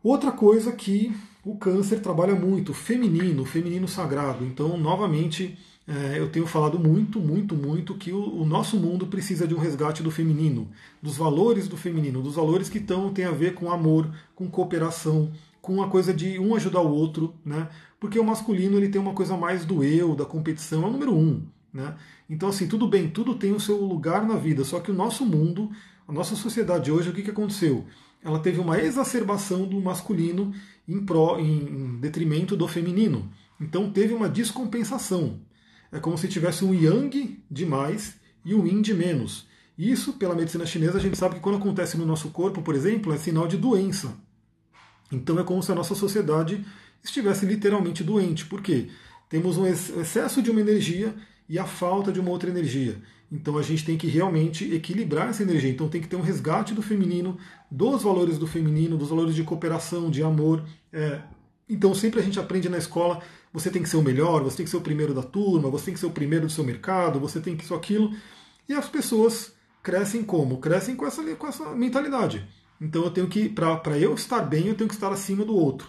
Outra 0.03 0.31
coisa 0.31 0.71
que 0.71 1.11
o 1.43 1.57
câncer 1.57 1.99
trabalha 1.99 2.35
muito, 2.35 2.75
feminino, 2.75 3.43
feminino 3.43 3.87
sagrado. 3.87 4.45
Então, 4.45 4.77
novamente, 4.77 5.57
eu 6.15 6.29
tenho 6.29 6.45
falado 6.45 6.77
muito, 6.77 7.19
muito, 7.19 7.55
muito 7.55 7.95
que 7.95 8.11
o, 8.11 8.45
nosso 8.45 8.77
mundo 8.77 9.07
precisa 9.07 9.47
de 9.47 9.55
um 9.55 9.57
resgate 9.57 10.03
do 10.03 10.11
feminino, 10.11 10.69
dos 11.01 11.17
valores 11.17 11.67
do 11.67 11.75
feminino, 11.75 12.21
dos 12.21 12.35
valores 12.35 12.69
que 12.69 12.77
estão, 12.77 13.11
têm 13.11 13.25
a 13.25 13.31
ver 13.31 13.55
com 13.55 13.71
amor, 13.71 14.07
com 14.35 14.47
cooperação, 14.47 15.31
com 15.59 15.81
a 15.81 15.87
coisa 15.87 16.13
de 16.13 16.37
um 16.37 16.53
ajudar 16.53 16.81
o 16.81 16.91
outro, 16.91 17.33
né? 17.43 17.69
Porque 17.99 18.19
o 18.19 18.23
masculino 18.23 18.77
ele 18.77 18.89
tem 18.89 19.01
uma 19.01 19.13
coisa 19.13 19.35
mais 19.35 19.65
do 19.65 19.83
eu, 19.83 20.15
da 20.15 20.25
competição, 20.25 20.83
é 20.83 20.85
o 20.85 20.91
número 20.91 21.15
um, 21.15 21.41
né? 21.73 21.95
Então, 22.29 22.49
assim, 22.49 22.67
tudo 22.67 22.87
bem, 22.87 23.09
tudo 23.09 23.33
tem 23.33 23.51
o 23.51 23.59
seu 23.59 23.77
lugar 23.83 24.23
na 24.27 24.35
vida, 24.35 24.63
só 24.63 24.79
que 24.79 24.91
o 24.91 24.93
nosso 24.93 25.25
mundo, 25.25 25.71
a 26.07 26.13
nossa 26.13 26.35
sociedade 26.35 26.91
hoje, 26.91 27.09
o 27.09 27.13
que, 27.13 27.23
que 27.23 27.31
aconteceu? 27.31 27.85
Ela 28.23 28.37
teve 28.37 28.59
uma 28.59 28.79
exacerbação 28.79 29.65
do 29.65 29.81
masculino 29.81 30.53
em, 30.87 31.03
pró, 31.03 31.39
em 31.39 31.97
detrimento 31.99 32.55
do 32.55 32.67
feminino. 32.67 33.27
Então 33.59 33.91
teve 33.91 34.13
uma 34.13 34.29
descompensação 34.29 35.39
é 35.91 35.99
como 35.99 36.17
se 36.17 36.27
tivesse 36.27 36.63
um 36.63 36.73
yang 36.73 37.41
de 37.49 37.65
mais 37.65 38.15
e 38.45 38.53
um 38.53 38.65
yin 38.65 38.81
de 38.81 38.93
menos. 38.93 39.47
Isso, 39.77 40.13
pela 40.13 40.35
medicina 40.35 40.65
chinesa, 40.65 40.97
a 40.97 41.01
gente 41.01 41.17
sabe 41.17 41.35
que 41.35 41.41
quando 41.41 41.57
acontece 41.57 41.97
no 41.97 42.05
nosso 42.05 42.29
corpo, 42.29 42.61
por 42.61 42.75
exemplo, 42.75 43.13
é 43.13 43.17
sinal 43.17 43.47
de 43.47 43.57
doença. 43.57 44.13
Então 45.11 45.39
é 45.39 45.43
como 45.43 45.63
se 45.63 45.71
a 45.71 45.75
nossa 45.75 45.95
sociedade 45.95 46.65
estivesse 47.03 47.45
literalmente 47.45 48.03
doente. 48.03 48.45
Por 48.45 48.61
quê? 48.61 48.89
Temos 49.29 49.57
um 49.57 49.65
excesso 49.65 50.41
de 50.41 50.51
uma 50.51 50.59
energia 50.59 51.15
e 51.47 51.57
a 51.57 51.65
falta 51.65 52.11
de 52.11 52.19
uma 52.19 52.29
outra 52.29 52.49
energia. 52.49 53.01
Então 53.31 53.57
a 53.57 53.61
gente 53.61 53.85
tem 53.85 53.97
que 53.97 54.07
realmente 54.07 54.73
equilibrar 54.73 55.29
essa 55.29 55.43
energia. 55.43 55.69
Então 55.69 55.87
tem 55.87 56.01
que 56.01 56.07
ter 56.07 56.15
um 56.15 56.21
resgate 56.21 56.73
do 56.73 56.81
feminino, 56.81 57.37
dos 57.69 58.03
valores 58.03 58.37
do 58.37 58.47
feminino, 58.47 58.97
dos 58.97 59.09
valores 59.09 59.35
de 59.35 59.43
cooperação, 59.43 60.09
de 60.09 60.23
amor. 60.23 60.63
É, 60.91 61.21
então 61.69 61.93
sempre 61.93 62.19
a 62.19 62.23
gente 62.23 62.39
aprende 62.39 62.67
na 62.67 62.77
escola 62.77 63.21
você 63.51 63.69
tem 63.69 63.81
que 63.81 63.89
ser 63.89 63.97
o 63.97 64.01
melhor, 64.01 64.43
você 64.43 64.57
tem 64.57 64.63
que 64.63 64.69
ser 64.69 64.77
o 64.77 64.81
primeiro 64.81 65.13
da 65.13 65.23
turma, 65.23 65.69
você 65.69 65.85
tem 65.85 65.93
que 65.93 65.99
ser 65.99 66.05
o 66.05 66.11
primeiro 66.11 66.45
do 66.45 66.51
seu 66.51 66.63
mercado, 66.63 67.19
você 67.19 67.39
tem 67.39 67.57
que 67.57 67.65
ser 67.65 67.73
aquilo. 67.73 68.13
E 68.67 68.73
as 68.73 68.87
pessoas 68.87 69.53
crescem 69.81 70.23
como? 70.23 70.59
Crescem 70.59 70.95
com 70.95 71.05
essa, 71.05 71.23
com 71.35 71.47
essa 71.47 71.71
mentalidade. 71.71 72.47
Então 72.79 73.03
eu 73.03 73.11
tenho 73.11 73.27
que, 73.27 73.49
para 73.49 73.97
eu 73.97 74.13
estar 74.13 74.41
bem, 74.41 74.67
eu 74.67 74.75
tenho 74.75 74.87
que 74.87 74.93
estar 74.93 75.11
acima 75.11 75.43
do 75.43 75.55
outro. 75.55 75.87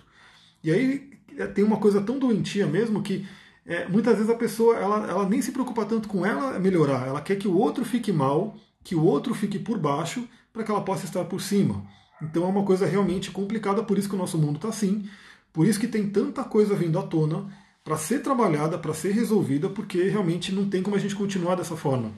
E 0.65 0.71
aí 0.71 1.11
é, 1.37 1.47
tem 1.47 1.63
uma 1.63 1.77
coisa 1.77 2.01
tão 2.01 2.19
doentia 2.19 2.67
mesmo 2.67 3.03
que 3.03 3.27
é, 3.67 3.87
muitas 3.87 4.17
vezes 4.17 4.31
a 4.31 4.35
pessoa 4.35 4.77
ela, 4.77 5.09
ela 5.09 5.29
nem 5.29 5.43
se 5.43 5.53
preocupa 5.53 5.85
tanto 5.85 6.09
com 6.09 6.25
ela 6.25 6.59
melhorar, 6.59 7.07
ela 7.07 7.21
quer 7.21 7.37
que 7.37 7.47
o 7.47 7.57
outro 7.57 7.85
fique 7.85 8.11
mal, 8.11 8.57
que 8.83 8.95
o 8.95 9.05
outro 9.05 9.35
fique 9.35 9.59
por 9.59 9.79
baixo, 9.79 10.27
para 10.53 10.65
que 10.65 10.71
ela 10.71 10.81
possa 10.83 11.05
estar 11.05 11.25
por 11.25 11.41
cima. 11.41 11.85
Então 12.23 12.45
é 12.45 12.47
uma 12.47 12.65
coisa 12.65 12.87
realmente 12.87 13.31
complicada, 13.31 13.83
por 13.83 13.99
isso 13.99 14.09
que 14.09 14.15
o 14.15 14.19
nosso 14.19 14.39
mundo 14.39 14.57
está 14.57 14.69
assim. 14.69 15.09
Por 15.53 15.67
isso 15.67 15.81
que 15.81 15.89
tem 15.89 16.09
tanta 16.09 16.45
coisa 16.45 16.75
vindo 16.75 16.99
à 16.99 17.03
tona 17.03 17.47
para 17.83 17.97
ser 17.97 18.21
trabalhada, 18.21 18.79
para 18.79 18.95
ser 18.95 19.13
resolvida, 19.13 19.69
porque 19.69 20.03
realmente 20.05 20.53
não 20.53 20.69
tem 20.69 20.83
como 20.83 20.97
a 20.97 20.99
gente 20.99 21.15
continuar 21.15 21.57
dessa 21.57 21.77
forma. 21.77 22.13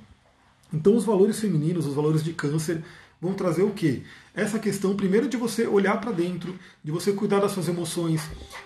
Então 0.72 0.96
os 0.96 1.04
valores 1.04 1.40
femininos, 1.40 1.86
os 1.86 1.94
valores 1.94 2.22
de 2.24 2.32
câncer, 2.32 2.82
vão 3.22 3.34
trazer 3.34 3.62
o 3.62 3.70
quê? 3.70 4.02
Essa 4.34 4.58
questão, 4.58 4.96
primeiro, 4.96 5.28
de 5.28 5.36
você 5.36 5.64
olhar 5.64 6.00
para 6.00 6.10
dentro, 6.10 6.58
de 6.82 6.90
você 6.90 7.12
cuidar 7.12 7.38
das 7.38 7.52
suas 7.52 7.68
emoções, 7.68 8.20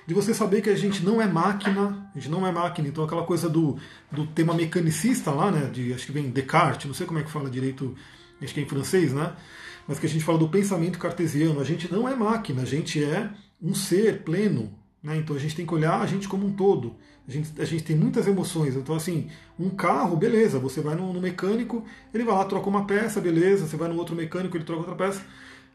de 0.07 0.15
você 0.15 0.33
saber 0.33 0.63
que 0.63 0.71
a 0.71 0.75
gente 0.75 1.05
não 1.05 1.21
é 1.21 1.27
máquina, 1.27 2.11
a 2.15 2.19
gente 2.19 2.31
não 2.31 2.47
é 2.47 2.51
máquina, 2.51 2.89
então 2.89 3.05
aquela 3.05 3.25
coisa 3.25 3.51
do, 3.51 3.77
do 4.11 4.27
tema 4.29 4.55
mecanicista 4.55 5.31
lá, 5.31 5.51
né? 5.51 5.69
De, 5.69 5.93
acho 5.93 6.07
que 6.07 6.13
vem 6.13 6.31
Descartes, 6.31 6.87
não 6.87 6.95
sei 6.95 7.07
como 7.07 7.19
é 7.19 7.23
que 7.23 7.31
fala 7.31 7.51
direito, 7.51 7.95
acho 8.41 8.55
que 8.55 8.61
é 8.61 8.63
em 8.63 8.69
francês, 8.69 9.13
né? 9.13 9.35
Mas 9.87 9.99
que 9.99 10.07
a 10.07 10.09
gente 10.09 10.25
fala 10.25 10.39
do 10.39 10.49
pensamento 10.49 10.99
cartesiano, 10.99 11.61
a 11.61 11.65
gente 11.65 11.93
não 11.93 12.09
é 12.09 12.17
máquina, 12.17 12.63
a 12.63 12.67
gente 12.67 13.05
é 13.05 13.31
um 13.61 13.75
ser 13.75 14.23
pleno. 14.23 14.73
Né? 15.03 15.17
Então 15.19 15.37
a 15.37 15.39
gente 15.39 15.55
tem 15.55 15.67
que 15.67 15.75
olhar 15.75 16.01
a 16.01 16.07
gente 16.07 16.29
como 16.29 16.47
um 16.47 16.53
todo. 16.53 16.97
A 17.29 17.31
gente, 17.31 17.61
a 17.61 17.65
gente 17.65 17.83
tem 17.83 17.97
muitas 17.97 18.27
emoções. 18.27 18.77
Então, 18.77 18.95
assim, 18.95 19.29
um 19.59 19.69
carro, 19.69 20.17
beleza, 20.17 20.59
você 20.59 20.81
vai 20.81 20.95
no, 20.95 21.13
no 21.13 21.21
mecânico, 21.21 21.85
ele 22.15 22.25
vai 22.25 22.35
lá, 22.35 22.45
troca 22.45 22.69
uma 22.69 22.87
peça, 22.87 23.21
beleza, 23.21 23.67
você 23.67 23.77
vai 23.77 23.89
no 23.89 23.97
outro 23.97 24.15
mecânico, 24.15 24.57
ele 24.57 24.65
troca 24.65 24.81
outra 24.81 24.95
peça. 24.95 25.23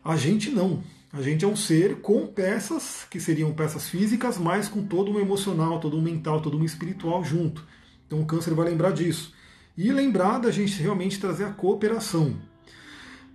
A 0.04 0.16
gente 0.16 0.50
não. 0.50 0.82
A 1.12 1.22
gente 1.22 1.44
é 1.44 1.48
um 1.48 1.58
ser 1.58 1.98
com 1.98 2.26
peças, 2.26 3.06
que 3.10 3.20
seriam 3.20 3.52
peças 3.52 3.90
físicas, 3.90 4.38
mas 4.38 4.70
com 4.70 4.82
todo 4.82 5.12
um 5.12 5.20
emocional, 5.20 5.78
todo 5.80 5.98
um 5.98 6.02
mental, 6.02 6.42
todo 6.42 6.58
um 6.58 6.64
espiritual 6.64 7.22
junto. 7.24 7.66
Então 8.08 8.22
o 8.22 8.26
câncer 8.26 8.54
vai 8.54 8.70
lembrar 8.70 8.92
disso. 8.92 9.34
E 9.78 9.92
lembrar 9.92 10.40
da 10.40 10.52
gente 10.52 10.82
realmente 10.82 11.20
trazer 11.20 11.44
a 11.44 11.52
cooperação. 11.52 12.38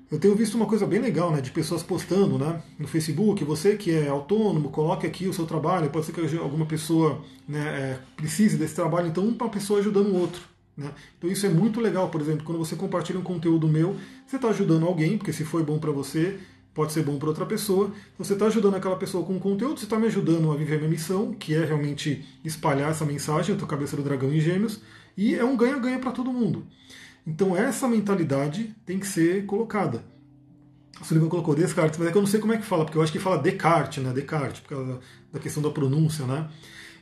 Eu 0.09 0.21
tenho 0.21 0.37
visto 0.37 0.55
uma 0.55 0.67
coisa 0.67 0.87
bem 0.87 1.01
legal, 1.01 1.33
né, 1.33 1.41
de 1.41 1.51
pessoas 1.51 1.83
postando, 1.83 2.39
né, 2.39 2.63
no 2.79 2.87
Facebook. 2.87 3.43
Você 3.45 3.77
que 3.77 3.91
é 3.91 4.09
autônomo, 4.09 4.71
coloque 4.71 5.05
aqui 5.05 5.27
o 5.27 5.33
seu 5.33 5.47
trabalho. 5.47 5.91
Pode 5.91 6.07
ser 6.07 6.13
que 6.13 6.39
alguma 6.39 6.65
pessoa 6.65 7.25
né, 7.49 7.59
é, 7.59 7.99
precise 8.17 8.57
desse 8.57 8.75
trabalho. 8.75 9.09
Então, 9.09 9.27
uma 9.27 9.49
pessoa 9.49 9.81
ajudando 9.81 10.09
o 10.09 10.17
outro. 10.17 10.43
Né? 10.77 10.93
Então, 11.19 11.29
isso 11.29 11.45
é 11.45 11.49
muito 11.49 11.81
legal. 11.81 12.09
Por 12.09 12.21
exemplo, 12.21 12.45
quando 12.45 12.59
você 12.59 12.77
compartilha 12.77 13.19
um 13.19 13.23
conteúdo 13.23 13.67
meu, 13.67 13.97
você 14.25 14.37
está 14.37 14.49
ajudando 14.49 14.87
alguém, 14.87 15.19
porque 15.19 15.33
se 15.33 15.45
foi 15.45 15.65
bom 15.65 15.79
para 15.79 15.91
você, 15.91 16.39
pode 16.73 16.93
ser 16.93 17.03
bom 17.03 17.19
para 17.19 17.29
outra 17.29 17.45
pessoa. 17.45 17.91
Você 18.17 18.35
está 18.35 18.47
ajudando 18.47 18.77
aquela 18.77 18.97
pessoa 18.97 19.27
com 19.27 19.41
conteúdo, 19.41 19.81
você 19.81 19.87
está 19.87 19.99
me 19.99 20.07
ajudando 20.07 20.53
a 20.53 20.55
viver 20.55 20.77
a 20.77 20.79
minha 20.79 20.91
missão, 20.91 21.33
que 21.33 21.53
é 21.53 21.65
realmente 21.65 22.25
espalhar 22.45 22.93
essa 22.93 23.05
mensagem. 23.05 23.55
Estou 23.55 23.67
cabeça 23.67 23.97
do 23.97 24.05
dragão 24.05 24.33
em 24.33 24.39
Gêmeos. 24.39 24.81
E 25.17 25.35
é 25.35 25.45
um 25.45 25.57
ganha-ganha 25.57 25.99
para 25.99 26.13
todo 26.13 26.33
mundo. 26.33 26.65
Então 27.27 27.57
essa 27.57 27.89
mentalidade 27.89 28.75
tem 28.85 28.99
que 29.01 29.07
ser 29.07 29.45
colocada. 29.47 30.05
O 31.01 31.05
Sullivan 31.05 31.29
colocou 31.29 31.55
Descartes, 31.55 31.99
mas 31.99 32.09
é 32.09 32.13
que 32.13 32.17
eu 32.17 32.23
não 32.23 32.29
sei 32.29 32.41
como 32.41 32.53
é 32.53 32.57
que 32.57 32.65
fala, 32.65 32.85
porque 32.85 32.97
eu 32.97 33.03
acho 33.03 33.13
que 33.13 33.19
fala 33.19 33.39
Descartes, 33.39 34.03
né? 34.03 34.13
Descartes, 34.13 34.61
por 34.61 34.69
causa 34.69 35.01
da 35.33 35.39
questão 35.39 35.63
da 35.63 35.71
pronúncia, 35.71 36.25
né? 36.25 36.49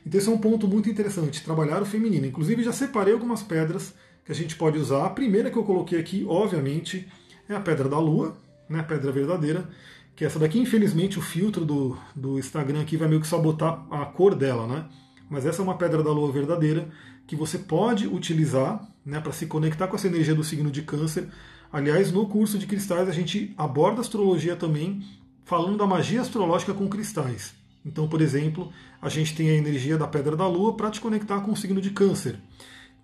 Então 0.05 0.19
esse 0.19 0.27
é 0.27 0.31
um 0.31 0.37
ponto 0.37 0.67
muito 0.67 0.89
interessante, 0.89 1.43
trabalhar 1.43 1.81
o 1.81 1.85
feminino. 1.85 2.25
Inclusive 2.25 2.63
já 2.63 2.73
separei 2.73 3.13
algumas 3.13 3.41
pedras 3.41 3.93
que 4.25 4.31
a 4.31 4.35
gente 4.35 4.55
pode 4.55 4.77
usar. 4.77 5.05
A 5.05 5.09
primeira 5.09 5.49
que 5.49 5.57
eu 5.57 5.63
coloquei 5.63 5.99
aqui, 5.99 6.25
obviamente, 6.27 7.07
é 7.47 7.55
a 7.55 7.59
pedra 7.59 7.87
da 7.87 7.99
lua, 7.99 8.35
né? 8.67 8.79
A 8.79 8.83
pedra 8.83 9.11
verdadeira, 9.11 9.69
que 10.15 10.23
é 10.23 10.27
essa 10.27 10.39
daqui, 10.39 10.59
infelizmente, 10.59 11.19
o 11.19 11.21
filtro 11.21 11.63
do, 11.63 11.97
do 12.15 12.37
Instagram 12.39 12.81
aqui 12.81 12.97
vai 12.97 13.07
meio 13.07 13.21
que 13.21 13.27
sabotar 13.27 13.85
a 13.91 14.05
cor 14.05 14.35
dela, 14.35 14.67
né? 14.67 14.85
Mas 15.29 15.45
essa 15.45 15.61
é 15.61 15.63
uma 15.63 15.77
pedra 15.77 16.03
da 16.03 16.11
lua 16.11 16.31
verdadeira 16.31 16.87
que 17.27 17.35
você 17.35 17.57
pode 17.57 18.07
utilizar 18.07 18.87
né, 19.05 19.19
para 19.19 19.31
se 19.31 19.45
conectar 19.45 19.87
com 19.87 19.95
essa 19.95 20.07
energia 20.07 20.35
do 20.35 20.43
signo 20.43 20.71
de 20.71 20.81
câncer. 20.81 21.27
Aliás, 21.71 22.11
no 22.11 22.27
curso 22.27 22.57
de 22.57 22.67
cristais 22.67 23.07
a 23.07 23.11
gente 23.11 23.53
aborda 23.57 24.01
astrologia 24.01 24.55
também, 24.55 25.03
falando 25.43 25.77
da 25.77 25.85
magia 25.85 26.21
astrológica 26.21 26.73
com 26.73 26.87
cristais. 26.87 27.53
Então, 27.85 28.07
por 28.07 28.21
exemplo, 28.21 28.71
a 29.01 29.09
gente 29.09 29.35
tem 29.35 29.49
a 29.49 29.55
energia 29.55 29.97
da 29.97 30.07
pedra 30.07 30.35
da 30.35 30.47
lua 30.47 30.75
para 30.75 30.89
te 30.89 30.99
conectar 30.99 31.39
com 31.41 31.51
o 31.51 31.57
signo 31.57 31.79
de 31.79 31.91
câncer. 31.91 32.39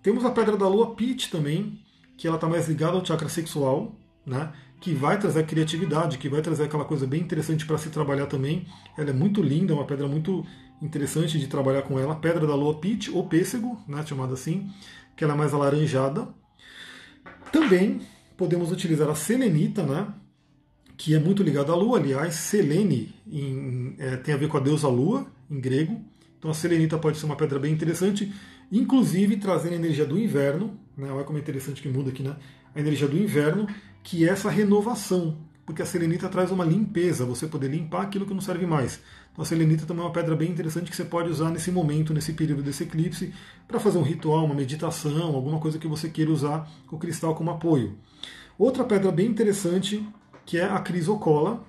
Temos 0.02 0.24
a 0.24 0.30
pedra 0.30 0.56
da 0.56 0.66
lua 0.66 0.96
Pit 0.96 1.30
também, 1.30 1.78
que 2.16 2.26
ela 2.26 2.36
está 2.36 2.48
mais 2.48 2.68
ligada 2.68 2.96
ao 2.96 3.04
chakra 3.04 3.28
sexual, 3.28 3.94
né? 4.26 4.52
Que 4.82 4.92
vai 4.92 5.16
trazer 5.16 5.46
criatividade, 5.46 6.18
que 6.18 6.28
vai 6.28 6.42
trazer 6.42 6.64
aquela 6.64 6.84
coisa 6.84 7.06
bem 7.06 7.20
interessante 7.20 7.64
para 7.64 7.78
se 7.78 7.88
trabalhar 7.88 8.26
também. 8.26 8.66
Ela 8.98 9.10
é 9.10 9.12
muito 9.12 9.40
linda, 9.40 9.72
é 9.72 9.76
uma 9.76 9.86
pedra 9.86 10.08
muito 10.08 10.44
interessante 10.82 11.38
de 11.38 11.46
trabalhar 11.46 11.82
com 11.82 12.00
ela, 12.00 12.16
pedra 12.16 12.44
da 12.48 12.54
lua 12.56 12.74
Pit 12.80 13.08
ou 13.08 13.28
pêssego, 13.28 13.80
né, 13.86 14.04
chamada 14.04 14.34
assim, 14.34 14.68
que 15.16 15.22
ela 15.22 15.34
é 15.34 15.36
mais 15.36 15.54
alaranjada. 15.54 16.26
Também 17.52 18.00
podemos 18.36 18.72
utilizar 18.72 19.08
a 19.08 19.14
selenita, 19.14 19.84
né, 19.84 20.08
que 20.96 21.14
é 21.14 21.20
muito 21.20 21.44
ligada 21.44 21.70
à 21.70 21.76
lua, 21.76 22.00
aliás, 22.00 22.34
selene 22.34 23.14
em, 23.24 23.94
é, 24.00 24.16
tem 24.16 24.34
a 24.34 24.36
ver 24.36 24.48
com 24.48 24.56
a 24.56 24.60
deusa 24.60 24.88
lua, 24.88 25.28
em 25.48 25.60
grego. 25.60 26.02
Então 26.40 26.50
a 26.50 26.54
selenita 26.54 26.98
pode 26.98 27.18
ser 27.18 27.26
uma 27.26 27.36
pedra 27.36 27.60
bem 27.60 27.72
interessante, 27.72 28.32
inclusive 28.72 29.36
trazendo 29.36 29.74
a 29.74 29.76
energia 29.76 30.04
do 30.04 30.18
inverno, 30.18 30.76
né, 30.96 31.08
olha 31.12 31.22
como 31.22 31.38
é 31.38 31.40
interessante 31.40 31.80
que 31.80 31.88
muda 31.88 32.10
aqui, 32.10 32.24
né, 32.24 32.34
a 32.74 32.80
energia 32.80 33.06
do 33.06 33.16
inverno, 33.16 33.68
que 34.02 34.26
é 34.26 34.30
essa 34.30 34.50
renovação, 34.50 35.36
porque 35.64 35.82
a 35.82 35.86
selenita 35.86 36.28
traz 36.28 36.50
uma 36.50 36.64
limpeza, 36.64 37.24
você 37.24 37.46
poder 37.46 37.68
limpar 37.68 38.02
aquilo 38.02 38.26
que 38.26 38.34
não 38.34 38.40
serve 38.40 38.66
mais. 38.66 39.00
Então 39.32 39.42
a 39.42 39.46
selenita 39.46 39.86
também 39.86 40.02
é 40.02 40.06
uma 40.06 40.12
pedra 40.12 40.36
bem 40.36 40.50
interessante 40.50 40.90
que 40.90 40.96
você 40.96 41.04
pode 41.04 41.30
usar 41.30 41.50
nesse 41.50 41.70
momento, 41.70 42.12
nesse 42.12 42.32
período 42.32 42.62
desse 42.62 42.82
eclipse, 42.82 43.32
para 43.66 43.80
fazer 43.80 43.98
um 43.98 44.02
ritual, 44.02 44.44
uma 44.44 44.54
meditação, 44.54 45.34
alguma 45.34 45.58
coisa 45.58 45.78
que 45.78 45.86
você 45.86 46.08
queira 46.08 46.30
usar 46.30 46.68
o 46.90 46.98
cristal 46.98 47.34
como 47.34 47.50
apoio. 47.50 47.96
Outra 48.58 48.84
pedra 48.84 49.10
bem 49.10 49.28
interessante 49.28 50.06
que 50.44 50.58
é 50.58 50.64
a 50.64 50.78
crisocola. 50.78 51.64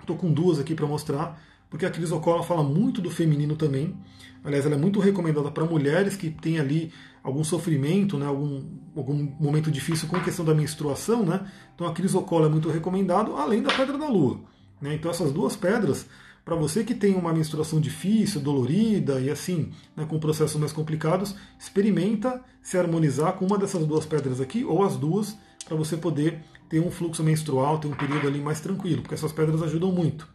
Estou 0.00 0.16
com 0.16 0.32
duas 0.32 0.58
aqui 0.58 0.74
para 0.74 0.86
mostrar, 0.86 1.40
porque 1.68 1.84
a 1.84 1.90
crisocola 1.90 2.42
fala 2.42 2.62
muito 2.62 3.02
do 3.02 3.10
feminino 3.10 3.56
também. 3.56 3.94
Aliás, 4.42 4.64
ela 4.64 4.76
é 4.76 4.78
muito 4.78 5.00
recomendada 5.00 5.50
para 5.50 5.64
mulheres 5.64 6.16
que 6.16 6.30
têm 6.30 6.58
ali 6.58 6.92
algum 7.22 7.44
sofrimento, 7.44 8.16
né, 8.18 8.26
algum, 8.26 8.64
algum 8.96 9.32
momento 9.40 9.70
difícil 9.70 10.08
com 10.08 10.16
a 10.16 10.20
questão 10.20 10.44
da 10.44 10.54
menstruação. 10.54 11.24
Né? 11.24 11.46
Então 11.74 11.86
a 11.86 11.92
crisocola 11.92 12.46
é 12.46 12.48
muito 12.48 12.68
recomendado, 12.70 13.36
além 13.36 13.62
da 13.62 13.72
pedra 13.72 13.98
da 13.98 14.08
lua. 14.08 14.40
Né? 14.80 14.94
Então 14.94 15.10
essas 15.10 15.32
duas 15.32 15.56
pedras 15.56 16.06
para 16.48 16.56
você 16.56 16.82
que 16.82 16.94
tem 16.94 17.14
uma 17.14 17.30
menstruação 17.30 17.78
difícil, 17.78 18.40
dolorida 18.40 19.20
e 19.20 19.28
assim, 19.28 19.70
né, 19.94 20.06
com 20.08 20.18
processos 20.18 20.58
mais 20.58 20.72
complicados, 20.72 21.36
experimenta 21.60 22.42
se 22.62 22.78
harmonizar 22.78 23.34
com 23.34 23.44
uma 23.44 23.58
dessas 23.58 23.86
duas 23.86 24.06
pedras 24.06 24.40
aqui, 24.40 24.64
ou 24.64 24.82
as 24.82 24.96
duas, 24.96 25.36
para 25.66 25.76
você 25.76 25.94
poder 25.94 26.40
ter 26.66 26.80
um 26.80 26.90
fluxo 26.90 27.22
menstrual, 27.22 27.78
ter 27.78 27.88
um 27.88 27.94
período 27.94 28.26
ali 28.26 28.40
mais 28.40 28.60
tranquilo, 28.60 29.02
porque 29.02 29.14
essas 29.14 29.30
pedras 29.30 29.62
ajudam 29.62 29.92
muito. 29.92 30.26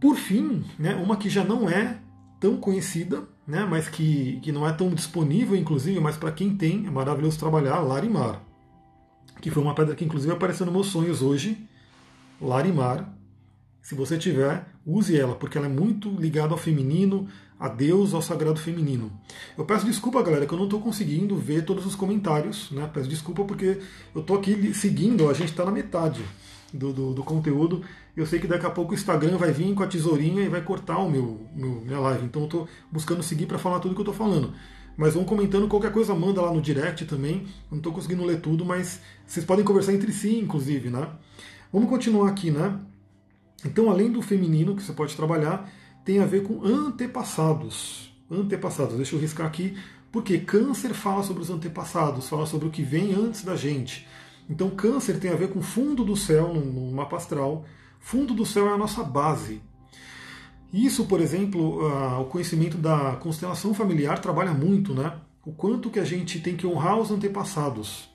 Por 0.00 0.16
fim, 0.16 0.64
né, 0.78 0.94
uma 0.94 1.18
que 1.18 1.28
já 1.28 1.44
não 1.44 1.68
é 1.68 1.98
tão 2.40 2.56
conhecida, 2.56 3.28
né, 3.50 3.66
mas 3.68 3.88
que, 3.88 4.38
que 4.42 4.52
não 4.52 4.66
é 4.66 4.72
tão 4.72 4.90
disponível, 4.90 5.56
inclusive, 5.56 5.98
mas 5.98 6.16
para 6.16 6.30
quem 6.30 6.54
tem, 6.56 6.86
é 6.86 6.90
maravilhoso 6.90 7.36
trabalhar, 7.36 7.80
Larimar. 7.80 8.40
Que 9.40 9.50
foi 9.50 9.60
uma 9.60 9.74
pedra 9.74 9.96
que, 9.96 10.04
inclusive, 10.04 10.32
apareceu 10.32 10.64
nos 10.66 10.72
meus 10.72 10.86
sonhos 10.86 11.20
hoje. 11.20 11.58
Larimar, 12.40 13.12
se 13.82 13.96
você 13.96 14.16
tiver, 14.16 14.64
use 14.86 15.18
ela, 15.18 15.34
porque 15.34 15.58
ela 15.58 15.66
é 15.66 15.70
muito 15.70 16.10
ligada 16.10 16.52
ao 16.52 16.58
feminino, 16.58 17.26
a 17.58 17.68
Deus, 17.68 18.14
ao 18.14 18.22
sagrado 18.22 18.60
feminino. 18.60 19.10
Eu 19.58 19.64
peço 19.64 19.84
desculpa, 19.84 20.22
galera, 20.22 20.46
que 20.46 20.54
eu 20.54 20.58
não 20.58 20.66
estou 20.66 20.80
conseguindo 20.80 21.36
ver 21.36 21.64
todos 21.64 21.84
os 21.84 21.96
comentários, 21.96 22.70
né? 22.70 22.88
Peço 22.94 23.08
desculpa 23.08 23.44
porque 23.44 23.80
eu 24.14 24.20
estou 24.20 24.38
aqui 24.38 24.72
seguindo, 24.72 25.28
a 25.28 25.34
gente 25.34 25.50
está 25.50 25.64
na 25.64 25.72
metade 25.72 26.22
do, 26.72 26.92
do, 26.92 27.14
do, 27.14 27.22
conteúdo. 27.22 27.82
Eu 28.16 28.26
sei 28.26 28.38
que 28.38 28.46
daqui 28.46 28.66
a 28.66 28.70
pouco 28.70 28.92
o 28.92 28.94
Instagram 28.94 29.36
vai 29.36 29.52
vir 29.52 29.74
com 29.74 29.82
a 29.82 29.86
tesourinha 29.86 30.42
e 30.42 30.48
vai 30.48 30.62
cortar 30.62 30.98
o 30.98 31.10
meu, 31.10 31.40
meu 31.54 31.80
minha 31.80 31.98
live. 31.98 32.24
Então 32.24 32.42
eu 32.42 32.46
estou 32.46 32.68
buscando 32.90 33.22
seguir 33.22 33.46
para 33.46 33.58
falar 33.58 33.80
tudo 33.80 33.94
que 33.94 34.00
eu 34.00 34.10
estou 34.10 34.14
falando. 34.14 34.52
Mas 34.96 35.14
vão 35.14 35.24
comentando 35.24 35.66
qualquer 35.68 35.92
coisa, 35.92 36.14
manda 36.14 36.42
lá 36.42 36.52
no 36.52 36.60
direct 36.60 37.04
também. 37.06 37.42
Eu 37.42 37.72
não 37.72 37.78
estou 37.78 37.92
conseguindo 37.92 38.24
ler 38.24 38.40
tudo, 38.40 38.64
mas 38.64 39.00
vocês 39.26 39.44
podem 39.44 39.64
conversar 39.64 39.94
entre 39.94 40.12
si, 40.12 40.38
inclusive, 40.38 40.90
né? 40.90 41.08
Vamos 41.72 41.88
continuar 41.88 42.28
aqui, 42.28 42.50
né? 42.50 42.78
Então, 43.64 43.90
além 43.90 44.10
do 44.10 44.22
feminino 44.22 44.74
que 44.74 44.82
você 44.82 44.92
pode 44.92 45.14
trabalhar, 45.14 45.70
tem 46.04 46.18
a 46.18 46.26
ver 46.26 46.42
com 46.42 46.64
antepassados. 46.64 48.12
Antepassados, 48.30 48.96
deixa 48.96 49.14
eu 49.14 49.20
riscar 49.20 49.46
aqui, 49.46 49.76
porque 50.10 50.38
câncer 50.38 50.94
fala 50.94 51.22
sobre 51.22 51.42
os 51.42 51.50
antepassados, 51.50 52.28
fala 52.28 52.46
sobre 52.46 52.68
o 52.68 52.70
que 52.70 52.82
vem 52.82 53.14
antes 53.14 53.42
da 53.42 53.56
gente. 53.56 54.06
Então, 54.50 54.68
câncer 54.68 55.20
tem 55.20 55.30
a 55.30 55.36
ver 55.36 55.50
com 55.50 55.62
fundo 55.62 56.04
do 56.04 56.16
céu 56.16 56.52
no 56.52 56.90
mapa 56.90 57.16
astral. 57.16 57.64
Fundo 58.00 58.34
do 58.34 58.44
céu 58.44 58.68
é 58.68 58.72
a 58.72 58.76
nossa 58.76 59.04
base. 59.04 59.62
Isso, 60.72 61.06
por 61.06 61.20
exemplo, 61.20 61.84
o 62.20 62.24
conhecimento 62.26 62.76
da 62.76 63.16
constelação 63.16 63.72
familiar 63.72 64.18
trabalha 64.18 64.52
muito, 64.52 64.92
né? 64.92 65.14
O 65.46 65.52
quanto 65.52 65.88
que 65.88 66.00
a 66.00 66.04
gente 66.04 66.40
tem 66.40 66.56
que 66.56 66.66
honrar 66.66 66.98
os 66.98 67.10
antepassados. 67.10 68.10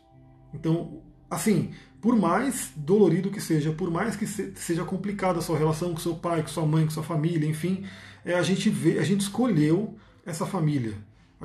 Então, 0.54 1.02
assim, 1.30 1.72
por 2.02 2.16
mais 2.16 2.72
dolorido 2.76 3.32
que 3.32 3.42
seja, 3.42 3.72
por 3.72 3.90
mais 3.90 4.16
que 4.16 4.28
seja 4.28 4.84
complicada 4.84 5.40
a 5.40 5.42
sua 5.42 5.58
relação 5.58 5.94
com 5.94 6.00
seu 6.00 6.16
pai, 6.16 6.42
com 6.42 6.48
sua 6.48 6.66
mãe, 6.66 6.86
com 6.86 6.92
sua 6.92 7.04
família, 7.04 7.50
enfim, 7.50 7.86
é, 8.24 8.36
a 8.36 8.44
gente 8.44 8.70
vê, 8.70 9.00
a 9.00 9.04
gente 9.04 9.22
escolheu 9.22 9.96
essa 10.26 10.46
família. 10.46 10.94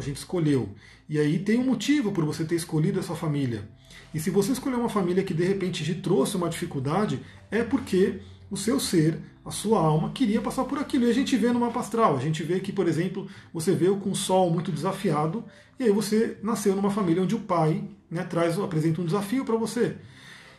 A 0.00 0.02
gente 0.02 0.16
escolheu. 0.16 0.70
E 1.08 1.18
aí 1.18 1.38
tem 1.38 1.58
um 1.58 1.64
motivo 1.64 2.10
por 2.10 2.24
você 2.24 2.44
ter 2.44 2.56
escolhido 2.56 2.98
essa 2.98 3.14
família. 3.14 3.68
E 4.12 4.18
se 4.18 4.30
você 4.30 4.52
escolher 4.52 4.76
uma 4.76 4.88
família 4.88 5.22
que 5.22 5.34
de 5.34 5.44
repente 5.44 5.84
te 5.84 5.94
trouxe 5.94 6.36
uma 6.36 6.48
dificuldade, 6.48 7.20
é 7.50 7.62
porque 7.62 8.20
o 8.50 8.56
seu 8.56 8.80
ser, 8.80 9.18
a 9.44 9.50
sua 9.50 9.78
alma, 9.78 10.10
queria 10.10 10.40
passar 10.40 10.64
por 10.64 10.78
aquilo. 10.78 11.06
E 11.06 11.10
a 11.10 11.14
gente 11.14 11.36
vê 11.36 11.52
no 11.52 11.60
mapa 11.60 11.80
astral. 11.80 12.16
A 12.16 12.20
gente 12.20 12.42
vê 12.42 12.58
que, 12.60 12.72
por 12.72 12.88
exemplo, 12.88 13.28
você 13.52 13.72
veio 13.72 13.96
com 13.98 14.10
o 14.10 14.16
sol 14.16 14.50
muito 14.50 14.72
desafiado, 14.72 15.44
e 15.78 15.84
aí 15.84 15.92
você 15.92 16.36
nasceu 16.42 16.74
numa 16.74 16.90
família 16.90 17.22
onde 17.22 17.34
o 17.34 17.40
pai 17.40 17.84
né, 18.10 18.24
traz, 18.24 18.58
apresenta 18.58 19.00
um 19.00 19.06
desafio 19.06 19.44
para 19.44 19.56
você. 19.56 19.96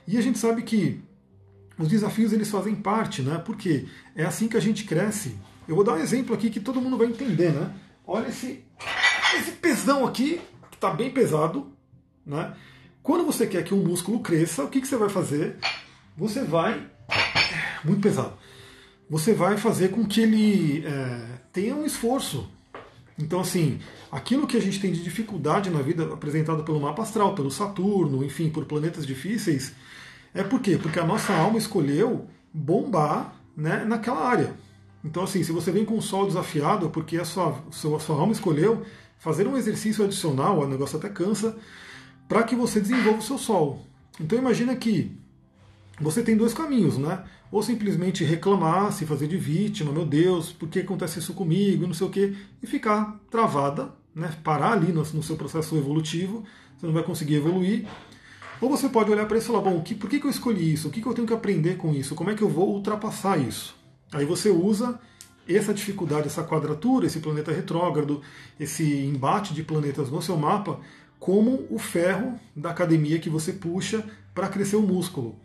E 0.08 0.18
a 0.18 0.22
gente 0.22 0.40
sabe 0.40 0.64
que 0.64 1.02
os 1.78 1.88
desafios 1.88 2.32
eles 2.34 2.50
fazem 2.50 2.76
parte, 2.76 3.22
né? 3.22 3.38
Porque 3.38 3.86
é 4.16 4.24
assim 4.24 4.48
que 4.48 4.58
a 4.58 4.62
gente 4.62 4.84
cresce. 4.84 5.36
Eu 5.68 5.76
vou 5.76 5.84
dar 5.84 5.94
um 5.94 6.00
exemplo 6.00 6.34
aqui 6.34 6.50
que 6.50 6.60
todo 6.60 6.82
mundo 6.82 6.98
vai 6.98 7.08
entender, 7.08 7.52
né? 7.52 7.74
Olha 8.06 8.28
esse, 8.28 8.64
esse 9.38 9.52
pesão 9.52 10.06
aqui, 10.08 10.42
que 10.70 10.78
está 10.78 10.90
bem 10.90 11.12
pesado, 11.12 11.72
né? 12.26 12.54
Quando 13.04 13.26
você 13.26 13.48
quer 13.48 13.64
que 13.64 13.74
um 13.74 13.84
músculo 13.84 14.20
cresça, 14.20 14.64
o 14.64 14.70
que, 14.70 14.80
que 14.80 14.88
você 14.88 14.96
vai 14.96 15.10
fazer? 15.10 15.58
Você 16.18 16.44
vai. 16.44 16.86
Muito 17.84 18.02
pesado. 18.02 18.34
Você 19.10 19.34
vai 19.34 19.58
fazer 19.58 19.90
com 19.90 20.06
que 20.06 20.22
ele 20.22 20.86
é, 20.86 21.40
tenha 21.52 21.76
um 21.76 21.86
esforço. 21.86 22.50
Então, 23.18 23.42
assim, 23.42 23.80
aquilo 24.12 24.48
que 24.48 24.56
a 24.56 24.62
gente 24.62 24.80
tem 24.80 24.92
de 24.92 25.04
dificuldade 25.04 25.70
na 25.70 25.82
vida 25.82 26.04
apresentado 26.14 26.64
pelo 26.64 26.80
mapa 26.80 27.02
astral, 27.02 27.36
pelo 27.36 27.52
Saturno, 27.52 28.24
enfim, 28.24 28.50
por 28.50 28.66
planetas 28.66 29.06
difíceis, 29.06 29.74
é 30.34 30.44
por 30.44 30.62
quê? 30.62 30.78
Porque 30.82 31.00
a 31.00 31.06
nossa 31.06 31.34
alma 31.34 31.58
escolheu 31.58 32.28
bombar 32.54 33.36
né, 33.56 33.84
naquela 33.86 34.26
área. 34.26 34.54
Então, 35.04 35.24
assim, 35.24 35.44
se 35.44 35.52
você 35.52 35.72
vem 35.72 35.84
com 35.84 35.98
o 35.98 36.02
sol 36.02 36.28
desafiado, 36.28 36.86
é 36.86 36.90
porque 36.90 37.18
a 37.18 37.26
sua, 37.26 37.58
a 37.70 38.00
sua 38.00 38.16
alma 38.16 38.32
escolheu 38.32 38.86
fazer 39.22 39.48
um 39.48 39.56
exercício 39.56 40.04
adicional, 40.04 40.60
o 40.60 40.68
negócio 40.68 40.98
até 40.98 41.08
cansa, 41.08 41.56
para 42.28 42.42
que 42.42 42.56
você 42.56 42.82
desenvolva 42.82 43.20
o 43.20 43.24
seu 43.24 43.38
sol. 43.38 43.86
Então, 44.20 44.38
imagina 44.38 44.76
que 44.76 45.16
você 46.00 46.24
tem 46.24 46.36
dois 46.36 46.56
caminhos, 46.56 46.98
né? 46.98 47.24
Ou 47.52 47.62
simplesmente 47.62 48.24
reclamar, 48.24 48.92
se 48.92 49.06
fazer 49.06 49.28
de 49.28 49.38
vítima, 49.38 49.92
meu 49.92 50.08
Deus, 50.08 50.52
por 50.52 50.68
que 50.68 50.80
acontece 50.80 51.20
isso 51.20 51.36
comigo, 51.36 51.86
não 51.86 51.94
sei 51.94 52.08
o 52.08 52.10
quê, 52.10 52.34
e 52.64 52.66
ficar 52.66 53.20
travada, 53.30 53.94
né? 54.16 54.34
parar 54.44 54.72
ali 54.72 54.92
no, 54.92 55.04
no 55.04 55.22
seu 55.22 55.36
processo 55.36 55.78
evolutivo, 55.78 56.44
você 56.76 56.88
não 56.88 56.94
vai 56.94 57.04
conseguir 57.04 57.36
evoluir. 57.36 57.86
Ou 58.60 58.72
você 58.72 58.90
pode 58.90 59.12
olhar 59.12 59.28
para 59.28 59.38
isso 59.38 59.52
e 59.52 59.52
falar, 59.54 59.70
bom, 59.70 59.80
que, 59.82 59.94
por 59.94 60.10
que, 60.10 60.20
que 60.20 60.26
eu 60.26 60.32
escolhi 60.32 60.74
isso? 60.74 60.88
O 60.88 60.92
que, 60.92 61.00
que 61.00 61.08
eu 61.08 61.14
tenho 61.14 61.28
que 61.28 61.34
aprender 61.34 61.78
com 61.78 61.94
isso? 61.94 62.16
Como 62.16 62.32
é 62.32 62.36
que 62.36 62.42
eu 62.42 62.50
vou 62.50 62.74
ultrapassar 62.74 63.38
isso? 63.38 63.76
Aí 64.12 64.26
você 64.26 64.50
usa 64.50 65.00
essa 65.48 65.74
dificuldade, 65.74 66.28
essa 66.28 66.44
quadratura, 66.44 67.06
esse 67.06 67.20
planeta 67.20 67.52
retrógrado, 67.52 68.22
esse 68.60 68.84
embate 68.84 69.54
de 69.54 69.64
planetas 69.64 70.10
no 70.10 70.22
seu 70.22 70.38
mapa, 70.38 70.80
como 71.20 71.68
o 71.70 71.78
ferro 71.78 72.40
da 72.56 72.72
academia 72.72 73.20
que 73.20 73.30
você 73.30 73.54
puxa 73.54 74.04
para 74.34 74.48
crescer 74.48 74.76
o 74.76 74.82
músculo. 74.82 75.36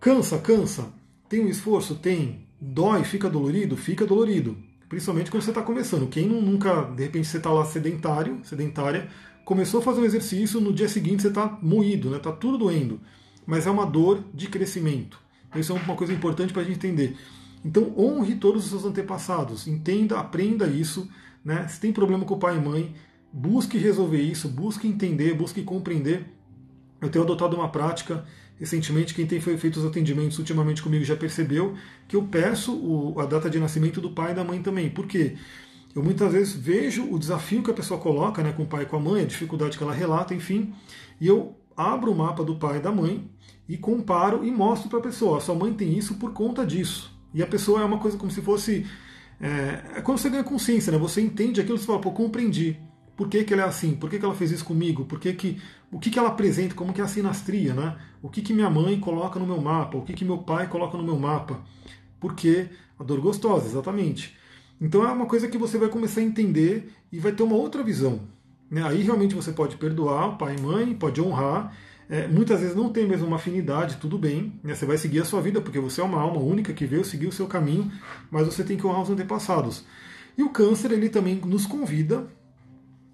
Cansa, 0.00 0.38
cansa. 0.38 0.92
Tem 1.28 1.40
um 1.40 1.48
esforço? 1.48 1.96
Tem. 1.96 2.46
Dói, 2.60 3.04
fica 3.04 3.28
dolorido? 3.28 3.76
Fica 3.76 4.06
dolorido. 4.06 4.56
Principalmente 4.88 5.30
quando 5.30 5.42
você 5.42 5.50
está 5.50 5.62
começando. 5.62 6.08
Quem 6.08 6.26
nunca, 6.26 6.84
de 6.84 7.02
repente, 7.02 7.28
você 7.28 7.36
está 7.36 7.50
lá 7.50 7.64
sedentário, 7.64 8.40
sedentária, 8.42 9.08
começou 9.44 9.80
a 9.80 9.82
fazer 9.82 10.00
um 10.00 10.04
exercício, 10.04 10.60
no 10.60 10.72
dia 10.72 10.88
seguinte 10.88 11.22
você 11.22 11.28
está 11.28 11.58
moído, 11.60 12.08
está 12.08 12.16
né? 12.16 12.22
Tá 12.22 12.32
tudo 12.32 12.58
doendo. 12.58 13.00
Mas 13.46 13.66
é 13.66 13.70
uma 13.70 13.84
dor 13.84 14.22
de 14.32 14.46
crescimento. 14.46 15.18
Então, 15.48 15.60
isso 15.60 15.72
é 15.72 15.74
uma 15.74 15.96
coisa 15.96 16.12
importante 16.12 16.52
para 16.52 16.62
a 16.62 16.64
gente 16.64 16.76
entender. 16.76 17.16
Então, 17.68 17.92
honre 17.98 18.36
todos 18.36 18.64
os 18.64 18.70
seus 18.70 18.86
antepassados. 18.86 19.68
Entenda, 19.68 20.18
aprenda 20.18 20.66
isso. 20.66 21.06
Né? 21.44 21.68
Se 21.68 21.78
tem 21.78 21.92
problema 21.92 22.24
com 22.24 22.32
o 22.32 22.38
pai 22.38 22.56
e 22.56 22.60
mãe, 22.60 22.94
busque 23.30 23.76
resolver 23.76 24.22
isso, 24.22 24.48
busque 24.48 24.88
entender, 24.88 25.34
busque 25.34 25.62
compreender. 25.62 26.24
Eu 26.98 27.10
tenho 27.10 27.26
adotado 27.26 27.54
uma 27.54 27.68
prática 27.68 28.24
recentemente, 28.58 29.14
quem 29.14 29.26
tem 29.26 29.38
feito 29.38 29.76
os 29.76 29.84
atendimentos 29.84 30.38
ultimamente 30.38 30.82
comigo 30.82 31.04
já 31.04 31.14
percebeu 31.14 31.76
que 32.08 32.16
eu 32.16 32.22
peço 32.22 32.74
o, 32.74 33.20
a 33.20 33.26
data 33.26 33.50
de 33.50 33.60
nascimento 33.60 34.00
do 34.00 34.10
pai 34.12 34.32
e 34.32 34.34
da 34.34 34.42
mãe 34.42 34.62
também. 34.62 34.88
Por 34.88 35.06
quê? 35.06 35.36
Eu 35.94 36.02
muitas 36.02 36.32
vezes 36.32 36.54
vejo 36.54 37.04
o 37.12 37.18
desafio 37.18 37.62
que 37.62 37.70
a 37.70 37.74
pessoa 37.74 38.00
coloca 38.00 38.42
né, 38.42 38.52
com 38.52 38.62
o 38.62 38.66
pai 38.66 38.84
e 38.84 38.86
com 38.86 38.96
a 38.96 39.00
mãe, 39.00 39.22
a 39.22 39.26
dificuldade 39.26 39.76
que 39.76 39.84
ela 39.84 39.92
relata, 39.92 40.34
enfim, 40.34 40.72
e 41.20 41.26
eu 41.26 41.54
abro 41.76 42.12
o 42.12 42.16
mapa 42.16 42.42
do 42.42 42.56
pai 42.56 42.78
e 42.78 42.80
da 42.80 42.90
mãe 42.90 43.30
e 43.68 43.76
comparo 43.76 44.42
e 44.42 44.50
mostro 44.50 44.88
para 44.88 45.00
a 45.00 45.02
pessoa: 45.02 45.38
sua 45.38 45.54
mãe 45.54 45.72
tem 45.74 45.96
isso 45.96 46.14
por 46.14 46.32
conta 46.32 46.66
disso. 46.66 47.17
E 47.32 47.42
a 47.42 47.46
pessoa 47.46 47.82
é 47.82 47.84
uma 47.84 47.98
coisa 47.98 48.16
como 48.16 48.30
se 48.30 48.40
fosse. 48.40 48.86
É, 49.40 49.98
é 49.98 50.00
quando 50.02 50.18
você 50.18 50.30
ganha 50.30 50.44
consciência, 50.44 50.90
né? 50.90 50.98
Você 50.98 51.20
entende 51.20 51.60
aquilo 51.60 51.76
e 51.76 51.80
você 51.80 51.86
fala, 51.86 52.00
pô, 52.00 52.10
compreendi. 52.12 52.78
Por 53.16 53.28
que, 53.28 53.42
que 53.42 53.52
ela 53.52 53.64
é 53.64 53.66
assim? 53.66 53.94
Por 53.94 54.08
que, 54.08 54.18
que 54.18 54.24
ela 54.24 54.34
fez 54.34 54.52
isso 54.52 54.64
comigo? 54.64 55.04
Por 55.04 55.18
que, 55.18 55.32
que 55.32 55.60
o 55.90 55.98
que, 55.98 56.10
que 56.10 56.18
ela 56.18 56.28
apresenta? 56.28 56.74
Como 56.74 56.92
que 56.92 57.00
é 57.00 57.04
a 57.04 57.08
sinastria, 57.08 57.74
né? 57.74 57.96
O 58.22 58.28
que, 58.28 58.42
que 58.42 58.52
minha 58.52 58.70
mãe 58.70 58.98
coloca 59.00 59.40
no 59.40 59.46
meu 59.46 59.60
mapa? 59.60 59.96
O 59.96 60.02
que, 60.02 60.12
que 60.12 60.24
meu 60.24 60.38
pai 60.38 60.68
coloca 60.68 60.96
no 60.96 61.02
meu 61.02 61.18
mapa? 61.18 61.60
Porque 62.20 62.68
a 62.98 63.02
dor 63.02 63.20
gostosa, 63.20 63.66
exatamente. 63.66 64.36
Então 64.80 65.04
é 65.04 65.10
uma 65.10 65.26
coisa 65.26 65.48
que 65.48 65.58
você 65.58 65.78
vai 65.78 65.88
começar 65.88 66.20
a 66.20 66.24
entender 66.24 66.92
e 67.10 67.18
vai 67.18 67.32
ter 67.32 67.42
uma 67.42 67.56
outra 67.56 67.82
visão. 67.82 68.20
Né? 68.70 68.82
Aí 68.84 69.02
realmente 69.02 69.34
você 69.34 69.50
pode 69.50 69.76
perdoar 69.76 70.36
pai 70.36 70.56
e 70.56 70.60
mãe, 70.60 70.94
pode 70.94 71.20
honrar. 71.20 71.74
É, 72.08 72.26
muitas 72.26 72.60
vezes 72.60 72.74
não 72.74 72.90
tem 72.90 73.06
mesmo 73.06 73.26
uma 73.26 73.36
afinidade, 73.36 73.96
tudo 73.96 74.18
bem. 74.18 74.58
Né? 74.62 74.74
Você 74.74 74.86
vai 74.86 74.96
seguir 74.96 75.20
a 75.20 75.24
sua 75.24 75.42
vida, 75.42 75.60
porque 75.60 75.78
você 75.78 76.00
é 76.00 76.04
uma 76.04 76.20
alma 76.20 76.40
única 76.40 76.72
que 76.72 76.86
veio 76.86 77.04
seguir 77.04 77.26
o 77.26 77.32
seu 77.32 77.46
caminho, 77.46 77.90
mas 78.30 78.46
você 78.46 78.64
tem 78.64 78.76
que 78.76 78.86
honrar 78.86 79.02
os 79.02 79.10
antepassados. 79.10 79.84
E 80.36 80.42
o 80.42 80.50
câncer, 80.50 80.92
ele 80.92 81.08
também 81.08 81.34
nos 81.36 81.66
convida 81.66 82.26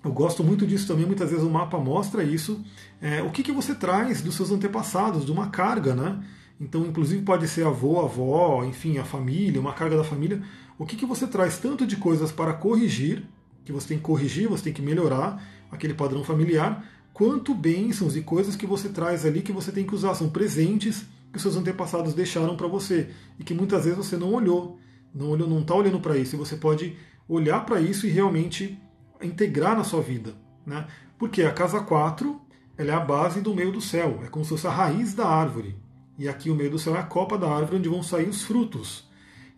eu 0.04 0.12
gosto 0.12 0.44
muito 0.44 0.66
disso 0.66 0.86
também, 0.86 1.06
muitas 1.06 1.30
vezes 1.30 1.44
o 1.44 1.48
mapa 1.48 1.78
mostra 1.78 2.22
isso. 2.22 2.62
É, 3.00 3.22
o 3.22 3.30
que, 3.30 3.42
que 3.42 3.50
você 3.50 3.74
traz 3.74 4.20
dos 4.20 4.34
seus 4.34 4.50
antepassados, 4.50 5.24
de 5.24 5.32
uma 5.32 5.48
carga, 5.48 5.94
né? 5.94 6.22
Então, 6.60 6.82
inclusive, 6.84 7.22
pode 7.22 7.48
ser 7.48 7.66
avô, 7.66 8.00
avó, 8.00 8.62
enfim, 8.64 8.98
a 8.98 9.04
família, 9.04 9.58
uma 9.58 9.72
carga 9.72 9.96
da 9.96 10.04
família. 10.04 10.42
O 10.78 10.84
que, 10.84 10.94
que 10.94 11.06
você 11.06 11.26
traz 11.26 11.56
tanto 11.56 11.86
de 11.86 11.96
coisas 11.96 12.30
para 12.30 12.52
corrigir, 12.52 13.24
que 13.64 13.72
você 13.72 13.88
tem 13.88 13.96
que 13.96 14.04
corrigir, 14.04 14.46
você 14.46 14.64
tem 14.64 14.72
que 14.74 14.82
melhorar 14.82 15.42
aquele 15.72 15.94
padrão 15.94 16.22
familiar, 16.22 16.84
quanto 17.14 17.54
bênçãos 17.54 18.16
e 18.16 18.20
coisas 18.20 18.56
que 18.56 18.66
você 18.66 18.88
traz 18.88 19.24
ali 19.24 19.40
que 19.40 19.52
você 19.52 19.70
tem 19.70 19.86
que 19.86 19.94
usar. 19.94 20.14
São 20.14 20.28
presentes 20.28 21.06
que 21.32 21.40
seus 21.40 21.56
antepassados 21.56 22.12
deixaram 22.12 22.56
para 22.56 22.66
você 22.66 23.08
e 23.38 23.44
que 23.44 23.54
muitas 23.54 23.84
vezes 23.84 23.96
você 23.96 24.16
não 24.16 24.34
olhou, 24.34 24.78
não 25.14 25.30
olhou, 25.30 25.48
não 25.48 25.60
está 25.60 25.74
olhando 25.74 26.00
para 26.00 26.18
isso. 26.18 26.34
E 26.34 26.38
você 26.38 26.56
pode 26.56 26.96
olhar 27.28 27.64
para 27.64 27.80
isso 27.80 28.06
e 28.06 28.10
realmente 28.10 28.78
integrar 29.22 29.76
na 29.76 29.84
sua 29.84 30.02
vida. 30.02 30.34
Né? 30.66 30.86
Porque 31.16 31.42
a 31.42 31.52
casa 31.52 31.80
4 31.80 32.40
ela 32.76 32.90
é 32.90 32.94
a 32.94 33.00
base 33.00 33.40
do 33.40 33.54
meio 33.54 33.70
do 33.70 33.80
céu, 33.80 34.20
é 34.24 34.28
como 34.28 34.44
se 34.44 34.50
fosse 34.50 34.66
a 34.66 34.70
raiz 34.70 35.14
da 35.14 35.26
árvore. 35.26 35.76
E 36.18 36.28
aqui 36.28 36.50
o 36.50 36.54
meio 36.54 36.70
do 36.70 36.78
céu 36.78 36.96
é 36.96 36.98
a 36.98 37.04
copa 37.04 37.38
da 37.38 37.48
árvore 37.48 37.76
onde 37.76 37.88
vão 37.88 38.02
sair 38.02 38.28
os 38.28 38.42
frutos. 38.42 39.08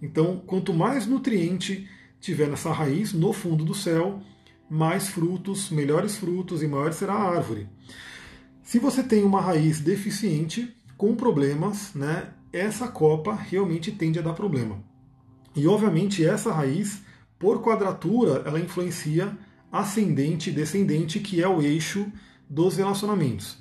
Então, 0.00 0.42
quanto 0.46 0.74
mais 0.74 1.06
nutriente 1.06 1.88
tiver 2.20 2.48
nessa 2.48 2.70
raiz, 2.70 3.14
no 3.14 3.32
fundo 3.32 3.64
do 3.64 3.74
céu, 3.74 4.20
mais 4.68 5.08
frutos, 5.08 5.70
melhores 5.70 6.16
frutos 6.16 6.62
e 6.62 6.66
maior 6.66 6.92
será 6.92 7.14
a 7.14 7.36
árvore. 7.36 7.68
Se 8.62 8.78
você 8.78 9.02
tem 9.02 9.24
uma 9.24 9.40
raiz 9.40 9.80
deficiente, 9.80 10.74
com 10.96 11.14
problemas, 11.14 11.94
né, 11.94 12.30
essa 12.52 12.88
copa 12.88 13.34
realmente 13.34 13.92
tende 13.92 14.18
a 14.18 14.22
dar 14.22 14.32
problema. 14.32 14.78
E 15.54 15.66
obviamente 15.66 16.24
essa 16.24 16.52
raiz, 16.52 17.02
por 17.38 17.62
quadratura, 17.62 18.42
ela 18.44 18.60
influencia 18.60 19.36
ascendente 19.70 20.50
e 20.50 20.52
descendente, 20.52 21.20
que 21.20 21.42
é 21.42 21.48
o 21.48 21.60
eixo 21.62 22.10
dos 22.48 22.76
relacionamentos. 22.76 23.58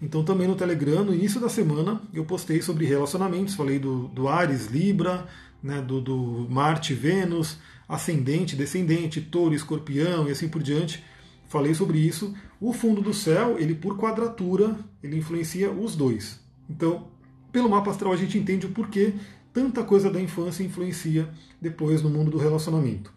Então 0.00 0.24
também 0.24 0.46
no 0.46 0.54
Telegram, 0.54 1.04
no 1.04 1.14
início 1.14 1.40
da 1.40 1.48
semana, 1.48 2.00
eu 2.12 2.24
postei 2.24 2.60
sobre 2.60 2.84
relacionamentos, 2.84 3.54
falei 3.54 3.78
do, 3.78 4.08
do 4.08 4.28
Ares, 4.28 4.66
Libra, 4.66 5.26
né, 5.62 5.80
do, 5.80 6.00
do 6.00 6.46
Marte, 6.50 6.94
Vênus, 6.94 7.58
ascendente, 7.88 8.56
descendente, 8.56 9.20
touro, 9.20 9.54
escorpião 9.54 10.28
e 10.28 10.32
assim 10.32 10.48
por 10.48 10.62
diante. 10.62 11.02
Falei 11.48 11.74
sobre 11.74 11.98
isso. 11.98 12.34
O 12.60 12.72
fundo 12.72 13.00
do 13.00 13.14
céu, 13.14 13.56
ele 13.58 13.74
por 13.74 13.96
quadratura, 13.96 14.76
ele 15.02 15.18
influencia 15.18 15.70
os 15.70 15.94
dois. 15.94 16.40
Então, 16.68 17.08
pelo 17.52 17.68
mapa 17.68 17.90
astral 17.90 18.12
a 18.12 18.16
gente 18.16 18.36
entende 18.36 18.66
o 18.66 18.70
porquê 18.70 19.14
tanta 19.52 19.82
coisa 19.82 20.10
da 20.10 20.20
infância 20.20 20.62
influencia 20.62 21.30
depois 21.60 22.02
no 22.02 22.10
mundo 22.10 22.30
do 22.30 22.38
relacionamento. 22.38 23.12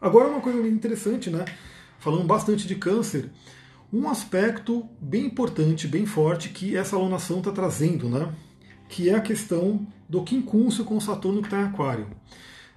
Agora 0.00 0.28
uma 0.28 0.40
coisa 0.40 0.66
interessante, 0.66 1.30
né? 1.30 1.44
Falando 1.98 2.24
bastante 2.24 2.66
de 2.66 2.74
câncer, 2.74 3.30
um 3.92 4.08
aspecto 4.08 4.88
bem 5.00 5.26
importante, 5.26 5.86
bem 5.86 6.06
forte 6.06 6.48
que 6.48 6.76
essa 6.76 6.96
alunação 6.96 7.38
está 7.38 7.52
trazendo, 7.52 8.08
né? 8.08 8.32
Que 8.88 9.10
é 9.10 9.14
a 9.14 9.20
questão 9.20 9.86
do 10.08 10.24
quincúncio 10.24 10.84
com 10.84 10.98
Saturno 10.98 11.42
que 11.42 11.48
está 11.48 11.60
em 11.60 11.66
Aquário. 11.66 12.08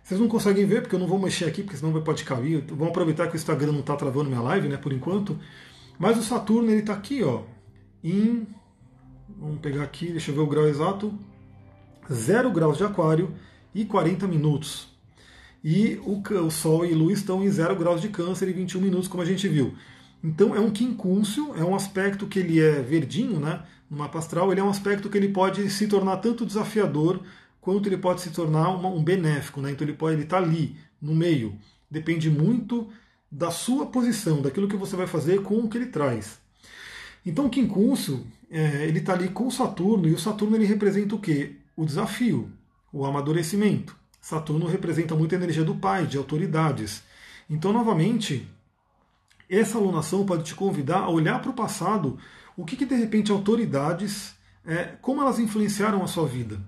Vocês 0.04 0.20
não 0.20 0.28
conseguem 0.28 0.66
ver 0.66 0.82
porque 0.82 0.96
eu 0.96 1.00
não 1.00 1.08
vou 1.08 1.18
mexer 1.18 1.46
aqui, 1.46 1.64
porque 1.64 1.78
senão 1.78 1.94
vai 1.94 2.02
pode 2.02 2.24
cair. 2.26 2.64
Vamos 2.68 2.90
aproveitar 2.90 3.28
que 3.28 3.36
o 3.36 3.38
Instagram 3.38 3.72
não 3.72 3.80
está 3.80 3.96
travando 3.96 4.30
minha 4.30 4.42
live, 4.42 4.68
né? 4.68 4.78
Por 4.78 4.92
enquanto. 4.92 5.40
Mas 5.98 6.18
o 6.18 6.24
Saturno 6.24 6.70
ele 6.70 6.82
está 6.82 6.94
aqui, 6.94 7.24
ó, 7.24 7.44
em 8.04 8.46
vamos 9.40 9.60
pegar 9.60 9.84
aqui, 9.84 10.12
deixa 10.12 10.32
eu 10.32 10.36
ver 10.36 10.42
o 10.42 10.48
grau 10.48 10.68
exato, 10.68 11.14
0 12.12 12.52
graus 12.52 12.78
de 12.78 12.84
Aquário 12.84 13.34
e 13.74 13.86
40 13.86 14.28
minutos 14.28 14.94
e 15.64 16.00
o, 16.06 16.22
o 16.46 16.52
Sol 16.52 16.86
e 16.86 16.94
Lua 16.94 17.14
estão 17.14 17.44
em 17.44 17.50
0 17.50 17.76
graus 17.76 18.02
de 18.02 18.10
câncer 18.10 18.50
e 18.50 18.54
21 18.54 18.82
minutos, 18.82 19.08
como 19.08 19.24
a 19.24 19.26
gente 19.26 19.48
viu. 19.48 19.74
Então 20.22 20.56
é 20.56 20.60
um 20.60 20.70
quincúncio, 20.70 21.54
é 21.56 21.64
um 21.64 21.76
aspecto 21.76 22.28
que 22.28 22.40
ele 22.40 22.60
é 22.60 22.82
verdinho, 22.82 23.40
né? 23.40 23.64
No 23.90 23.98
mapa 23.98 24.20
astral, 24.20 24.52
ele 24.52 24.60
é 24.60 24.64
um 24.64 24.70
aspecto 24.70 25.10
que 25.10 25.18
ele 25.18 25.30
pode 25.30 25.70
se 25.70 25.88
tornar 25.88 26.18
tanto 26.18 26.46
desafiador 26.46 27.22
quanto 27.64 27.88
ele 27.88 27.98
pode 27.98 28.20
se 28.20 28.30
tornar 28.30 28.70
uma, 28.72 28.90
um 28.90 29.02
benéfico, 29.02 29.62
né? 29.62 29.72
Então 29.72 29.88
ele 29.88 29.96
pode 29.96 30.18
ele 30.18 30.26
tá 30.26 30.38
ali 30.38 30.76
no 31.02 31.16
meio. 31.16 31.58
Depende 31.90 32.30
muito 32.30 32.90
da 33.32 33.52
sua 33.52 33.86
posição, 33.86 34.42
daquilo 34.42 34.68
que 34.68 34.76
você 34.76 34.98
vai 34.98 35.08
fazer 35.08 35.42
com 35.42 35.60
o 35.60 35.70
que 35.70 35.78
ele 35.78 35.86
traz. 35.86 36.40
Então 37.26 37.46
o 37.46 37.50
quincúncio, 37.50 38.28
é, 38.52 38.86
ele 38.86 39.00
está 39.00 39.14
ali 39.14 39.30
com 39.30 39.50
Saturno 39.50 40.10
e 40.10 40.14
o 40.14 40.20
Saturno 40.20 40.58
ele 40.58 40.66
representa 40.66 41.16
o 41.16 41.20
quê? 41.20 41.56
O 41.74 41.86
desafio, 41.86 42.52
o 42.92 43.06
amadurecimento. 43.06 43.96
Saturno 44.20 44.68
representa 44.68 45.16
muita 45.16 45.36
energia 45.36 45.64
do 45.64 45.76
pai, 45.76 46.06
de 46.06 46.18
autoridades. 46.18 47.02
Então, 47.50 47.72
novamente, 47.72 48.46
essa 49.50 49.78
alunação 49.78 50.26
pode 50.26 50.44
te 50.44 50.54
convidar 50.54 51.00
a 51.00 51.10
olhar 51.10 51.42
para 51.42 51.52
o 51.52 51.56
passado, 51.56 52.20
o 52.58 52.66
que, 52.66 52.76
que 52.76 52.86
de 52.86 52.96
repente 52.96 53.32
autoridades, 53.32 54.36
é, 54.66 54.96
como 55.02 55.22
elas 55.22 55.40
influenciaram 55.40 56.04
a 56.04 56.08
sua 56.08 56.28
vida. 56.28 56.60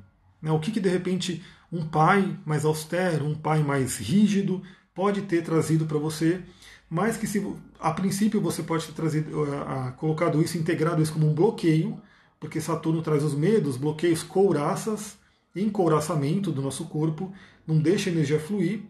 Né? 0.42 0.52
O 0.52 0.60
que, 0.60 0.72
que 0.72 0.80
de 0.80 0.90
repente 0.90 1.44
um 1.72 1.86
pai 1.86 2.38
mais 2.46 2.66
austero, 2.66 3.26
um 3.26 3.36
pai 3.36 3.64
mais 3.64 3.98
rígido 3.98 4.62
pode 4.94 5.24
ter 5.24 5.44
trazido 5.44 5.86
para 5.86 5.98
você, 5.98 6.42
mas 6.90 7.18
que 7.18 7.28
se 7.28 7.46
a 7.80 7.92
princípio 7.92 8.40
você 8.40 8.64
pode 8.64 8.86
ter 8.86 8.94
trazido, 8.94 9.44
uh, 9.44 9.92
colocado 9.98 10.42
isso, 10.42 10.58
integrado 10.58 11.02
isso 11.02 11.12
como 11.12 11.28
um 11.28 11.34
bloqueio, 11.34 12.00
porque 12.40 12.62
Saturno 12.62 13.02
traz 13.02 13.24
os 13.24 13.34
medos, 13.34 13.76
bloqueios, 13.76 14.24
couraças, 14.24 15.18
encouraçamento 15.56 16.52
do 16.52 16.62
nosso 16.62 16.86
corpo, 16.86 17.34
não 17.66 17.80
deixa 17.80 18.10
a 18.10 18.14
energia 18.14 18.40
fluir. 18.40 18.84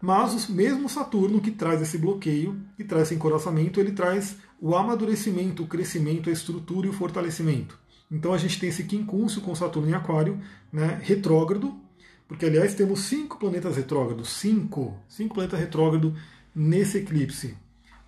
Mas 0.00 0.48
o 0.48 0.52
mesmo 0.52 0.88
Saturno 0.88 1.40
que 1.40 1.52
traz 1.52 1.80
esse 1.80 1.96
bloqueio, 1.96 2.60
que 2.76 2.84
traz 2.84 3.04
esse 3.04 3.14
encoraçamento, 3.14 3.78
ele 3.78 3.92
traz 3.92 4.36
o 4.60 4.76
amadurecimento, 4.76 5.62
o 5.62 5.66
crescimento, 5.66 6.28
a 6.28 6.32
estrutura 6.32 6.86
e 6.86 6.90
o 6.90 6.92
fortalecimento. 6.92 7.78
Então 8.12 8.34
a 8.34 8.38
gente 8.38 8.60
tem 8.60 8.68
esse 8.68 8.84
quincúncio 8.84 9.40
com 9.40 9.54
Saturno 9.54 9.88
em 9.88 9.94
Aquário, 9.94 10.38
né, 10.70 11.00
retrógrado, 11.02 11.74
porque 12.28 12.44
aliás 12.44 12.74
temos 12.74 13.00
cinco 13.00 13.38
planetas 13.38 13.76
retrógrados, 13.76 14.28
cinco, 14.28 14.94
cinco 15.08 15.34
planetas 15.34 15.58
retrógrados 15.58 16.12
nesse 16.54 16.98
eclipse. 16.98 17.56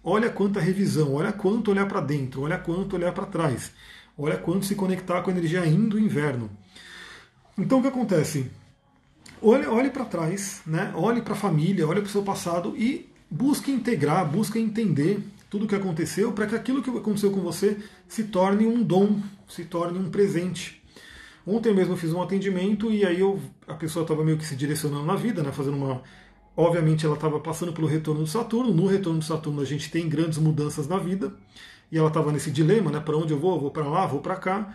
Olha 0.02 0.28
quanta 0.28 0.60
revisão, 0.60 1.14
olha 1.14 1.32
quanto 1.32 1.70
olhar 1.70 1.88
para 1.88 2.02
dentro, 2.02 2.42
olha 2.42 2.58
quanto 2.58 2.96
olhar 2.96 3.12
para 3.12 3.24
trás, 3.24 3.72
olha 4.18 4.36
quanto 4.36 4.66
se 4.66 4.74
conectar 4.74 5.22
com 5.22 5.30
a 5.30 5.32
energia 5.32 5.62
ainda 5.62 5.88
do 5.88 5.98
inverno. 5.98 6.50
Então 7.56 7.78
o 7.78 7.82
que 7.82 7.88
acontece? 7.88 8.50
Olhe, 9.40 9.66
olhe 9.66 9.88
para 9.88 10.04
trás, 10.04 10.60
né? 10.66 10.92
olhe 10.94 11.22
para 11.22 11.32
a 11.32 11.36
família, 11.36 11.88
olhe 11.88 12.02
para 12.02 12.08
o 12.08 12.12
seu 12.12 12.22
passado 12.22 12.76
e 12.76 13.08
busque 13.30 13.70
integrar, 13.70 14.30
busque 14.30 14.58
entender 14.58 15.20
tudo 15.48 15.64
o 15.64 15.68
que 15.68 15.74
aconteceu 15.74 16.32
para 16.32 16.46
que 16.46 16.54
aquilo 16.54 16.82
que 16.82 16.90
aconteceu 16.90 17.30
com 17.30 17.40
você 17.40 17.78
se 18.08 18.24
torne 18.24 18.66
um 18.66 18.82
dom, 18.82 19.20
se 19.54 19.64
torne 19.64 19.98
um 19.98 20.10
presente. 20.10 20.82
Ontem 21.46 21.74
mesmo 21.74 21.92
eu 21.92 21.96
fiz 21.96 22.12
um 22.12 22.22
atendimento 22.22 22.90
e 22.90 23.04
aí 23.04 23.20
eu, 23.20 23.40
a 23.68 23.74
pessoa 23.74 24.02
estava 24.02 24.24
meio 24.24 24.38
que 24.38 24.46
se 24.46 24.56
direcionando 24.56 25.04
na 25.04 25.14
vida, 25.14 25.42
né, 25.42 25.52
fazendo 25.52 25.76
uma. 25.76 26.02
Obviamente 26.56 27.04
ela 27.04 27.16
estava 27.16 27.38
passando 27.40 27.72
pelo 27.72 27.86
retorno 27.86 28.22
do 28.22 28.26
Saturno. 28.26 28.72
No 28.72 28.86
retorno 28.86 29.18
do 29.18 29.24
Saturno 29.24 29.60
a 29.60 29.64
gente 29.64 29.90
tem 29.90 30.08
grandes 30.08 30.38
mudanças 30.38 30.86
na 30.88 30.98
vida 30.98 31.32
e 31.90 31.98
ela 31.98 32.08
estava 32.08 32.32
nesse 32.32 32.50
dilema, 32.50 32.90
né? 32.90 33.00
Para 33.00 33.16
onde 33.16 33.32
eu 33.32 33.38
vou? 33.38 33.60
Vou 33.60 33.70
para 33.70 33.86
lá, 33.86 34.06
vou 34.06 34.20
para 34.20 34.36
cá. 34.36 34.74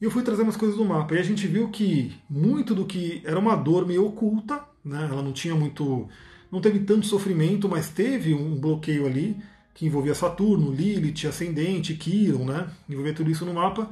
E 0.00 0.04
eu 0.04 0.10
fui 0.10 0.22
trazendo 0.22 0.48
as 0.48 0.56
coisas 0.56 0.76
do 0.76 0.84
mapa. 0.84 1.14
E 1.14 1.18
a 1.18 1.22
gente 1.22 1.46
viu 1.46 1.68
que 1.68 2.12
muito 2.28 2.74
do 2.74 2.84
que 2.84 3.22
era 3.24 3.38
uma 3.38 3.54
dor 3.54 3.86
meio 3.86 4.06
oculta, 4.06 4.60
né? 4.84 5.08
Ela 5.10 5.22
não 5.22 5.32
tinha 5.32 5.54
muito. 5.54 6.08
não 6.50 6.60
teve 6.60 6.80
tanto 6.80 7.06
sofrimento, 7.06 7.68
mas 7.68 7.88
teve 7.90 8.34
um 8.34 8.56
bloqueio 8.58 9.06
ali 9.06 9.36
que 9.74 9.86
envolvia 9.86 10.14
Saturno, 10.14 10.72
Lilith, 10.72 11.26
Ascendente, 11.26 11.94
Quiron, 11.94 12.44
né? 12.44 12.68
Envolvia 12.88 13.14
tudo 13.14 13.30
isso 13.30 13.44
no 13.44 13.54
mapa. 13.54 13.88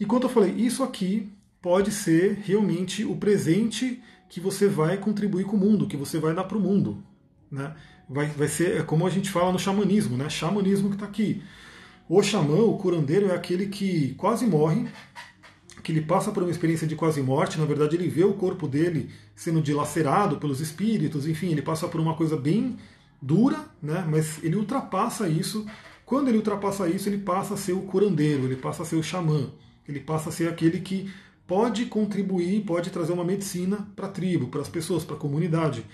E 0.00 0.06
quando 0.06 0.22
eu 0.22 0.30
falei, 0.30 0.52
isso 0.52 0.82
aqui 0.82 1.30
pode 1.60 1.92
ser 1.92 2.40
realmente 2.42 3.04
o 3.04 3.14
presente 3.14 4.02
que 4.30 4.40
você 4.40 4.66
vai 4.66 4.96
contribuir 4.96 5.44
com 5.44 5.56
o 5.56 5.60
mundo, 5.60 5.86
que 5.86 5.96
você 5.96 6.18
vai 6.18 6.34
dar 6.34 6.44
para 6.44 6.56
o 6.56 6.60
mundo. 6.60 7.04
Né? 7.50 7.74
Vai, 8.08 8.26
vai 8.28 8.48
ser 8.48 8.78
é 8.78 8.82
como 8.82 9.06
a 9.06 9.10
gente 9.10 9.30
fala 9.30 9.52
no 9.52 9.58
xamanismo, 9.58 10.16
né? 10.16 10.30
Xamanismo 10.30 10.88
que 10.88 10.96
está 10.96 11.04
aqui. 11.04 11.42
O 12.08 12.22
xamã, 12.22 12.56
o 12.62 12.78
curandeiro, 12.78 13.28
é 13.30 13.34
aquele 13.34 13.66
que 13.66 14.14
quase 14.14 14.46
morre, 14.46 14.88
que 15.82 15.92
ele 15.92 16.00
passa 16.00 16.32
por 16.32 16.42
uma 16.42 16.50
experiência 16.50 16.86
de 16.86 16.96
quase 16.96 17.20
morte, 17.22 17.58
na 17.58 17.64
verdade 17.64 17.94
ele 17.94 18.08
vê 18.08 18.24
o 18.24 18.34
corpo 18.34 18.66
dele 18.66 19.10
sendo 19.34 19.60
dilacerado 19.60 20.38
pelos 20.38 20.60
espíritos, 20.60 21.26
enfim, 21.26 21.50
ele 21.50 21.62
passa 21.62 21.86
por 21.88 22.00
uma 22.00 22.14
coisa 22.14 22.36
bem 22.36 22.76
dura, 23.22 23.64
né? 23.82 24.04
mas 24.08 24.42
ele 24.42 24.56
ultrapassa 24.56 25.28
isso. 25.28 25.66
Quando 26.04 26.28
ele 26.28 26.38
ultrapassa 26.38 26.88
isso, 26.88 27.08
ele 27.08 27.18
passa 27.18 27.54
a 27.54 27.56
ser 27.56 27.72
o 27.72 27.82
curandeiro, 27.82 28.44
ele 28.44 28.56
passa 28.56 28.82
a 28.82 28.86
ser 28.86 28.96
o 28.96 29.02
xamã, 29.02 29.52
ele 29.88 30.00
passa 30.00 30.28
a 30.28 30.32
ser 30.32 30.48
aquele 30.48 30.80
que 30.80 31.10
pode 31.46 31.86
contribuir, 31.86 32.62
pode 32.64 32.90
trazer 32.90 33.12
uma 33.12 33.24
medicina 33.24 33.88
para 33.96 34.06
a 34.06 34.10
tribo, 34.10 34.48
para 34.48 34.60
as 34.60 34.68
pessoas, 34.68 35.04
para 35.04 35.16
a 35.16 35.18
comunidade. 35.18 35.84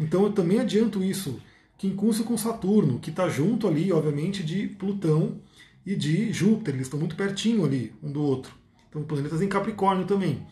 Então 0.00 0.24
eu 0.24 0.32
também 0.32 0.58
adianto 0.58 1.04
isso, 1.04 1.38
que 1.76 1.86
incurso 1.86 2.24
com 2.24 2.36
Saturno, 2.38 2.98
que 2.98 3.10
está 3.10 3.28
junto 3.28 3.68
ali, 3.68 3.92
obviamente, 3.92 4.42
de 4.42 4.66
Plutão 4.66 5.38
e 5.84 5.94
de 5.94 6.32
Júpiter, 6.32 6.74
eles 6.74 6.86
estão 6.86 6.98
muito 6.98 7.16
pertinho 7.16 7.64
ali 7.64 7.92
um 8.02 8.10
do 8.10 8.22
outro. 8.22 8.54
Então 8.88 9.02
planetas 9.02 9.42
em 9.42 9.48
Capricórnio 9.48 10.06
também. 10.06 10.46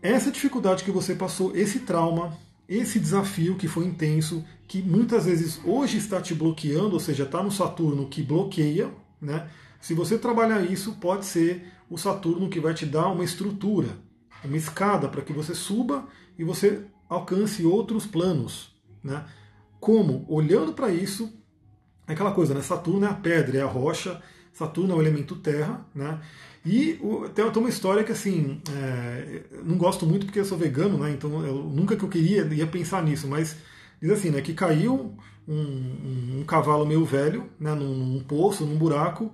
Essa 0.00 0.30
dificuldade 0.30 0.84
que 0.84 0.90
você 0.90 1.14
passou, 1.14 1.56
esse 1.56 1.80
trauma, 1.80 2.36
esse 2.68 3.00
desafio 3.00 3.56
que 3.56 3.66
foi 3.66 3.86
intenso, 3.86 4.44
que 4.68 4.82
muitas 4.82 5.26
vezes 5.26 5.60
hoje 5.64 5.98
está 5.98 6.20
te 6.20 6.34
bloqueando, 6.34 6.92
ou 6.92 7.00
seja, 7.00 7.24
está 7.24 7.42
no 7.42 7.50
Saturno 7.50 8.06
que 8.08 8.22
bloqueia, 8.22 8.90
né? 9.20 9.48
Se 9.80 9.94
você 9.94 10.16
trabalhar 10.16 10.62
isso, 10.62 10.92
pode 10.92 11.26
ser 11.26 11.73
o 11.88 11.98
Saturno 11.98 12.48
que 12.48 12.60
vai 12.60 12.74
te 12.74 12.86
dar 12.86 13.08
uma 13.08 13.24
estrutura, 13.24 13.88
uma 14.44 14.56
escada 14.56 15.08
para 15.08 15.22
que 15.22 15.32
você 15.32 15.54
suba 15.54 16.06
e 16.38 16.44
você 16.44 16.84
alcance 17.08 17.64
outros 17.64 18.06
planos. 18.06 18.74
Né? 19.02 19.24
Como? 19.80 20.24
Olhando 20.28 20.72
para 20.72 20.90
isso, 20.90 21.32
é 22.06 22.12
aquela 22.12 22.32
coisa, 22.32 22.54
né? 22.54 22.62
Saturno 22.62 23.06
é 23.06 23.08
a 23.08 23.14
pedra, 23.14 23.58
é 23.58 23.62
a 23.62 23.66
rocha, 23.66 24.20
Saturno 24.52 24.94
é 24.94 24.96
o 24.96 25.00
elemento 25.00 25.36
terra, 25.36 25.86
né? 25.94 26.20
E 26.64 26.98
o, 27.02 27.28
tem, 27.28 27.48
tem, 27.50 27.62
uma 27.62 27.68
história 27.68 28.02
que 28.02 28.12
assim, 28.12 28.62
é, 28.72 29.42
não 29.62 29.76
gosto 29.76 30.06
muito 30.06 30.24
porque 30.24 30.40
eu 30.40 30.44
sou 30.44 30.56
vegano, 30.56 30.96
né? 30.98 31.10
Então 31.10 31.44
eu, 31.44 31.64
nunca 31.64 31.96
que 31.96 32.04
eu 32.04 32.08
queria 32.08 32.44
ia 32.44 32.66
pensar 32.66 33.02
nisso, 33.02 33.28
mas 33.28 33.56
diz 34.00 34.10
assim, 34.10 34.30
né? 34.30 34.40
Que 34.40 34.54
caiu 34.54 35.14
um, 35.46 35.54
um, 35.54 36.38
um 36.40 36.44
cavalo 36.44 36.86
meio 36.86 37.04
velho, 37.04 37.50
né? 37.58 37.74
Num, 37.74 37.94
num 37.94 38.20
poço, 38.20 38.64
num 38.64 38.76
buraco, 38.76 39.30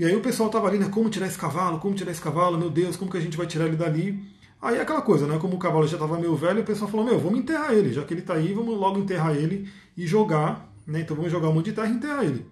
e 0.00 0.04
aí 0.06 0.16
o 0.16 0.22
pessoal 0.22 0.48
tava 0.48 0.66
ali, 0.66 0.78
né? 0.78 0.88
Como 0.88 1.10
tirar 1.10 1.26
esse 1.26 1.36
cavalo? 1.36 1.78
Como 1.78 1.94
tirar 1.94 2.10
esse 2.10 2.22
cavalo? 2.22 2.56
Meu 2.56 2.70
Deus, 2.70 2.96
como 2.96 3.10
que 3.10 3.18
a 3.18 3.20
gente 3.20 3.36
vai 3.36 3.46
tirar 3.46 3.66
ele 3.66 3.76
dali? 3.76 4.18
Aí 4.58 4.78
é 4.78 4.80
aquela 4.80 5.02
coisa, 5.02 5.26
né? 5.26 5.38
Como 5.38 5.56
o 5.56 5.58
cavalo 5.58 5.86
já 5.86 5.96
estava 5.96 6.18
meio 6.18 6.34
velho, 6.34 6.62
o 6.62 6.64
pessoal 6.64 6.90
falou: 6.90 7.04
Meu, 7.04 7.18
vamos 7.18 7.40
enterrar 7.40 7.74
ele, 7.74 7.92
já 7.92 8.02
que 8.02 8.14
ele 8.14 8.22
está 8.22 8.32
aí, 8.32 8.54
vamos 8.54 8.78
logo 8.78 8.98
enterrar 8.98 9.36
ele 9.36 9.68
e 9.94 10.06
jogar, 10.06 10.72
né? 10.86 11.00
Então 11.00 11.14
vamos 11.14 11.30
jogar 11.30 11.50
um 11.50 11.52
monte 11.52 11.66
de 11.66 11.72
terra 11.72 11.88
e 11.88 11.92
enterrar 11.92 12.24
ele. 12.24 12.46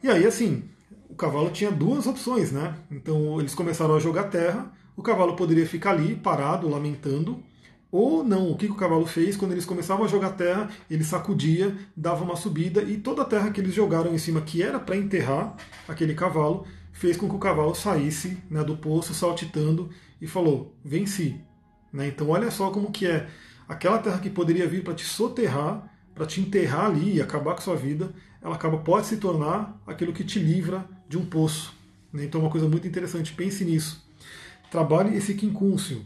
E 0.00 0.08
aí, 0.08 0.24
assim, 0.24 0.62
o 1.08 1.16
cavalo 1.16 1.50
tinha 1.50 1.72
duas 1.72 2.06
opções, 2.06 2.52
né? 2.52 2.76
Então 2.88 3.40
eles 3.40 3.52
começaram 3.52 3.96
a 3.96 3.98
jogar 3.98 4.28
terra, 4.28 4.72
o 4.96 5.02
cavalo 5.02 5.34
poderia 5.34 5.66
ficar 5.66 5.90
ali, 5.90 6.14
parado, 6.14 6.68
lamentando, 6.68 7.42
ou 7.92 8.22
não, 8.22 8.52
o 8.52 8.56
que 8.56 8.66
o 8.66 8.74
cavalo 8.74 9.04
fez 9.04 9.36
quando 9.36 9.52
eles 9.52 9.64
começavam 9.64 10.04
a 10.04 10.08
jogar 10.08 10.30
terra, 10.30 10.70
ele 10.88 11.02
sacudia, 11.02 11.76
dava 11.96 12.22
uma 12.22 12.36
subida 12.36 12.82
e 12.82 12.96
toda 12.96 13.22
a 13.22 13.24
terra 13.24 13.50
que 13.50 13.60
eles 13.60 13.74
jogaram 13.74 14.14
em 14.14 14.18
cima, 14.18 14.40
que 14.40 14.62
era 14.62 14.78
para 14.78 14.96
enterrar 14.96 15.56
aquele 15.88 16.14
cavalo, 16.14 16.66
fez 16.92 17.16
com 17.16 17.28
que 17.28 17.34
o 17.34 17.38
cavalo 17.38 17.74
saísse 17.74 18.38
né, 18.48 18.62
do 18.62 18.76
poço 18.76 19.12
saltitando 19.12 19.90
e 20.20 20.26
falou: 20.26 20.76
venci. 20.84 21.40
Né? 21.92 22.08
Então 22.08 22.28
olha 22.28 22.50
só 22.50 22.70
como 22.70 22.92
que 22.92 23.06
é 23.06 23.28
aquela 23.68 23.98
terra 23.98 24.18
que 24.18 24.30
poderia 24.30 24.68
vir 24.68 24.84
para 24.84 24.94
te 24.94 25.04
soterrar, 25.04 25.90
para 26.14 26.26
te 26.26 26.40
enterrar 26.40 26.86
ali 26.86 27.16
e 27.16 27.22
acabar 27.22 27.54
com 27.54 27.60
sua 27.60 27.76
vida, 27.76 28.12
ela 28.40 28.54
acaba 28.54 28.78
pode 28.78 29.06
se 29.06 29.16
tornar 29.16 29.80
aquilo 29.86 30.12
que 30.12 30.22
te 30.22 30.38
livra 30.38 30.86
de 31.08 31.18
um 31.18 31.24
poço. 31.24 31.74
Né? 32.12 32.24
Então 32.24 32.40
é 32.40 32.44
uma 32.44 32.50
coisa 32.50 32.68
muito 32.68 32.86
interessante, 32.86 33.32
pense 33.32 33.64
nisso. 33.64 34.08
Trabalhe 34.70 35.16
esse 35.16 35.34
quincúncio. 35.34 36.04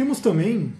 Temos 0.00 0.18
também 0.18 0.72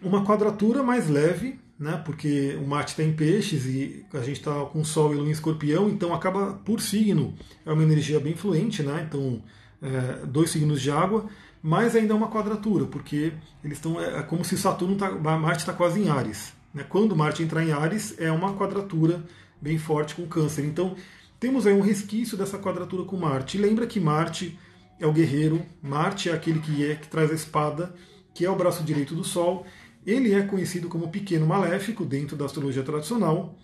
uma 0.00 0.24
quadratura 0.24 0.82
mais 0.82 1.06
leve, 1.06 1.60
né, 1.78 2.00
porque 2.02 2.58
o 2.58 2.66
Marte 2.66 2.92
está 2.92 3.02
em 3.02 3.12
peixes 3.12 3.66
e 3.66 4.06
a 4.10 4.20
gente 4.20 4.38
está 4.38 4.64
com 4.64 4.82
Sol 4.82 5.12
e 5.12 5.16
Lua 5.18 5.28
em 5.28 5.32
escorpião, 5.32 5.90
então 5.90 6.14
acaba 6.14 6.54
por 6.64 6.80
signo, 6.80 7.34
é 7.66 7.70
uma 7.70 7.82
energia 7.82 8.18
bem 8.18 8.34
fluente, 8.34 8.82
né, 8.82 9.06
então 9.06 9.42
é, 9.82 10.24
dois 10.24 10.48
signos 10.48 10.80
de 10.80 10.90
água, 10.90 11.26
mas 11.62 11.94
ainda 11.94 12.14
é 12.14 12.16
uma 12.16 12.30
quadratura, 12.30 12.86
porque 12.86 13.34
eles 13.62 13.76
estão 13.76 14.00
é, 14.00 14.20
é 14.20 14.22
como 14.22 14.46
se 14.46 14.56
Saturno 14.56 14.96
tá, 14.96 15.10
Marte 15.10 15.60
está 15.60 15.74
quase 15.74 16.00
em 16.00 16.08
Ares. 16.08 16.54
Né, 16.72 16.86
quando 16.88 17.14
Marte 17.14 17.42
entrar 17.42 17.62
em 17.62 17.70
Ares, 17.70 18.14
é 18.18 18.32
uma 18.32 18.54
quadratura 18.54 19.22
bem 19.60 19.76
forte 19.76 20.14
com 20.14 20.26
Câncer. 20.26 20.64
Então 20.64 20.96
temos 21.38 21.66
aí 21.66 21.74
um 21.74 21.82
resquício 21.82 22.38
dessa 22.38 22.56
quadratura 22.56 23.04
com 23.04 23.18
Marte. 23.18 23.58
E 23.58 23.60
lembra 23.60 23.86
que 23.86 24.00
Marte 24.00 24.58
é 24.98 25.06
o 25.06 25.12
guerreiro, 25.12 25.60
Marte 25.82 26.30
é 26.30 26.32
aquele 26.32 26.60
que 26.60 26.90
é 26.90 26.94
que 26.94 27.08
traz 27.08 27.30
a 27.30 27.34
espada, 27.34 27.94
que 28.34 28.44
é 28.44 28.50
o 28.50 28.56
braço 28.56 28.82
direito 28.82 29.14
do 29.14 29.24
Sol. 29.24 29.66
Ele 30.06 30.32
é 30.32 30.42
conhecido 30.42 30.88
como 30.88 31.08
pequeno 31.08 31.46
maléfico 31.46 32.04
dentro 32.04 32.36
da 32.36 32.44
astrologia 32.44 32.82
tradicional, 32.82 33.56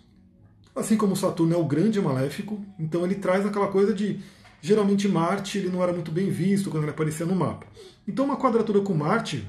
assim 0.75 0.95
como 0.95 1.15
Saturno 1.15 1.53
é 1.53 1.57
o 1.57 1.65
grande 1.65 1.99
maléfico. 2.01 2.63
Então 2.79 3.03
ele 3.03 3.15
traz 3.15 3.45
aquela 3.45 3.67
coisa 3.67 3.93
de 3.93 4.19
geralmente 4.61 5.07
Marte 5.07 5.57
ele 5.57 5.69
não 5.69 5.81
era 5.81 5.93
muito 5.93 6.11
bem 6.11 6.29
visto 6.29 6.69
quando 6.69 6.83
ele 6.83 6.91
aparecia 6.91 7.25
no 7.25 7.35
mapa. 7.35 7.67
Então 8.07 8.25
uma 8.25 8.37
quadratura 8.37 8.81
com 8.81 8.93
Marte 8.93 9.45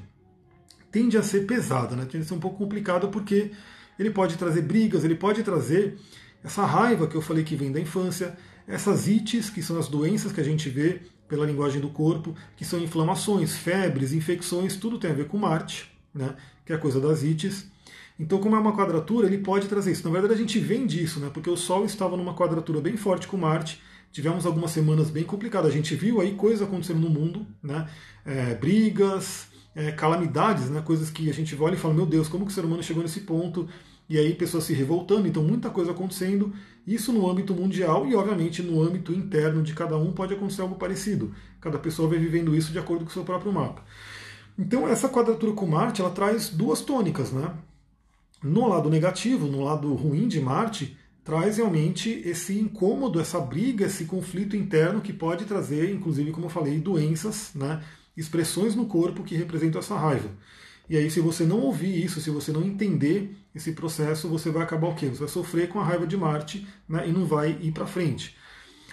tende 0.90 1.16
a 1.16 1.22
ser 1.22 1.46
pesada, 1.46 1.94
né? 1.94 2.04
tende 2.04 2.24
a 2.24 2.28
ser 2.28 2.34
um 2.34 2.40
pouco 2.40 2.58
complicada 2.58 3.06
porque 3.08 3.52
ele 3.98 4.10
pode 4.10 4.36
trazer 4.36 4.62
brigas, 4.62 5.04
ele 5.04 5.14
pode 5.14 5.42
trazer 5.42 5.98
essa 6.42 6.64
raiva 6.64 7.06
que 7.06 7.14
eu 7.14 7.22
falei 7.22 7.44
que 7.44 7.54
vem 7.54 7.70
da 7.70 7.80
infância, 7.80 8.36
essas 8.66 9.06
ites, 9.06 9.50
que 9.50 9.62
são 9.62 9.78
as 9.78 9.88
doenças 9.88 10.32
que 10.32 10.40
a 10.40 10.44
gente 10.44 10.68
vê 10.68 11.02
pela 11.30 11.46
linguagem 11.46 11.80
do 11.80 11.88
corpo, 11.88 12.34
que 12.56 12.64
são 12.64 12.80
inflamações, 12.80 13.56
febres, 13.56 14.12
infecções, 14.12 14.74
tudo 14.74 14.98
tem 14.98 15.12
a 15.12 15.14
ver 15.14 15.28
com 15.28 15.38
Marte, 15.38 15.88
né, 16.12 16.34
que 16.66 16.72
é 16.72 16.74
a 16.74 16.78
coisa 16.78 17.00
das 17.00 17.22
ites. 17.22 17.70
Então, 18.18 18.40
como 18.40 18.56
é 18.56 18.58
uma 18.58 18.76
quadratura, 18.76 19.28
ele 19.28 19.38
pode 19.38 19.68
trazer 19.68 19.92
isso. 19.92 20.04
Na 20.04 20.10
verdade, 20.10 20.34
a 20.34 20.36
gente 20.36 20.58
vem 20.58 20.84
disso, 20.84 21.20
né, 21.20 21.30
porque 21.32 21.48
o 21.48 21.56
Sol 21.56 21.84
estava 21.84 22.16
numa 22.16 22.34
quadratura 22.34 22.80
bem 22.80 22.96
forte 22.96 23.28
com 23.28 23.36
Marte, 23.36 23.80
tivemos 24.10 24.44
algumas 24.44 24.72
semanas 24.72 25.08
bem 25.08 25.22
complicadas. 25.22 25.70
A 25.70 25.74
gente 25.74 25.94
viu 25.94 26.20
aí 26.20 26.34
coisas 26.34 26.66
acontecendo 26.66 26.98
no 26.98 27.08
mundo, 27.08 27.46
né, 27.62 27.88
é, 28.26 28.54
brigas, 28.56 29.46
é, 29.72 29.92
calamidades, 29.92 30.68
né, 30.68 30.82
coisas 30.82 31.10
que 31.10 31.30
a 31.30 31.32
gente 31.32 31.54
olha 31.54 31.74
e 31.74 31.78
fala: 31.78 31.94
meu 31.94 32.06
Deus, 32.06 32.28
como 32.28 32.44
que 32.44 32.50
o 32.50 32.54
ser 32.54 32.64
humano 32.64 32.82
chegou 32.82 33.04
nesse 33.04 33.20
ponto? 33.20 33.68
E 34.10 34.18
aí 34.18 34.34
pessoas 34.34 34.64
se 34.64 34.74
revoltando, 34.74 35.28
então 35.28 35.40
muita 35.40 35.70
coisa 35.70 35.92
acontecendo. 35.92 36.52
Isso 36.84 37.12
no 37.12 37.30
âmbito 37.30 37.54
mundial 37.54 38.08
e, 38.08 38.16
obviamente, 38.16 38.60
no 38.60 38.82
âmbito 38.82 39.12
interno 39.12 39.62
de 39.62 39.72
cada 39.72 39.96
um 39.96 40.10
pode 40.10 40.34
acontecer 40.34 40.62
algo 40.62 40.74
parecido. 40.74 41.32
Cada 41.60 41.78
pessoa 41.78 42.08
vai 42.08 42.18
vivendo 42.18 42.52
isso 42.52 42.72
de 42.72 42.78
acordo 42.80 43.04
com 43.04 43.10
o 43.10 43.14
seu 43.14 43.22
próprio 43.22 43.52
mapa. 43.52 43.84
Então, 44.58 44.88
essa 44.88 45.08
quadratura 45.08 45.52
com 45.52 45.64
Marte 45.64 46.00
ela 46.00 46.10
traz 46.10 46.48
duas 46.48 46.80
tônicas. 46.80 47.30
Né? 47.30 47.54
No 48.42 48.66
lado 48.66 48.90
negativo, 48.90 49.46
no 49.46 49.62
lado 49.62 49.94
ruim 49.94 50.26
de 50.26 50.40
Marte, 50.40 50.98
traz 51.22 51.58
realmente 51.58 52.10
esse 52.24 52.58
incômodo, 52.58 53.20
essa 53.20 53.38
briga, 53.38 53.86
esse 53.86 54.06
conflito 54.06 54.56
interno 54.56 55.00
que 55.00 55.12
pode 55.12 55.44
trazer, 55.44 55.94
inclusive, 55.94 56.32
como 56.32 56.46
eu 56.46 56.50
falei, 56.50 56.80
doenças, 56.80 57.52
né, 57.54 57.80
expressões 58.16 58.74
no 58.74 58.86
corpo 58.86 59.22
que 59.22 59.36
representam 59.36 59.78
essa 59.78 59.96
raiva. 59.96 60.30
E 60.88 60.96
aí, 60.96 61.08
se 61.08 61.20
você 61.20 61.44
não 61.44 61.60
ouvir 61.60 62.04
isso, 62.04 62.20
se 62.20 62.30
você 62.30 62.50
não 62.50 62.64
entender 62.64 63.36
esse 63.54 63.72
processo, 63.72 64.28
você 64.28 64.50
vai 64.50 64.62
acabar 64.62 64.88
o 64.88 64.94
quê? 64.94 65.08
Você 65.08 65.20
vai 65.20 65.28
sofrer 65.28 65.68
com 65.68 65.80
a 65.80 65.84
raiva 65.84 66.06
de 66.06 66.16
Marte 66.16 66.66
né, 66.88 67.08
e 67.08 67.12
não 67.12 67.26
vai 67.26 67.58
ir 67.60 67.72
para 67.72 67.86
frente. 67.86 68.36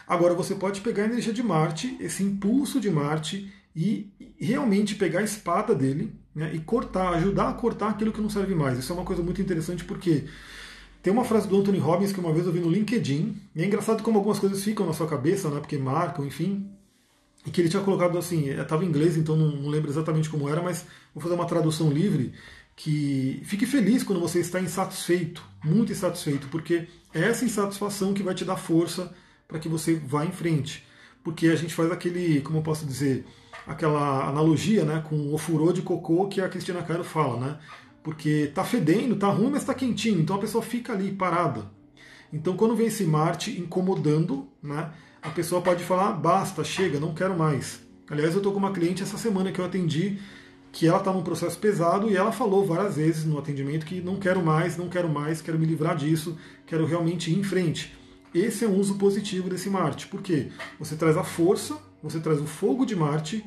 Agora, 0.07 0.33
você 0.33 0.55
pode 0.55 0.81
pegar 0.81 1.03
a 1.03 1.07
energia 1.07 1.33
de 1.33 1.43
Marte, 1.43 1.95
esse 1.99 2.23
impulso 2.23 2.79
de 2.79 2.89
Marte, 2.89 3.51
e 3.75 4.09
realmente 4.39 4.95
pegar 4.95 5.19
a 5.19 5.23
espada 5.23 5.75
dele 5.75 6.11
né, 6.33 6.51
e 6.53 6.59
cortar, 6.59 7.09
ajudar 7.15 7.49
a 7.49 7.53
cortar 7.53 7.89
aquilo 7.89 8.11
que 8.11 8.21
não 8.21 8.29
serve 8.29 8.55
mais. 8.55 8.79
Isso 8.79 8.91
é 8.91 8.95
uma 8.95 9.05
coisa 9.05 9.21
muito 9.21 9.39
interessante 9.39 9.83
porque 9.83 10.25
tem 11.03 11.13
uma 11.13 11.23
frase 11.23 11.47
do 11.47 11.59
Anthony 11.59 11.77
Robbins 11.77 12.11
que 12.11 12.19
uma 12.19 12.33
vez 12.33 12.45
eu 12.47 12.51
vi 12.51 12.59
no 12.59 12.71
LinkedIn, 12.71 13.39
e 13.55 13.61
é 13.61 13.65
engraçado 13.65 14.01
como 14.01 14.17
algumas 14.17 14.39
coisas 14.39 14.63
ficam 14.63 14.85
na 14.85 14.93
sua 14.93 15.07
cabeça, 15.07 15.49
né, 15.49 15.59
porque 15.59 15.77
marcam, 15.77 16.25
enfim, 16.25 16.67
e 17.45 17.51
que 17.51 17.61
ele 17.61 17.69
tinha 17.69 17.83
colocado 17.83 18.17
assim, 18.17 18.49
estava 18.49 18.83
em 18.83 18.87
inglês, 18.87 19.15
então 19.15 19.35
não, 19.35 19.49
não 19.49 19.69
lembro 19.69 19.89
exatamente 19.89 20.29
como 20.29 20.49
era, 20.49 20.61
mas 20.61 20.85
vou 21.13 21.21
fazer 21.21 21.35
uma 21.35 21.45
tradução 21.45 21.89
livre, 21.89 22.33
que 22.77 23.41
fique 23.43 23.65
feliz 23.65 24.03
quando 24.03 24.21
você 24.21 24.39
está 24.39 24.61
insatisfeito, 24.61 25.43
muito 25.63 25.91
insatisfeito, 25.91 26.47
porque 26.49 26.87
é 27.11 27.23
essa 27.23 27.43
insatisfação 27.43 28.13
que 28.13 28.21
vai 28.21 28.35
te 28.35 28.45
dar 28.45 28.55
força 28.55 29.11
para 29.47 29.57
que 29.57 29.67
você 29.67 29.95
vá 29.95 30.23
em 30.23 30.31
frente. 30.31 30.85
Porque 31.23 31.47
a 31.47 31.55
gente 31.55 31.73
faz 31.73 31.91
aquele, 31.91 32.39
como 32.41 32.59
eu 32.59 32.61
posso 32.61 32.85
dizer, 32.85 33.25
aquela 33.65 34.29
analogia 34.29 34.85
né, 34.85 35.03
com 35.09 35.33
o 35.33 35.37
furor 35.39 35.73
de 35.73 35.81
cocô 35.81 36.27
que 36.27 36.39
a 36.39 36.47
Cristina 36.47 36.83
Cairo 36.83 37.03
fala, 37.03 37.39
né? 37.39 37.59
Porque 38.03 38.51
tá 38.53 38.63
fedendo, 38.63 39.15
tá 39.15 39.27
ruim, 39.27 39.49
mas 39.49 39.65
tá 39.65 39.73
quentinho, 39.73 40.21
então 40.21 40.35
a 40.35 40.39
pessoa 40.39 40.63
fica 40.63 40.93
ali 40.93 41.11
parada. 41.11 41.65
Então 42.31 42.55
quando 42.55 42.75
vem 42.75 42.87
esse 42.87 43.03
Marte 43.03 43.59
incomodando, 43.59 44.47
né, 44.61 44.91
a 45.19 45.29
pessoa 45.31 45.61
pode 45.63 45.83
falar, 45.83 46.13
basta, 46.13 46.63
chega, 46.63 46.99
não 46.99 47.15
quero 47.15 47.35
mais. 47.35 47.81
Aliás, 48.07 48.33
eu 48.33 48.37
estou 48.37 48.53
com 48.53 48.59
uma 48.59 48.71
cliente 48.71 49.01
essa 49.01 49.17
semana 49.17 49.51
que 49.51 49.59
eu 49.59 49.65
atendi, 49.65 50.19
que 50.77 50.85
ela 50.85 50.99
está 50.99 51.11
num 51.11 51.23
processo 51.23 51.57
pesado 51.57 52.07
e 52.07 52.15
ela 52.15 52.31
falou 52.31 52.63
várias 52.63 52.97
vezes 52.97 53.25
no 53.25 53.39
atendimento 53.39 53.83
que 53.83 53.99
não 53.99 54.17
quero 54.17 54.45
mais, 54.45 54.77
não 54.77 54.87
quero 54.87 55.09
mais, 55.09 55.41
quero 55.41 55.57
me 55.57 55.65
livrar 55.65 55.97
disso, 55.97 56.37
quero 56.67 56.85
realmente 56.85 57.31
ir 57.31 57.39
em 57.39 57.41
frente. 57.41 57.97
Esse 58.31 58.63
é 58.63 58.67
um 58.67 58.77
uso 58.77 58.93
positivo 58.93 59.49
desse 59.49 59.71
Marte, 59.71 60.05
porque 60.05 60.49
você 60.77 60.95
traz 60.95 61.17
a 61.17 61.23
força, 61.23 61.75
você 62.03 62.19
traz 62.19 62.39
o 62.39 62.45
fogo 62.45 62.85
de 62.85 62.95
Marte 62.95 63.43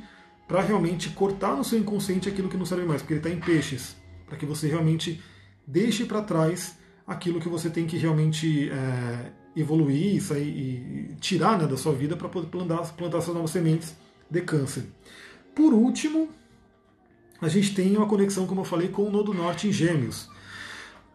para 0.48 0.60
realmente 0.60 1.08
cortar 1.10 1.56
no 1.56 1.62
seu 1.62 1.78
inconsciente 1.78 2.28
aquilo 2.28 2.48
que 2.48 2.56
não 2.56 2.66
serve 2.66 2.84
mais, 2.84 3.00
porque 3.00 3.14
ele 3.14 3.20
está 3.20 3.30
em 3.30 3.38
peixes, 3.38 3.94
para 4.26 4.36
que 4.36 4.44
você 4.44 4.66
realmente 4.66 5.22
deixe 5.64 6.04
para 6.04 6.22
trás 6.22 6.78
aquilo 7.06 7.38
que 7.38 7.48
você 7.48 7.70
tem 7.70 7.86
que 7.86 7.96
realmente 7.96 8.68
é, 8.70 9.30
evoluir 9.54 10.20
sair, 10.20 10.48
e 10.48 11.16
tirar 11.20 11.56
né, 11.56 11.68
da 11.68 11.76
sua 11.76 11.92
vida 11.92 12.16
para 12.16 12.28
poder 12.28 12.48
plantar, 12.48 12.92
plantar 12.96 13.20
suas 13.20 13.36
novas 13.36 13.52
sementes 13.52 13.94
de 14.28 14.40
câncer. 14.40 14.82
Por 15.54 15.72
último, 15.72 16.28
a 17.40 17.48
gente 17.48 17.74
tem 17.74 17.96
uma 17.96 18.06
conexão, 18.06 18.46
como 18.46 18.60
eu 18.60 18.64
falei, 18.64 18.88
com 18.88 19.02
o 19.02 19.10
Nodo 19.10 19.32
Norte 19.32 19.68
em 19.68 19.72
Gêmeos. 19.72 20.28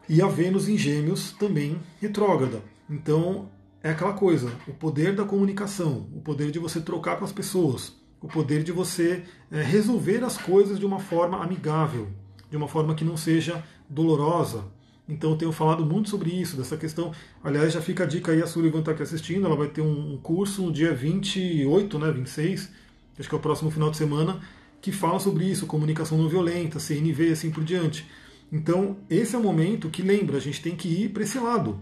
E 0.08 0.22
a 0.22 0.28
Vênus 0.28 0.68
em 0.68 0.78
Gêmeos 0.78 1.32
também 1.34 1.80
retrógrada. 2.00 2.62
Então, 2.90 3.50
é 3.84 3.92
aquela 3.92 4.14
coisa, 4.14 4.52
o 4.68 4.74
poder 4.74 5.16
da 5.16 5.24
comunicação, 5.24 6.08
o 6.14 6.22
poder 6.22 6.52
de 6.52 6.60
você 6.60 6.80
trocar 6.80 7.18
com 7.18 7.26
as 7.26 7.32
pessoas, 7.32 7.96
o 8.22 8.28
poder 8.28 8.64
de 8.64 8.72
você 8.72 9.24
é, 9.52 9.62
resolver 9.62 10.24
as 10.24 10.38
coisas 10.38 10.80
de 10.80 10.86
uma 10.86 11.00
forma 11.00 11.44
amigável, 11.44 12.08
de 12.50 12.58
uma 12.58 12.68
forma 12.68 12.96
que 12.96 13.04
não 13.04 13.18
seja 13.18 13.64
dolorosa, 13.88 14.66
então 15.08 15.32
eu 15.32 15.38
tenho 15.38 15.52
falado 15.52 15.86
muito 15.86 16.10
sobre 16.10 16.32
isso, 16.32 16.58
dessa 16.58 16.76
questão. 16.76 17.12
Aliás, 17.44 17.74
já 17.74 17.82
fica 17.82 18.04
a 18.04 18.08
dica 18.08 18.32
aí, 18.32 18.42
a 18.42 18.48
Sullivan 18.48 18.80
está 18.80 18.92
aqui 18.92 19.04
assistindo, 19.04 19.46
ela 19.46 19.56
vai 19.56 19.68
ter 19.68 19.82
um 19.82 20.18
curso 20.18 20.64
no 20.64 20.72
dia 20.72 20.94
28, 20.94 22.00
né, 22.00 22.12
26, 22.12 22.72
acho 23.20 23.30
que 23.30 23.36
é 23.36 23.38
o 23.38 23.42
próximo 23.42 23.70
final 23.70 23.92
de 23.92 23.98
semana, 23.98 24.42
que 24.86 24.92
fala 24.92 25.20
sobre 25.20 25.46
isso, 25.46 25.66
comunicação 25.66 26.16
não 26.16 26.30
violenta, 26.30 26.80
CNV 26.80 27.32
assim 27.32 27.50
por 27.50 27.64
diante. 27.64 28.08
Então, 28.52 28.98
esse 29.10 29.36
é 29.36 29.40
o 29.40 29.42
momento 29.42 29.90
que 29.90 30.04
lembra, 30.04 30.38
a 30.38 30.40
gente 30.40 30.62
tem 30.62 30.76
que 30.76 30.88
ir 30.88 31.10
para 31.10 31.24
esse 31.24 31.40
lado, 31.40 31.82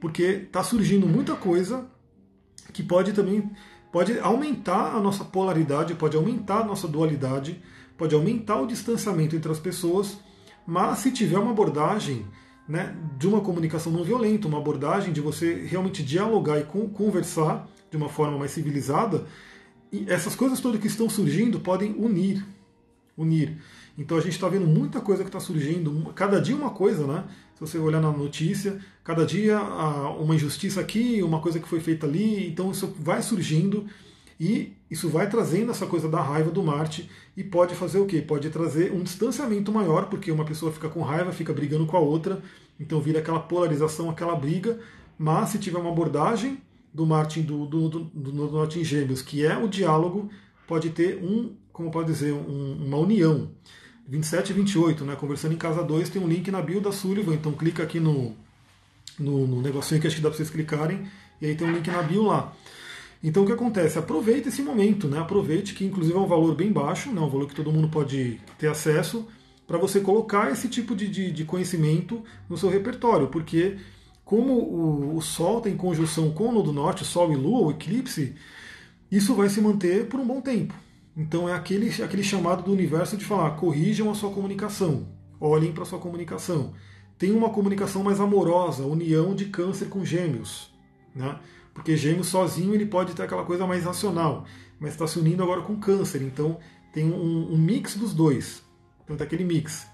porque 0.00 0.22
está 0.22 0.62
surgindo 0.62 1.08
muita 1.08 1.34
coisa 1.34 1.88
que 2.72 2.84
pode 2.84 3.12
também 3.12 3.50
pode 3.90 4.16
aumentar 4.20 4.94
a 4.94 5.00
nossa 5.00 5.24
polaridade, 5.24 5.96
pode 5.96 6.16
aumentar 6.16 6.60
a 6.60 6.64
nossa 6.64 6.86
dualidade, 6.86 7.60
pode 7.98 8.14
aumentar 8.14 8.60
o 8.60 8.66
distanciamento 8.68 9.34
entre 9.34 9.50
as 9.50 9.58
pessoas, 9.58 10.16
mas 10.64 11.00
se 11.00 11.10
tiver 11.10 11.40
uma 11.40 11.50
abordagem 11.50 12.26
né, 12.68 12.96
de 13.18 13.26
uma 13.26 13.40
comunicação 13.40 13.90
não 13.90 14.04
violenta, 14.04 14.46
uma 14.46 14.58
abordagem 14.58 15.12
de 15.12 15.20
você 15.20 15.66
realmente 15.68 16.00
dialogar 16.04 16.60
e 16.60 16.64
conversar 16.64 17.68
de 17.90 17.96
uma 17.96 18.08
forma 18.08 18.38
mais 18.38 18.52
civilizada, 18.52 19.26
e 19.92 20.04
essas 20.08 20.34
coisas 20.34 20.60
todas 20.60 20.80
que 20.80 20.86
estão 20.86 21.08
surgindo 21.08 21.60
podem 21.60 21.92
unir. 21.92 22.44
Unir. 23.16 23.56
Então 23.98 24.18
a 24.18 24.20
gente 24.20 24.32
está 24.32 24.48
vendo 24.48 24.66
muita 24.66 25.00
coisa 25.00 25.22
que 25.22 25.28
está 25.28 25.40
surgindo, 25.40 26.12
cada 26.14 26.40
dia 26.40 26.54
uma 26.54 26.70
coisa, 26.70 27.06
né? 27.06 27.24
Se 27.54 27.60
você 27.60 27.78
olhar 27.78 28.00
na 28.00 28.12
notícia, 28.12 28.78
cada 29.02 29.24
dia 29.24 29.58
uma 30.18 30.34
injustiça 30.34 30.80
aqui, 30.80 31.22
uma 31.22 31.40
coisa 31.40 31.58
que 31.58 31.66
foi 31.66 31.80
feita 31.80 32.06
ali, 32.06 32.46
então 32.46 32.70
isso 32.70 32.94
vai 32.98 33.22
surgindo 33.22 33.86
e 34.38 34.74
isso 34.90 35.08
vai 35.08 35.30
trazendo 35.30 35.70
essa 35.70 35.86
coisa 35.86 36.10
da 36.10 36.20
raiva 36.20 36.50
do 36.50 36.62
Marte 36.62 37.10
e 37.34 37.42
pode 37.42 37.74
fazer 37.74 37.98
o 37.98 38.04
quê? 38.04 38.20
Pode 38.20 38.50
trazer 38.50 38.92
um 38.92 39.02
distanciamento 39.02 39.72
maior, 39.72 40.10
porque 40.10 40.30
uma 40.30 40.44
pessoa 40.44 40.70
fica 40.70 40.90
com 40.90 41.00
raiva, 41.00 41.32
fica 41.32 41.54
brigando 41.54 41.86
com 41.86 41.96
a 41.96 42.00
outra, 42.00 42.42
então 42.78 43.00
vira 43.00 43.20
aquela 43.20 43.40
polarização, 43.40 44.10
aquela 44.10 44.36
briga. 44.36 44.78
Mas 45.18 45.48
se 45.48 45.58
tiver 45.58 45.78
uma 45.78 45.90
abordagem 45.90 46.58
do 46.96 47.04
Marte 47.04 47.42
do, 47.42 47.66
do, 47.66 47.88
do, 47.90 48.04
do 48.04 48.32
Norte 48.32 48.80
em 48.80 48.84
Gêmeos, 48.84 49.20
que 49.20 49.44
é 49.44 49.54
o 49.54 49.68
diálogo, 49.68 50.30
pode 50.66 50.88
ter 50.88 51.22
um, 51.22 51.54
como 51.70 51.90
pode 51.90 52.10
dizer, 52.10 52.32
um, 52.32 52.86
uma 52.86 52.96
união. 52.96 53.50
27 54.08 54.50
e 54.50 54.52
28, 54.54 55.04
né? 55.04 55.14
Conversando 55.14 55.52
em 55.52 55.58
casa 55.58 55.82
2, 55.82 56.08
tem 56.08 56.22
um 56.22 56.26
link 56.26 56.50
na 56.50 56.62
bio 56.62 56.80
da 56.80 56.90
Sullivan, 56.90 57.34
então 57.34 57.52
clica 57.52 57.82
aqui 57.82 58.00
no, 58.00 58.34
no, 59.18 59.46
no 59.46 59.60
negocinho 59.60 60.00
que 60.00 60.06
acho 60.06 60.16
que 60.16 60.22
dá 60.22 60.30
para 60.30 60.38
vocês 60.38 60.48
clicarem, 60.48 61.06
e 61.38 61.44
aí 61.44 61.54
tem 61.54 61.68
um 61.68 61.72
link 61.72 61.86
na 61.86 62.00
bio 62.00 62.22
lá. 62.22 62.54
Então 63.22 63.42
o 63.42 63.46
que 63.46 63.52
acontece? 63.52 63.98
Aproveite 63.98 64.48
esse 64.48 64.62
momento, 64.62 65.06
né? 65.06 65.18
aproveite 65.18 65.74
que 65.74 65.84
inclusive 65.84 66.16
é 66.16 66.20
um 66.20 66.26
valor 66.26 66.54
bem 66.54 66.72
baixo, 66.72 67.12
né? 67.12 67.20
um 67.20 67.28
valor 67.28 67.46
que 67.46 67.54
todo 67.54 67.70
mundo 67.70 67.88
pode 67.88 68.40
ter 68.56 68.68
acesso, 68.68 69.26
para 69.66 69.76
você 69.76 70.00
colocar 70.00 70.50
esse 70.50 70.68
tipo 70.68 70.94
de, 70.94 71.08
de, 71.08 71.30
de, 71.30 71.44
conhecimento 71.44 72.22
no 72.48 72.56
seu 72.56 72.70
repertório, 72.70 73.26
porque 73.26 73.76
como 74.26 74.54
o, 74.54 75.16
o 75.16 75.22
Sol 75.22 75.60
tem 75.60 75.76
conjunção 75.76 76.32
com 76.32 76.48
o 76.48 76.52
Nodo 76.52 76.72
Norte, 76.72 77.04
Sol 77.04 77.32
e 77.32 77.36
Lua, 77.36 77.68
o 77.68 77.70
eclipse, 77.70 78.34
isso 79.08 79.36
vai 79.36 79.48
se 79.48 79.60
manter 79.60 80.08
por 80.08 80.18
um 80.18 80.26
bom 80.26 80.40
tempo. 80.40 80.74
Então 81.16 81.48
é 81.48 81.54
aquele, 81.54 81.90
aquele 82.02 82.24
chamado 82.24 82.64
do 82.64 82.72
universo 82.72 83.16
de 83.16 83.24
falar, 83.24 83.52
corrijam 83.52 84.10
a 84.10 84.16
sua 84.16 84.32
comunicação, 84.32 85.06
olhem 85.40 85.72
para 85.72 85.84
a 85.84 85.86
sua 85.86 86.00
comunicação. 86.00 86.74
Tenham 87.16 87.38
uma 87.38 87.50
comunicação 87.50 88.02
mais 88.02 88.18
amorosa, 88.18 88.84
união 88.84 89.32
de 89.32 89.44
câncer 89.44 89.88
com 89.88 90.04
gêmeos. 90.04 90.74
Né? 91.14 91.38
Porque 91.72 91.96
gêmeos 91.96 92.26
sozinho 92.26 92.74
ele 92.74 92.84
pode 92.84 93.14
ter 93.14 93.22
aquela 93.22 93.44
coisa 93.44 93.64
mais 93.64 93.84
racional, 93.84 94.44
mas 94.80 94.90
está 94.90 95.06
se 95.06 95.20
unindo 95.20 95.44
agora 95.44 95.62
com 95.62 95.76
câncer, 95.76 96.20
então 96.20 96.58
tem 96.92 97.04
um, 97.04 97.52
um 97.52 97.56
mix 97.56 97.94
dos 97.94 98.12
dois. 98.12 98.60
Então 99.04 99.16
tem 99.16 99.24
aquele 99.24 99.44
mix. 99.44 99.86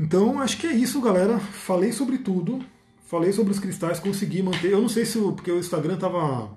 Então 0.00 0.40
acho 0.40 0.56
que 0.56 0.66
é 0.66 0.72
isso, 0.72 1.02
galera. 1.02 1.38
Falei 1.38 1.92
sobre 1.92 2.16
tudo. 2.16 2.64
Falei 3.14 3.32
sobre 3.32 3.52
os 3.52 3.60
cristais, 3.60 4.00
consegui 4.00 4.42
manter. 4.42 4.72
Eu 4.72 4.80
não 4.80 4.88
sei 4.88 5.04
se. 5.04 5.20
Porque 5.20 5.48
o 5.48 5.60
Instagram 5.60 5.94
estava 5.94 6.50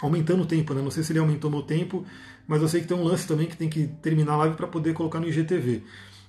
aumentando 0.00 0.42
o 0.42 0.44
tempo, 0.44 0.74
né? 0.74 0.82
Não 0.82 0.90
sei 0.90 1.04
se 1.04 1.12
ele 1.12 1.20
aumentou 1.20 1.48
meu 1.48 1.62
tempo, 1.62 2.04
mas 2.44 2.60
eu 2.60 2.66
sei 2.66 2.80
que 2.80 2.88
tem 2.88 2.96
um 2.96 3.04
lance 3.04 3.24
também 3.24 3.46
que 3.46 3.56
tem 3.56 3.68
que 3.68 3.86
terminar 4.02 4.32
a 4.32 4.36
live 4.38 4.56
para 4.56 4.66
poder 4.66 4.94
colocar 4.94 5.20
no 5.20 5.28
IGTV. 5.28 5.84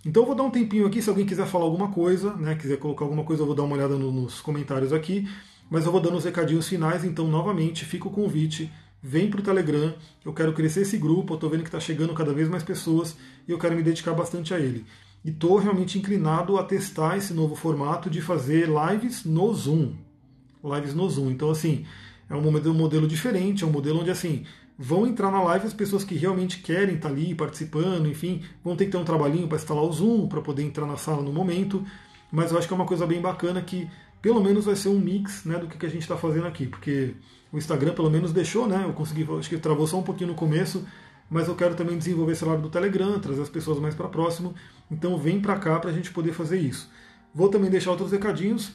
Então 0.06 0.22
eu 0.22 0.28
vou 0.28 0.36
dar 0.36 0.44
um 0.44 0.52
tempinho 0.52 0.86
aqui, 0.86 1.02
se 1.02 1.10
alguém 1.10 1.26
quiser 1.26 1.48
falar 1.48 1.66
alguma 1.66 1.88
coisa, 1.88 2.36
né, 2.36 2.54
quiser 2.54 2.78
colocar 2.78 3.04
alguma 3.04 3.24
coisa, 3.24 3.42
eu 3.42 3.48
vou 3.48 3.56
dar 3.56 3.64
uma 3.64 3.76
olhada 3.76 3.98
no, 3.98 4.12
nos 4.12 4.40
comentários 4.42 4.94
aqui. 4.94 5.28
Mas 5.72 5.88
eu 5.88 5.92
vou 5.92 6.00
dando 6.00 6.18
os 6.18 6.26
recadinhos 6.26 6.70
finais, 6.70 7.04
então 7.04 7.28
novamente 7.28 7.84
fica 7.84 8.08
o 8.08 8.12
convite. 8.12 8.72
Vem 9.02 9.28
para 9.28 9.40
o 9.40 9.44
Telegram, 9.44 9.96
eu 10.24 10.34
quero 10.34 10.54
crescer 10.54 10.82
esse 10.82 11.00
grupo, 11.00 11.34
eu 11.34 11.36
estou 11.38 11.50
vendo 11.50 11.64
que 11.64 11.70
está 11.70 11.80
chegando 11.80 12.14
cada 12.14 12.32
vez 12.32 12.48
mais 12.48 12.62
pessoas 12.62 13.18
e 13.48 13.52
eu 13.52 13.58
quero 13.58 13.76
me 13.76 13.82
dedicar 13.82 14.14
bastante 14.14 14.54
a 14.54 14.60
ele. 14.60 14.86
E 15.28 15.30
estou 15.30 15.58
realmente 15.58 15.98
inclinado 15.98 16.58
a 16.58 16.64
testar 16.64 17.18
esse 17.18 17.34
novo 17.34 17.54
formato 17.54 18.10
de 18.10 18.22
fazer 18.22 18.70
lives 18.70 19.26
no 19.26 19.54
Zoom. 19.54 19.92
Lives 20.64 20.94
no 20.94 21.10
Zoom. 21.10 21.30
Então, 21.32 21.52
assim, 21.52 21.86
é 22.30 22.34
um 22.34 22.40
modelo, 22.74 23.06
diferente, 23.06 23.62
é 23.62 23.68
um 23.68 23.70
modelo 23.70 24.00
onde, 24.00 24.10
assim, 24.10 24.46
vão 24.80 25.06
entrar 25.06 25.30
na 25.30 25.44
live 25.44 25.68
as 25.68 25.74
pessoas 25.74 26.06
que 26.06 26.16
realmente 26.16 26.60
querem 26.60 26.96
estar 26.96 27.10
tá 27.10 27.14
ali 27.14 27.36
participando, 27.36 28.08
enfim, 28.08 28.42
vão 28.64 28.78
ter 28.78 28.86
que 28.86 28.92
ter 28.92 28.98
um 28.98 29.04
trabalhinho 29.04 29.50
para 29.50 29.58
instalar 29.58 29.84
o 29.84 29.92
Zoom, 29.92 30.30
para 30.30 30.40
poder 30.40 30.64
entrar 30.64 30.86
na 30.86 30.96
sala 30.96 31.22
no 31.22 31.34
momento. 31.34 31.86
Mas 32.32 32.54
eu 32.54 32.58
acho 32.58 32.66
que 32.66 32.74
é 32.74 32.78
uma 32.78 32.86
coisa 32.86 33.06
bem 33.06 33.20
bacana 33.20 33.62
que 33.62 33.86
pelo 34.22 34.42
menos 34.42 34.64
vai 34.64 34.78
ser 34.78 34.88
um 34.88 34.98
mix 34.98 35.44
né, 35.44 35.58
do 35.60 35.68
que 35.68 35.86
a 35.86 35.90
gente 35.90 36.04
está 36.04 36.16
fazendo 36.16 36.48
aqui, 36.48 36.68
porque 36.68 37.16
o 37.52 37.58
Instagram 37.58 37.94
pelo 37.94 38.10
menos 38.10 38.32
deixou, 38.32 38.66
né? 38.66 38.86
Eu 38.86 38.94
consegui, 38.94 39.28
acho 39.38 39.50
que 39.50 39.58
travou 39.58 39.88
só 39.88 40.00
um 40.00 40.04
pouquinho 40.04 40.30
no 40.30 40.36
começo, 40.36 40.88
mas 41.30 41.48
eu 41.48 41.56
quero 41.56 41.76
também 41.76 41.98
desenvolver 41.98 42.34
esse 42.34 42.46
lado 42.46 42.62
do 42.62 42.70
Telegram, 42.70 43.20
trazer 43.20 43.42
as 43.42 43.50
pessoas 43.50 43.80
mais 43.80 43.94
para 43.94 44.08
próximo. 44.08 44.56
Então 44.90 45.18
vem 45.18 45.42
para 45.42 45.58
cá 45.58 45.80
para 45.80 45.90
a 45.90 45.94
gente 45.94 46.12
poder 46.12 46.34
fazer 46.34 46.60
isso. 46.60 46.90
Vou 47.34 47.50
também 47.50 47.70
deixar 47.70 47.92
outros 47.92 48.12
recadinhos. 48.12 48.74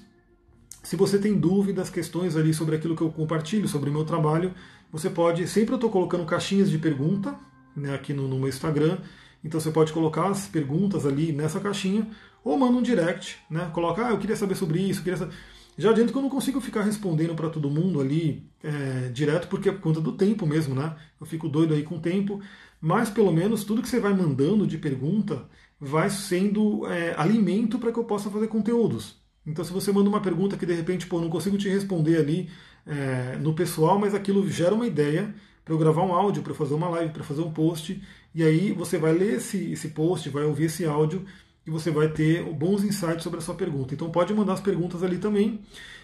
Se 0.82 0.96
você 0.96 1.18
tem 1.18 1.38
dúvidas, 1.38 1.88
questões 1.88 2.36
ali 2.36 2.53
sobre 2.53 2.76
aquilo 2.76 2.96
que 2.96 3.03
eu 3.03 3.11
compartilho, 3.11 3.66
sobre 3.68 3.88
o 3.88 3.92
meu 3.92 4.05
trabalho, 4.05 4.53
você 4.90 5.09
pode. 5.09 5.46
Sempre 5.48 5.72
eu 5.72 5.76
estou 5.76 5.90
colocando 5.90 6.26
caixinhas 6.26 6.70
de 6.70 6.78
pergunta 6.78 7.34
né, 7.74 7.94
aqui 7.94 8.12
no, 8.12 8.28
no 8.28 8.38
meu 8.38 8.48
Instagram. 8.48 8.98
Então 9.44 9.59
você 9.59 9.70
pode 9.70 9.92
colocar 9.92 10.28
as 10.28 10.46
perguntas 10.46 11.07
ali 11.07 11.32
nessa 11.32 11.59
caixinha 11.59 12.09
ou 12.44 12.59
manda 12.59 12.76
um 12.76 12.82
direct, 12.82 13.38
né? 13.48 13.70
Coloca, 13.72 14.07
ah, 14.07 14.11
eu 14.11 14.18
queria 14.18 14.36
saber 14.36 14.55
sobre 14.55 14.80
isso, 14.80 15.03
queria 15.03 15.16
saber. 15.16 15.34
Já 15.76 15.90
adianto 15.90 16.12
que 16.12 16.18
eu 16.18 16.22
não 16.22 16.28
consigo 16.28 16.60
ficar 16.60 16.82
respondendo 16.82 17.34
para 17.34 17.48
todo 17.48 17.70
mundo 17.70 18.00
ali 18.00 18.46
é, 18.62 19.08
direto, 19.08 19.48
porque 19.48 19.68
é 19.68 19.72
por 19.72 19.80
conta 19.80 20.00
do 20.00 20.12
tempo 20.12 20.46
mesmo, 20.46 20.74
né? 20.74 20.96
Eu 21.20 21.26
fico 21.26 21.48
doido 21.48 21.74
aí 21.74 21.82
com 21.82 21.96
o 21.96 22.00
tempo, 22.00 22.40
mas 22.80 23.08
pelo 23.08 23.32
menos 23.32 23.64
tudo 23.64 23.82
que 23.82 23.88
você 23.88 23.98
vai 23.98 24.12
mandando 24.12 24.66
de 24.66 24.76
pergunta 24.78 25.48
vai 25.80 26.10
sendo 26.10 26.86
é, 26.86 27.14
alimento 27.16 27.78
para 27.78 27.90
que 27.90 27.98
eu 27.98 28.04
possa 28.04 28.30
fazer 28.30 28.48
conteúdos. 28.48 29.20
Então, 29.46 29.64
se 29.64 29.72
você 29.72 29.90
manda 29.90 30.08
uma 30.08 30.20
pergunta 30.20 30.56
que 30.56 30.66
de 30.66 30.74
repente, 30.74 31.06
pô, 31.06 31.20
não 31.20 31.28
consigo 31.28 31.58
te 31.58 31.68
responder 31.68 32.18
ali 32.18 32.48
é, 32.86 33.36
no 33.38 33.54
pessoal, 33.54 33.98
mas 33.98 34.14
aquilo 34.14 34.48
gera 34.48 34.74
uma 34.74 34.86
ideia 34.86 35.34
para 35.64 35.74
eu 35.74 35.78
gravar 35.78 36.04
um 36.04 36.12
áudio, 36.12 36.42
para 36.42 36.54
fazer 36.54 36.74
uma 36.74 36.88
live, 36.88 37.12
para 37.12 37.24
fazer 37.24 37.42
um 37.42 37.52
post, 37.52 38.00
e 38.34 38.42
aí 38.42 38.72
você 38.72 38.98
vai 38.98 39.12
ler 39.12 39.34
esse, 39.34 39.72
esse 39.72 39.88
post, 39.88 40.28
vai 40.28 40.44
ouvir 40.44 40.64
esse 40.64 40.84
áudio 40.84 41.24
e 41.66 41.70
você 41.70 41.90
vai 41.90 42.08
ter 42.08 42.42
bons 42.44 42.84
insights 42.84 43.22
sobre 43.22 43.38
a 43.38 43.42
sua 43.42 43.54
pergunta. 43.54 43.94
Então 43.94 44.10
pode 44.10 44.34
mandar 44.34 44.54
as 44.54 44.60
perguntas 44.60 45.02
ali 45.02 45.18
também. 45.18 45.60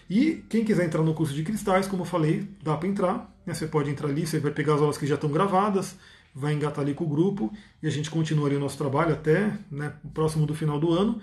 E 0.09 0.43
quem 0.49 0.63
quiser 0.63 0.85
entrar 0.85 1.03
no 1.03 1.13
curso 1.13 1.33
de 1.33 1.43
cristais, 1.43 1.87
como 1.87 2.01
eu 2.01 2.05
falei, 2.05 2.47
dá 2.63 2.75
para 2.77 2.87
entrar. 2.87 3.35
Né? 3.45 3.53
Você 3.53 3.67
pode 3.67 3.89
entrar 3.89 4.09
ali, 4.09 4.25
você 4.25 4.39
vai 4.39 4.51
pegar 4.51 4.75
as 4.75 4.81
aulas 4.81 4.97
que 4.97 5.05
já 5.05 5.15
estão 5.15 5.29
gravadas, 5.29 5.95
vai 6.33 6.53
engatar 6.53 6.83
ali 6.83 6.93
com 6.93 7.03
o 7.03 7.07
grupo 7.07 7.51
e 7.83 7.87
a 7.87 7.91
gente 7.91 8.09
continuaria 8.09 8.57
o 8.57 8.61
nosso 8.61 8.77
trabalho 8.77 9.13
até 9.13 9.53
né, 9.69 9.93
próximo 10.13 10.45
do 10.45 10.55
final 10.55 10.79
do 10.79 10.91
ano. 10.91 11.21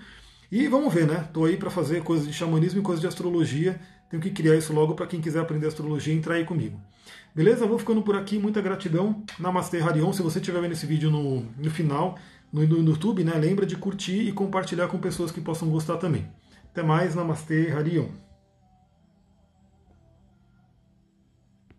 E 0.53 0.69
vamos 0.69 0.95
ver, 0.95 1.07
né? 1.07 1.25
Estou 1.27 1.47
aí 1.47 1.57
para 1.57 1.71
fazer 1.71 2.03
coisas 2.05 2.27
de 2.27 2.33
xamanismo 2.33 2.81
e 2.81 2.83
coisas 2.83 3.01
de 3.01 3.09
astrologia. 3.09 3.81
Tenho 4.09 4.23
que 4.23 4.31
criar 4.31 4.55
isso 4.55 4.73
logo 4.73 4.95
para 4.95 5.07
quem 5.07 5.21
quiser 5.21 5.41
aprender 5.41 5.67
astrologia 5.67 6.15
entrar 6.15 6.35
aí 6.35 6.45
comigo. 6.45 6.81
Beleza? 7.35 7.67
Vou 7.67 7.79
ficando 7.79 8.01
por 8.03 8.17
aqui. 8.17 8.39
Muita 8.39 8.61
gratidão. 8.61 9.25
Namastê 9.39 9.81
Harion. 9.81 10.13
Se 10.13 10.23
você 10.23 10.39
estiver 10.39 10.61
vendo 10.61 10.73
esse 10.73 10.87
vídeo 10.87 11.11
no, 11.11 11.45
no 11.59 11.71
final, 11.71 12.17
no 12.65 12.89
YouTube, 12.91 13.25
né? 13.25 13.35
Lembra 13.35 13.67
de 13.67 13.77
curtir 13.77 14.29
e 14.29 14.33
compartilhar 14.33 14.89
com 14.89 14.99
pessoas 14.99 15.31
que 15.31 15.41
possam 15.41 15.69
gostar 15.69 15.97
também. 15.97 16.27
Até 16.71 16.83
mais. 16.83 17.15
Namastê 17.15 17.71
Harion. 17.73 18.09